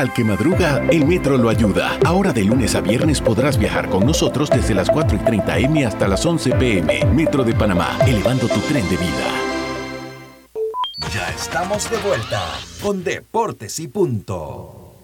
Al 0.00 0.14
que 0.14 0.24
madruga, 0.24 0.82
el 0.90 1.04
metro 1.04 1.36
lo 1.36 1.50
ayuda. 1.50 1.98
Ahora 2.06 2.32
de 2.32 2.42
lunes 2.42 2.74
a 2.74 2.80
viernes 2.80 3.20
podrás 3.20 3.58
viajar 3.58 3.90
con 3.90 4.06
nosotros 4.06 4.48
desde 4.48 4.72
las 4.72 4.88
4 4.88 5.18
y 5.18 5.20
30 5.20 5.58
M 5.58 5.84
hasta 5.84 6.08
las 6.08 6.24
11 6.24 6.52
PM. 6.52 7.04
Metro 7.14 7.44
de 7.44 7.52
Panamá, 7.52 7.98
elevando 8.06 8.48
tu 8.48 8.60
tren 8.60 8.82
de 8.88 8.96
vida. 8.96 9.26
Ya 11.12 11.28
estamos 11.28 11.90
de 11.90 11.98
vuelta 11.98 12.42
con 12.82 13.04
Deportes 13.04 13.78
y 13.78 13.88
Punto. 13.88 14.94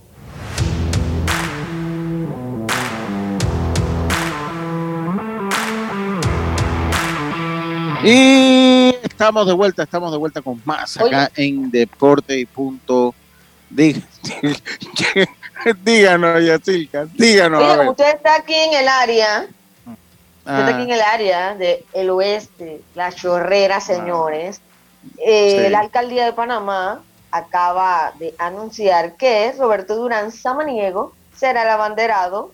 Y 8.03 8.97
estamos 9.03 9.47
de 9.47 9.53
vuelta, 9.53 9.83
estamos 9.83 10.11
de 10.11 10.17
vuelta 10.17 10.41
con 10.41 10.63
más 10.65 10.97
acá 10.97 11.31
en 11.37 11.71
Deporte 11.71 12.41
y 12.41 12.47
Punto. 12.47 13.15
Dí- 13.71 14.03
Díganos, 15.83 16.45
Yacilca, 16.45 17.07
díganos. 17.15 17.63
a 17.63 17.77
ver. 17.79 17.89
usted 17.89 18.15
está 18.15 18.37
aquí 18.37 18.55
en 18.55 18.75
el 18.75 18.89
área, 18.89 19.47
Yo 19.85 19.93
estoy 20.59 20.73
aquí 20.75 20.83
en 20.83 20.91
el 20.93 21.01
área 21.01 21.55
del 21.57 22.11
oeste, 22.11 22.81
la 22.95 23.11
chorrera, 23.13 23.81
señores. 23.81 24.61
Eh, 25.19 25.63
Sí. 25.65 25.71
La 25.71 25.81
alcaldía 25.81 26.25
de 26.25 26.33
Panamá 26.33 27.03
acaba 27.33 28.13
de 28.19 28.35
anunciar 28.39 29.17
que 29.17 29.53
Roberto 29.59 29.97
Durán 29.97 30.31
Samaniego 30.31 31.15
será 31.37 31.63
el 31.63 31.69
abanderado 31.69 32.53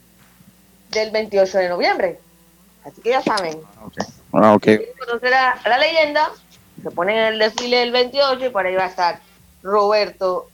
del 0.91 1.11
28 1.11 1.59
de 1.59 1.69
noviembre. 1.69 2.21
Así 2.85 3.01
que 3.03 3.11
ya 3.11 3.23
saben, 3.23 3.59
Ah, 4.33 4.55
ok. 4.55 4.67
conocer 5.07 5.35
a, 5.35 5.51
a 5.53 5.69
la 5.69 5.79
leyenda, 5.79 6.31
se 6.83 6.91
ponen 6.91 7.17
en 7.17 7.25
el 7.35 7.39
desfile 7.39 7.79
del 7.79 7.93
28 7.93 8.47
y 8.47 8.51
por 8.51 8.67
ahí 8.67 8.75
va 8.75 8.85
a 8.85 8.89
estar 8.89 9.21
Roberto 9.63 10.49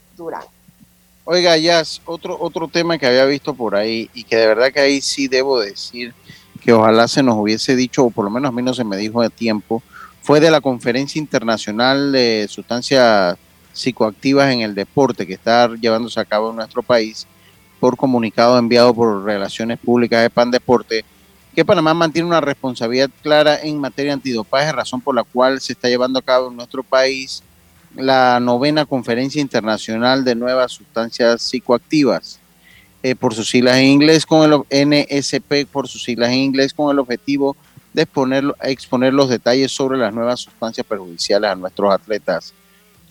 Oiga, 1.24 1.56
Jazz, 1.58 2.00
otro, 2.06 2.36
otro 2.40 2.68
tema 2.68 2.96
que 2.96 3.06
había 3.06 3.26
visto 3.26 3.52
por 3.54 3.76
ahí 3.76 4.08
y 4.14 4.24
que 4.24 4.36
de 4.36 4.46
verdad 4.46 4.72
que 4.72 4.80
ahí 4.80 5.00
sí 5.00 5.28
debo 5.28 5.60
decir 5.60 6.14
que 6.62 6.72
ojalá 6.72 7.06
se 7.06 7.22
nos 7.22 7.36
hubiese 7.36 7.76
dicho, 7.76 8.04
o 8.04 8.10
por 8.10 8.24
lo 8.24 8.30
menos 8.30 8.48
a 8.48 8.52
mí 8.52 8.62
no 8.62 8.74
se 8.74 8.84
me 8.84 8.96
dijo 8.96 9.20
a 9.20 9.28
tiempo, 9.28 9.82
fue 10.22 10.40
de 10.40 10.50
la 10.50 10.60
Conferencia 10.60 11.18
Internacional 11.18 12.12
de 12.12 12.46
Sustancias 12.48 13.36
Psicoactivas 13.72 14.52
en 14.52 14.62
el 14.62 14.74
Deporte 14.74 15.26
que 15.26 15.34
está 15.34 15.68
llevándose 15.74 16.18
a 16.18 16.24
cabo 16.24 16.50
en 16.50 16.56
nuestro 16.56 16.82
país 16.82 17.26
por 17.78 17.96
comunicado 17.96 18.58
enviado 18.58 18.92
por 18.92 19.24
Relaciones 19.24 19.78
Públicas 19.78 20.22
de 20.22 20.30
PAN 20.30 20.50
Deporte, 20.50 21.04
que 21.54 21.64
Panamá 21.64 21.94
mantiene 21.94 22.26
una 22.26 22.40
responsabilidad 22.40 23.10
clara 23.22 23.60
en 23.62 23.78
materia 23.78 24.12
antidopaje, 24.12 24.72
razón 24.72 25.00
por 25.00 25.14
la 25.14 25.24
cual 25.24 25.60
se 25.60 25.74
está 25.74 25.88
llevando 25.88 26.18
a 26.18 26.22
cabo 26.22 26.48
en 26.48 26.56
nuestro 26.56 26.82
país 26.82 27.42
la 27.94 28.40
novena 28.40 28.86
Conferencia 28.86 29.40
Internacional 29.40 30.24
de 30.24 30.34
Nuevas 30.34 30.72
Sustancias 30.72 31.42
Psicoactivas, 31.42 32.40
eh, 33.02 33.14
por 33.14 33.34
sus 33.34 33.48
siglas 33.48 33.76
en 33.76 33.84
inglés, 33.84 34.26
con 34.26 34.50
el 34.50 34.86
NSP, 34.86 35.66
por 35.70 35.88
sus 35.88 36.02
siglas 36.02 36.30
en 36.30 36.38
inglés, 36.40 36.74
con 36.74 36.90
el 36.90 36.98
objetivo 36.98 37.56
de 37.92 38.02
exponer, 38.02 38.44
exponer 38.62 39.14
los 39.14 39.28
detalles 39.28 39.72
sobre 39.72 39.98
las 39.98 40.12
nuevas 40.12 40.40
sustancias 40.40 40.86
perjudiciales 40.86 41.50
a 41.50 41.54
nuestros 41.54 41.92
atletas. 41.92 42.52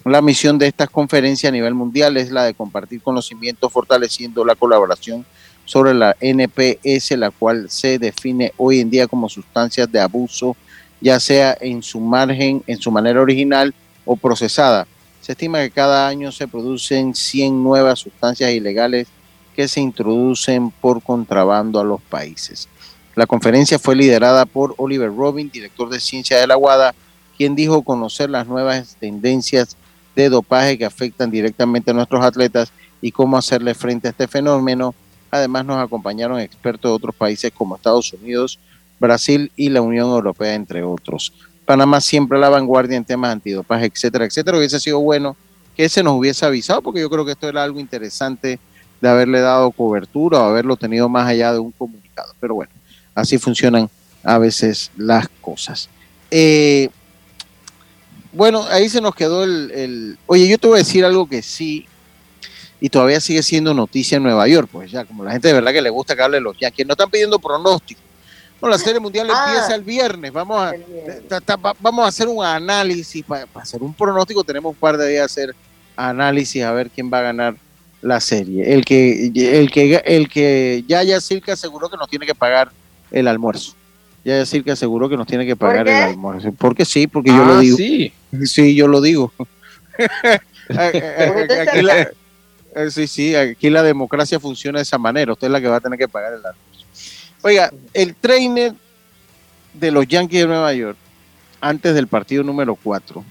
La 0.05 0.21
misión 0.21 0.57
de 0.57 0.67
estas 0.67 0.89
conferencias 0.89 1.49
a 1.49 1.53
nivel 1.53 1.73
mundial 1.73 2.15
es 2.17 2.31
la 2.31 2.43
de 2.43 2.53
compartir 2.53 3.01
conocimientos 3.01 3.71
fortaleciendo 3.71 4.45
la 4.45 4.55
colaboración 4.55 5.25
sobre 5.65 5.93
la 5.93 6.15
NPS, 6.21 7.11
la 7.17 7.29
cual 7.29 7.69
se 7.69 7.99
define 7.99 8.53
hoy 8.55 8.79
en 8.79 8.89
día 8.89 9.07
como 9.07 9.27
sustancias 9.27 9.91
de 9.91 9.99
abuso, 9.99 10.55
ya 11.01 11.19
sea 11.19 11.57
en 11.59 11.83
su 11.83 11.99
margen, 11.99 12.63
en 12.67 12.79
su 12.79 12.89
manera 12.89 13.21
original 13.21 13.73
o 14.07 14.15
procesada. 14.15 14.87
Se 15.21 15.33
estima 15.33 15.59
que 15.59 15.69
cada 15.69 16.07
año 16.07 16.31
se 16.31 16.47
producen 16.47 17.13
100 17.13 17.63
nuevas 17.63 17.99
sustancias 17.99 18.49
ilegales 18.51 19.07
que 19.55 19.67
se 19.67 19.81
introducen 19.81 20.71
por 20.71 21.03
contrabando 21.03 21.79
a 21.79 21.83
los 21.83 22.01
países. 22.01 22.69
La 23.15 23.25
conferencia 23.25 23.79
fue 23.79 23.95
liderada 23.95 24.45
por 24.45 24.75
Oliver 24.77 25.13
Robin, 25.15 25.49
director 25.49 25.89
de 25.89 25.99
ciencia 25.99 26.37
de 26.37 26.47
la 26.47 26.57
UADA, 26.57 26.93
quien 27.35 27.55
dijo 27.55 27.81
conocer 27.81 28.29
las 28.29 28.47
nuevas 28.47 28.95
tendencias 28.99 29.75
de 30.15 30.29
dopaje 30.29 30.77
que 30.77 30.85
afectan 30.85 31.29
directamente 31.29 31.91
a 31.91 31.93
nuestros 31.93 32.23
atletas 32.23 32.71
y 33.01 33.11
cómo 33.11 33.37
hacerle 33.37 33.73
frente 33.73 34.07
a 34.07 34.11
este 34.11 34.27
fenómeno. 34.27 34.95
Además 35.29 35.65
nos 35.65 35.83
acompañaron 35.83 36.39
expertos 36.39 36.91
de 36.91 36.95
otros 36.95 37.15
países 37.15 37.51
como 37.51 37.75
Estados 37.75 38.13
Unidos, 38.13 38.59
Brasil 38.99 39.51
y 39.55 39.69
la 39.69 39.81
Unión 39.81 40.09
Europea, 40.09 40.53
entre 40.53 40.83
otros. 40.83 41.33
Panamá 41.67 41.99
siempre 41.99 42.37
a 42.37 42.41
la 42.41 42.47
vanguardia 42.47 42.95
en 42.95 43.03
temas 43.03 43.29
antidopaje, 43.29 43.87
etcétera, 43.87 44.23
etcétera. 44.23 44.57
Hubiese 44.57 44.79
sido 44.79 45.01
bueno 45.01 45.35
que 45.75 45.89
se 45.89 46.01
nos 46.01 46.13
hubiese 46.13 46.45
avisado, 46.45 46.81
porque 46.81 47.01
yo 47.01 47.09
creo 47.09 47.25
que 47.25 47.33
esto 47.33 47.49
era 47.49 47.61
algo 47.61 47.81
interesante 47.81 48.57
de 49.01 49.09
haberle 49.09 49.41
dado 49.41 49.69
cobertura 49.71 50.39
o 50.39 50.43
haberlo 50.43 50.77
tenido 50.77 51.09
más 51.09 51.27
allá 51.27 51.51
de 51.51 51.59
un 51.59 51.73
comunicado. 51.73 52.33
Pero 52.39 52.55
bueno, 52.55 52.71
así 53.13 53.37
funcionan 53.37 53.89
a 54.23 54.37
veces 54.37 54.91
las 54.95 55.27
cosas. 55.41 55.89
Eh, 56.31 56.89
bueno, 58.31 58.65
ahí 58.69 58.87
se 58.87 59.01
nos 59.01 59.13
quedó 59.13 59.43
el, 59.43 60.17
Oye, 60.25 60.47
yo 60.47 60.57
te 60.57 60.67
voy 60.67 60.75
a 60.75 60.79
decir 60.79 61.03
algo 61.03 61.27
que 61.27 61.41
sí, 61.41 61.85
y 62.79 62.87
todavía 62.87 63.19
sigue 63.19 63.43
siendo 63.43 63.73
noticia 63.73 64.15
en 64.15 64.23
Nueva 64.23 64.47
York, 64.47 64.69
pues 64.71 64.89
ya, 64.89 65.03
como 65.03 65.25
la 65.25 65.33
gente 65.33 65.49
de 65.49 65.55
verdad 65.55 65.73
que 65.73 65.81
le 65.81 65.89
gusta 65.89 66.15
que 66.15 66.21
hable 66.21 66.39
los 66.39 66.57
Yankees, 66.57 66.87
no 66.87 66.93
están 66.93 67.09
pidiendo 67.09 67.39
pronóstico. 67.39 68.06
No, 68.61 68.67
la 68.69 68.77
serie 68.77 68.99
mundial 68.99 69.27
Ah. 69.31 69.45
empieza 69.49 69.75
el 69.75 69.83
viernes, 69.83 70.31
vamos 70.33 70.59
a, 70.59 70.73
ta- 71.27 71.41
ta- 71.41 71.55
va- 71.57 71.75
vamos 71.79 72.05
a 72.05 72.07
hacer 72.07 72.27
un 72.27 72.43
análisis, 72.43 73.23
para 73.23 73.45
hacer 73.55 73.81
un 73.83 73.93
pronóstico, 73.93 74.43
tenemos 74.43 74.71
un 74.73 74.79
par 74.79 74.97
de 74.97 75.07
días 75.09 75.21
a 75.21 75.25
hacer 75.25 75.55
análisis 75.95 76.63
a 76.63 76.71
ver 76.71 76.89
quién 76.89 77.11
va 77.13 77.19
a 77.19 77.21
ganar 77.23 77.55
la 78.01 78.19
serie. 78.19 78.73
El 78.73 78.83
que, 78.85 79.27
el 79.35 79.69
que, 79.71 80.01
el 80.05 80.27
que 80.29 80.83
Yaya 80.87 81.19
Silca 81.21 81.53
aseguró 81.53 81.89
que 81.89 81.97
nos 81.97 82.09
tiene 82.09 82.25
que 82.25 82.35
pagar 82.35 82.71
el 83.11 83.27
almuerzo. 83.27 83.73
Yaya 84.23 84.45
Silca 84.45 84.73
aseguró 84.73 85.07
que 85.07 85.17
nos 85.17 85.27
tiene 85.27 85.45
que 85.45 85.55
pagar 85.55 85.87
el 85.87 85.95
almuerzo. 85.95 86.51
Porque 86.57 86.83
sí, 86.85 87.07
porque 87.07 87.29
yo 87.31 87.43
lo 87.45 87.53
Ah, 87.55 87.59
digo. 87.59 87.77
sí. 87.77 88.11
Sí, 88.45 88.75
yo 88.75 88.87
lo 88.87 89.01
digo. 89.01 89.31
aquí 90.69 91.81
la, 91.81 92.01
eh, 92.75 92.91
sí, 92.91 93.07
sí, 93.07 93.35
aquí 93.35 93.69
la 93.69 93.83
democracia 93.83 94.39
funciona 94.39 94.79
de 94.79 94.83
esa 94.83 94.97
manera. 94.97 95.33
Usted 95.33 95.47
es 95.47 95.51
la 95.51 95.61
que 95.61 95.67
va 95.67 95.77
a 95.77 95.81
tener 95.81 95.97
que 95.97 96.07
pagar 96.07 96.33
el 96.33 96.37
almuerzo. 96.45 96.76
Oiga, 97.41 97.71
el 97.93 98.15
trainer 98.15 98.73
de 99.73 99.91
los 99.91 100.07
Yankees 100.07 100.41
de 100.41 100.47
Nueva 100.47 100.73
York, 100.73 100.97
antes 101.61 101.93
del 101.93 102.07
partido 102.07 102.43
número 102.43 102.75
4, 102.75 103.23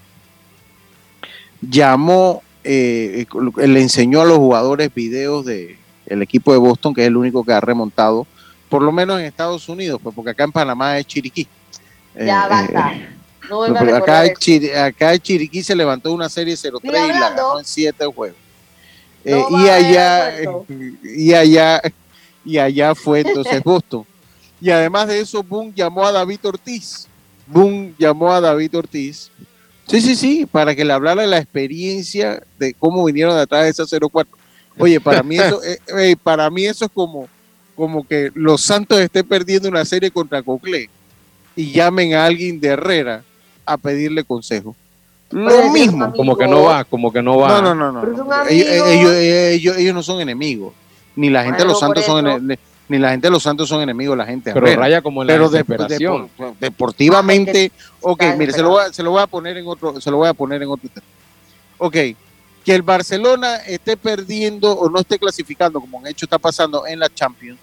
llamó, 1.61 2.41
eh, 2.63 3.25
eh, 3.59 3.67
le 3.67 3.81
enseñó 3.81 4.21
a 4.21 4.25
los 4.25 4.37
jugadores 4.37 4.93
videos 4.93 5.45
del 5.45 5.77
equipo 6.21 6.51
de 6.51 6.57
Boston, 6.59 6.93
que 6.93 7.01
es 7.01 7.07
el 7.07 7.17
único 7.17 7.43
que 7.43 7.53
ha 7.53 7.59
remontado, 7.61 8.25
por 8.69 8.81
lo 8.81 8.91
menos 8.91 9.19
en 9.19 9.25
Estados 9.25 9.67
Unidos, 9.69 9.99
pues 10.03 10.13
porque 10.15 10.31
acá 10.31 10.43
en 10.43 10.51
Panamá 10.51 10.97
es 10.97 11.05
Chiriquí. 11.07 11.47
Ya 12.15 12.45
Eh, 12.45 12.49
basta. 12.49 12.93
eh, 12.93 13.07
No 13.49 13.61
venga 13.61 13.95
a 13.95 13.97
acá, 13.99 14.23
eso. 14.25 14.31
en 14.33 14.37
Chiri- 14.37 14.75
acá 14.75 15.13
en 15.13 15.19
Chiriquí 15.21 15.63
se 15.63 15.75
levantó 15.75 16.11
una 16.11 16.27
serie 16.29 16.55
0-3 16.57 16.81
y 16.83 17.07
la 17.13 17.29
ganó 17.29 17.59
en 17.59 17.65
7 17.65 18.05
juegos. 18.07 18.37
Eh, 19.23 19.31
No 19.49 19.51
va 19.51 19.61
y 19.65 19.69
allá, 19.69 20.33
y 21.03 21.33
allá, 21.33 21.81
y 22.47 22.57
allá 22.57 22.95
fue 22.95 23.19
entonces 23.21 23.61
Boston. 23.63 24.05
Y 24.59 24.71
además 24.71 25.07
de 25.07 25.19
eso, 25.19 25.43
Boone 25.43 25.73
llamó 25.75 26.05
a 26.05 26.11
David 26.11 26.39
Ortiz. 26.43 27.07
Boone 27.45 27.93
llamó 27.99 28.31
a 28.31 28.41
David 28.41 28.75
Ortiz. 28.77 29.29
Sí, 29.85 30.01
sí, 30.01 30.15
sí, 30.15 30.45
para 30.51 30.75
que 30.75 30.83
le 30.83 30.93
hablara 30.93 31.21
de 31.21 31.27
la 31.27 31.37
experiencia 31.37 32.41
de 32.57 32.73
cómo 32.73 33.03
vinieron 33.05 33.35
de 33.35 33.41
atrás 33.41 33.63
de 33.63 33.69
esa 33.69 33.83
0-4. 33.83 34.25
Oye, 34.79 34.99
para 34.99 35.21
mí 35.23 35.37
eso, 35.37 35.61
eh, 35.63 35.77
eh, 35.97 36.15
para 36.21 36.49
mí 36.49 36.65
eso 36.65 36.85
es 36.85 36.91
como, 36.93 37.27
como 37.75 38.05
que 38.07 38.31
los 38.33 38.61
Santos 38.61 38.99
estén 38.99 39.27
perdiendo 39.27 39.69
una 39.69 39.85
serie 39.85 40.09
contra 40.11 40.41
Coclé 40.41 40.89
y 41.55 41.71
llamen 41.71 42.13
a 42.15 42.25
alguien 42.25 42.59
de 42.59 42.69
Herrera 42.69 43.23
a 43.65 43.77
pedirle 43.77 44.23
consejo. 44.23 44.75
Lo 45.29 45.69
mismo. 45.71 46.11
Como 46.13 46.37
que 46.37 46.47
no 46.47 46.63
va, 46.63 46.83
como 46.83 47.11
que 47.11 47.21
no 47.21 47.37
va. 47.37 47.47
No, 47.61 47.73
no, 47.75 47.75
no, 47.75 47.91
no. 47.91 48.01
Ellos, 48.49 49.13
ellos- 49.13 49.77
ellos 49.77 49.93
no 49.93 50.03
son 50.03 50.21
enemigos. 50.21 50.73
Ni 51.17 51.29
la 51.29 51.43
gente 51.43 51.63
de 51.63 51.65
los 51.65 51.79
Santos 51.79 52.05
son 52.05 52.25
eso. 52.25 52.37
ene- 52.37 52.57
ni 52.89 52.97
la 52.99 53.09
gente 53.11 53.27
de 53.27 53.31
los 53.31 53.43
Santos 53.43 53.67
son 53.67 53.81
enemigos, 53.81 54.17
la 54.17 54.25
gente 54.25 54.53
Pero 54.53 54.65
raya 54.77 55.01
como 55.01 55.21
en 55.21 55.27
la 55.27 55.33
Pero 55.33 55.49
de- 55.49 55.57
desesperación. 55.63 56.29
de- 56.37 56.53
deportivamente, 56.61 57.71
ok, 57.99 58.23
mire, 58.37 58.53
se 58.53 58.61
lo, 58.61 58.69
voy 58.69 58.83
a, 58.85 58.93
se 58.93 59.03
lo 59.03 59.11
voy 59.11 59.21
a 59.21 59.27
poner 59.27 59.57
en 59.57 59.67
otro, 59.67 59.99
se 59.99 60.09
lo 60.09 60.15
voy 60.17 60.29
a 60.29 60.33
poner 60.33 60.61
en 60.63 60.69
otro 60.69 60.87
tema. 60.93 61.05
Ok, 61.79 61.93
que 62.63 62.75
el 62.75 62.81
Barcelona 62.83 63.57
esté 63.57 63.97
perdiendo 63.97 64.71
o 64.71 64.89
no 64.89 64.99
esté 64.99 65.19
clasificando, 65.19 65.81
como 65.81 65.99
en 65.99 66.07
hecho 66.07 66.25
está 66.25 66.37
pasando 66.37 66.87
en 66.87 66.99
la 66.99 67.09
Champions, 67.13 67.59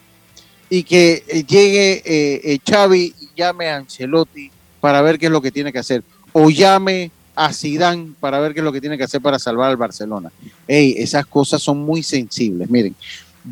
y 0.69 0.83
que 0.83 1.25
eh, 1.29 1.45
llegue 1.45 2.03
eh, 2.05 2.41
eh, 2.45 2.59
Xavi 2.69 3.15
y 3.19 3.29
llame 3.37 3.69
a 3.71 3.77
Ancelotti 3.77 4.51
para 4.81 5.01
ver 5.01 5.19
qué 5.19 5.27
es 5.27 5.33
lo 5.33 5.41
que 5.41 5.51
tiene 5.51 5.73
que 5.73 5.79
hacer, 5.79 6.03
o 6.33 6.51
llame 6.51 7.11
a 7.37 7.53
Zidane 7.53 8.13
para 8.21 8.39
ver 8.41 8.53
qué 8.55 8.61
es 8.61 8.65
lo 8.65 8.73
que 8.73 8.81
tiene 8.81 8.97
que 8.99 9.05
hacer 9.05 9.21
para 9.21 9.39
salvar 9.39 9.71
al 9.71 9.77
Barcelona. 9.77 10.31
Ey, 10.69 10.95
esas 10.99 11.25
cosas 11.27 11.63
son 11.63 11.79
muy 11.79 12.03
sensibles. 12.03 12.69
Miren, 12.71 12.95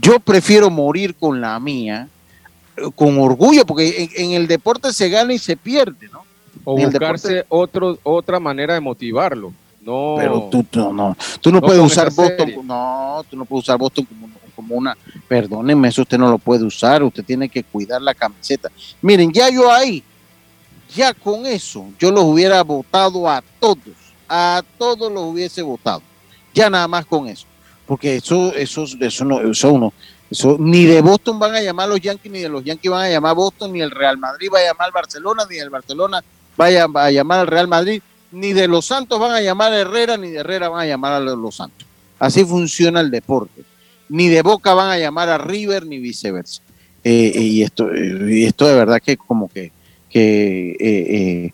yo 0.01 0.19
prefiero 0.21 0.71
morir 0.71 1.15
con 1.15 1.41
la 1.41 1.59
mía, 1.61 2.09
eh, 2.77 2.83
con 2.95 3.19
orgullo, 3.19 3.65
porque 3.67 4.11
en, 4.17 4.25
en 4.25 4.33
el 4.33 4.47
deporte 4.47 4.93
se 4.93 5.09
gana 5.09 5.33
y 5.33 5.39
se 5.39 5.57
pierde, 5.57 6.09
¿no? 6.11 6.25
O 6.65 6.79
en 6.79 6.91
buscarse 6.91 7.45
otro, 7.49 7.99
otra 8.03 8.39
manera 8.41 8.75
de 8.75 8.81
motivarlo. 8.81 9.53
No. 9.81 10.15
Pero 10.17 10.49
tú, 10.51 10.63
tú 10.65 10.93
no, 10.93 11.17
tú 11.41 11.51
no, 11.51 11.61
No 11.61 11.67
puedes 11.67 11.83
usar 11.83 12.13
Boston, 12.13 12.37
serie. 12.47 12.63
no, 12.63 13.25
tú 13.29 13.37
no 13.37 13.45
puedes 13.45 13.65
usar 13.65 13.79
Boston 13.79 14.05
como, 14.05 14.29
como 14.55 14.75
una, 14.77 14.97
perdónenme, 15.27 15.89
eso 15.89 16.03
usted 16.03 16.19
no 16.19 16.31
lo 16.31 16.39
puede 16.39 16.65
usar, 16.65 17.03
usted 17.03 17.25
tiene 17.25 17.49
que 17.49 17.65
cuidar 17.65 18.01
la 18.01 18.15
camiseta. 18.15 18.71
Miren, 19.01 19.33
ya 19.33 19.51
yo 19.51 19.73
ahí, 19.73 20.05
ya 20.95 21.13
con 21.13 21.47
eso, 21.47 21.87
yo 21.99 22.13
los 22.13 22.23
hubiera 22.25 22.63
votado 22.63 23.29
a 23.29 23.43
todos, 23.59 23.79
a 24.29 24.63
todos 24.79 25.11
los 25.11 25.25
hubiese 25.25 25.63
votado, 25.63 26.03
ya 26.55 26.71
nada 26.71 26.87
más 26.87 27.05
con 27.05 27.27
eso, 27.27 27.47
porque 27.93 28.17
eso, 28.17 28.55
eso, 28.55 28.87
eso 29.01 29.25
no, 29.27 29.43
eso 29.43 29.79
no, 29.79 29.93
eso 30.31 30.57
ni 30.59 30.87
de 30.87 31.03
Boston 31.03 31.39
van 31.39 31.55
a 31.55 31.61
llamar 31.61 31.91
los 31.91 32.01
Yankees, 32.01 32.33
ni 32.33 32.39
de 32.39 32.49
los 32.49 32.65
Yankees 32.65 32.91
van 32.91 33.05
a 33.05 33.11
llamar 33.11 33.33
a 33.33 33.35
Boston, 33.35 33.71
ni 33.71 33.83
el 33.83 33.91
Real 33.91 34.17
Madrid 34.17 34.49
va 34.51 34.61
a 34.61 34.63
llamar 34.63 34.87
al 34.87 34.93
Barcelona, 34.93 35.43
ni 35.51 35.59
el 35.59 35.69
Barcelona 35.69 36.25
vaya 36.57 36.87
a 36.91 37.11
llamar 37.11 37.41
al 37.41 37.47
Real 37.49 37.69
Madrid, 37.69 38.01
ni 38.31 38.55
de 38.55 38.67
los 38.67 38.87
Santos 38.87 39.21
van 39.21 39.33
a 39.33 39.43
llamar 39.43 39.75
a 39.75 39.81
Herrera, 39.81 40.17
ni 40.17 40.31
de 40.31 40.39
Herrera 40.39 40.71
van 40.71 40.81
a 40.81 40.87
llamar 40.87 41.13
a 41.13 41.21
los 41.21 41.55
Santos. 41.55 41.87
Así 42.19 42.47
funciona 42.47 43.03
el 43.03 43.11
deporte. 43.11 43.63
Ni 44.09 44.29
de 44.29 44.41
Boca 44.41 44.73
van 44.73 44.89
a 44.89 44.97
llamar 44.97 45.29
a 45.29 45.37
River, 45.37 45.85
ni 45.85 45.99
viceversa. 45.99 46.63
eh, 47.05 47.31
y, 47.37 47.63
esto, 47.63 47.95
y 47.95 48.45
esto 48.45 48.67
de 48.69 48.75
verdad 48.75 49.03
que 49.05 49.19
como 49.19 49.51
que, 49.51 49.71
que 50.09 50.71
eh, 50.81 51.53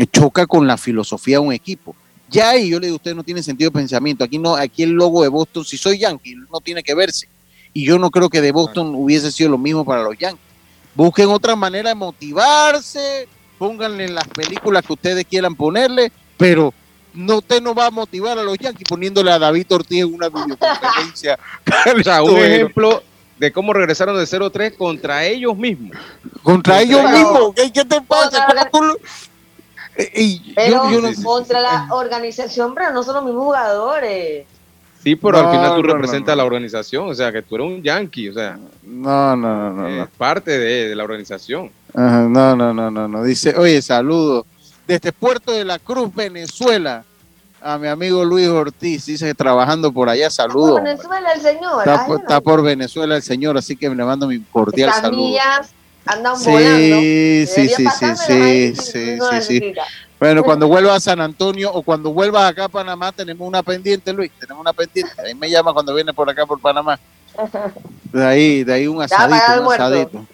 eh, 0.00 0.06
choca 0.10 0.48
con 0.48 0.66
la 0.66 0.78
filosofía 0.78 1.36
de 1.36 1.46
un 1.46 1.52
equipo. 1.52 1.94
Ya 2.28 2.50
ahí 2.50 2.68
yo 2.70 2.80
le 2.80 2.86
digo, 2.86 2.96
usted 2.96 3.14
no 3.14 3.22
tiene 3.22 3.42
sentido 3.42 3.70
de 3.70 3.78
pensamiento. 3.78 4.24
Aquí 4.24 4.38
no, 4.38 4.56
aquí 4.56 4.82
el 4.82 4.90
logo 4.90 5.22
de 5.22 5.28
Boston, 5.28 5.64
si 5.64 5.76
soy 5.76 5.98
Yankee, 5.98 6.34
no 6.50 6.60
tiene 6.60 6.82
que 6.82 6.94
verse. 6.94 7.28
Y 7.72 7.84
yo 7.84 7.98
no 7.98 8.10
creo 8.10 8.28
que 8.28 8.40
de 8.40 8.52
Boston 8.52 8.94
hubiese 8.94 9.30
sido 9.30 9.50
lo 9.50 9.58
mismo 9.58 9.84
para 9.84 10.02
los 10.02 10.16
Yankees. 10.18 10.44
Busquen 10.94 11.28
otra 11.28 11.54
manera 11.54 11.90
de 11.90 11.94
motivarse, 11.94 13.28
pónganle 13.58 14.08
las 14.08 14.26
películas 14.28 14.84
que 14.84 14.94
ustedes 14.94 15.24
quieran 15.26 15.54
ponerle, 15.54 16.10
pero 16.36 16.72
no 17.12 17.38
usted 17.38 17.62
no 17.62 17.74
va 17.74 17.86
a 17.86 17.90
motivar 17.90 18.38
a 18.38 18.42
los 18.42 18.56
Yankees 18.58 18.88
poniéndole 18.88 19.30
a 19.30 19.38
David 19.38 19.66
Ortiz 19.70 20.00
en 20.00 20.14
una 20.14 20.28
videoconferencia. 20.28 21.38
o 22.00 22.02
sea, 22.02 22.22
un 22.22 22.38
ejemplo 22.38 23.02
de 23.38 23.52
cómo 23.52 23.72
regresaron 23.72 24.16
de 24.16 24.24
0-3 24.24 24.76
contra 24.76 25.24
ellos 25.24 25.56
mismos. 25.56 25.96
Contra 26.42 26.80
ellos 26.80 27.02
mismos. 27.10 27.54
¿Qué, 27.54 27.72
qué 27.72 27.84
te 27.84 28.00
pasa? 28.00 28.46
Pero 30.54 30.90
yo, 30.90 31.00
no, 31.00 31.08
contra 31.22 31.60
la 31.60 31.88
organización, 31.90 32.74
pero 32.74 32.92
no 32.92 33.02
son 33.02 33.14
los 33.14 33.24
mismos 33.24 33.44
jugadores. 33.44 34.46
Sí, 35.02 35.14
pero 35.14 35.38
al 35.38 35.50
final 35.50 35.76
tú 35.76 35.82
representas 35.82 36.32
a 36.32 36.36
la 36.36 36.44
organización, 36.44 37.08
o 37.08 37.14
sea, 37.14 37.30
que 37.30 37.40
tú 37.42 37.54
eres 37.54 37.66
un 37.68 37.82
yankee, 37.82 38.28
o 38.28 38.34
sea. 38.34 38.58
No, 38.82 39.36
no, 39.36 39.72
no, 39.72 39.88
no. 39.88 40.02
Es 40.02 40.08
parte 40.18 40.58
de, 40.58 40.88
de 40.88 40.96
la 40.96 41.04
organización. 41.04 41.70
no, 41.94 42.56
no, 42.56 42.74
no, 42.74 42.90
no, 42.90 43.08
no. 43.08 43.22
Dice, 43.22 43.54
oye, 43.56 43.80
saludo 43.82 44.44
desde 44.86 45.12
Puerto 45.12 45.52
de 45.52 45.64
la 45.64 45.78
Cruz, 45.78 46.14
Venezuela, 46.14 47.04
a 47.60 47.78
mi 47.78 47.88
amigo 47.88 48.24
Luis 48.24 48.48
Ortiz, 48.48 49.06
dice 49.06 49.34
trabajando 49.34 49.92
por 49.92 50.08
allá, 50.08 50.30
saludos. 50.30 50.78
Por 50.78 50.82
Venezuela 50.84 51.32
el 51.32 51.40
señor. 51.40 51.88
Está, 52.20 52.40
por 52.40 52.62
Venezuela 52.62 53.16
el 53.16 53.22
señor, 53.22 53.58
así 53.58 53.76
que 53.76 53.88
le 53.88 54.04
mando 54.04 54.28
mi 54.28 54.40
cordial 54.40 54.92
saludo. 54.92 55.36
Andan 56.06 56.36
sí, 56.38 56.50
volando. 56.50 56.96
Sí, 57.00 57.46
sí, 57.46 57.68
sí, 57.68 57.86
sí, 57.98 58.76
sí, 58.76 59.18
sí, 59.18 59.42
sí. 59.42 59.74
Bueno, 60.18 60.42
cuando 60.42 60.66
vuelva 60.66 60.94
a 60.94 61.00
San 61.00 61.20
Antonio 61.20 61.70
o 61.72 61.82
cuando 61.82 62.10
vuelvas 62.12 62.50
acá 62.50 62.64
a 62.64 62.68
Panamá, 62.68 63.12
tenemos 63.12 63.46
una 63.46 63.62
pendiente, 63.62 64.12
Luis, 64.12 64.30
tenemos 64.40 64.62
una 64.62 64.72
pendiente. 64.72 65.12
Ahí 65.20 65.34
me 65.34 65.50
llama 65.50 65.74
cuando 65.74 65.94
viene 65.94 66.14
por 66.14 66.28
acá 66.30 66.46
por 66.46 66.58
Panamá. 66.58 66.98
De 68.12 68.24
ahí, 68.24 68.64
de 68.64 68.72
ahí 68.72 68.86
un 68.86 69.02
asadito, 69.02 69.62
un 69.62 69.72
asadito. 69.72 70.26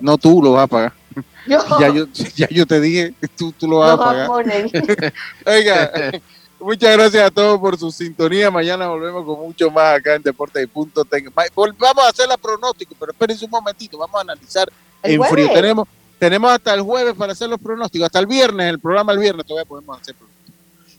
No 0.00 0.16
tú 0.16 0.42
lo 0.42 0.52
vas 0.52 0.64
a 0.64 0.66
pagar. 0.66 0.92
Ya, 1.46 1.88
yo, 1.88 2.06
ya 2.36 2.46
yo 2.50 2.66
te 2.66 2.80
dije, 2.80 3.14
tú, 3.36 3.50
tú 3.52 3.66
lo 3.66 3.78
vas 3.78 3.92
a 3.92 3.98
pagar. 3.98 4.30
Oiga, 5.46 5.90
muchas 6.60 6.96
gracias 6.96 7.24
a 7.24 7.30
todos 7.30 7.58
por 7.58 7.76
su 7.78 7.90
sintonía. 7.90 8.50
Mañana 8.50 8.86
volvemos 8.86 9.24
con 9.24 9.40
mucho 9.40 9.70
más 9.70 9.98
acá 9.98 10.14
en 10.14 10.22
Deportes 10.22 10.62
y 10.62 10.66
Punto. 10.66 11.04
Vamos 11.78 12.04
a 12.04 12.08
hacer 12.08 12.28
la 12.28 12.36
pronóstico, 12.36 12.94
pero 13.00 13.12
espérense 13.12 13.44
un 13.44 13.50
momentito. 13.50 13.98
Vamos 13.98 14.16
a 14.16 14.20
analizar 14.20 14.70
en 15.02 15.22
frío. 15.24 15.48
Tenemos, 15.52 15.88
tenemos 16.18 16.50
hasta 16.50 16.74
el 16.74 16.82
jueves 16.82 17.14
para 17.14 17.32
hacer 17.32 17.48
los 17.48 17.60
pronósticos. 17.60 18.06
Hasta 18.06 18.18
el 18.18 18.26
viernes, 18.26 18.68
el 18.68 18.78
programa 18.78 19.12
el 19.12 19.18
viernes 19.18 19.46
todavía 19.46 19.68
podemos 19.68 20.00
hacer 20.00 20.14
pronósticos. 20.14 20.30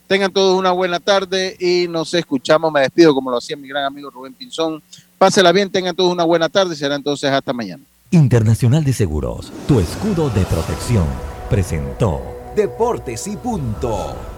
Tengan 0.07 0.33
todos 0.33 0.59
una 0.59 0.71
buena 0.71 0.99
tarde 0.99 1.55
y 1.59 1.87
nos 1.87 2.13
escuchamos. 2.13 2.71
Me 2.71 2.81
despido 2.81 3.13
como 3.13 3.31
lo 3.31 3.37
hacía 3.37 3.55
mi 3.55 3.67
gran 3.67 3.85
amigo 3.85 4.09
Rubén 4.09 4.33
Pinzón. 4.33 4.83
Pásela 5.17 5.51
bien, 5.51 5.71
tengan 5.71 5.95
todos 5.95 6.11
una 6.11 6.23
buena 6.23 6.49
tarde 6.49 6.73
y 6.73 6.77
será 6.77 6.95
entonces 6.95 7.31
hasta 7.31 7.53
mañana. 7.53 7.83
Internacional 8.09 8.83
de 8.83 8.91
Seguros, 8.91 9.53
tu 9.67 9.79
escudo 9.79 10.29
de 10.31 10.43
protección, 10.43 11.05
presentó 11.49 12.21
Deportes 12.55 13.25
y 13.27 13.37
Punto. 13.37 14.30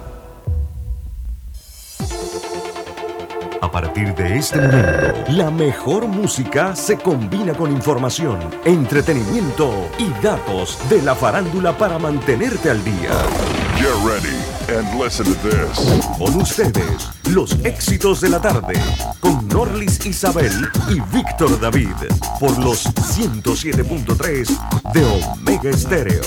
A 3.63 3.71
partir 3.71 4.13
de 4.15 4.39
este 4.39 4.59
momento, 4.59 5.23
la 5.29 5.49
mejor 5.49 6.05
música 6.05 6.75
se 6.75 6.97
combina 6.97 7.53
con 7.53 7.71
información, 7.71 8.37
entretenimiento 8.65 9.89
y 9.97 10.09
datos 10.21 10.77
de 10.89 11.01
la 11.01 11.15
farándula 11.15 11.71
para 11.77 11.97
mantenerte 11.97 12.69
al 12.69 12.83
día. 12.83 13.11
Get 13.77 13.87
ready 14.03 14.35
and 14.77 15.01
listen 15.01 15.27
to 15.27 15.35
this. 15.47 15.79
Con 16.17 16.35
ustedes, 16.41 17.09
los 17.29 17.53
éxitos 17.63 18.19
de 18.19 18.31
la 18.31 18.41
tarde, 18.41 18.73
con 19.21 19.47
Norlis 19.47 20.05
Isabel 20.05 20.67
y 20.89 20.99
Víctor 21.15 21.57
David, 21.61 21.95
por 22.41 22.57
los 22.57 22.85
107.3 22.85 24.91
de 24.91 25.05
Omega 25.05 25.69
Estéreo. 25.69 26.21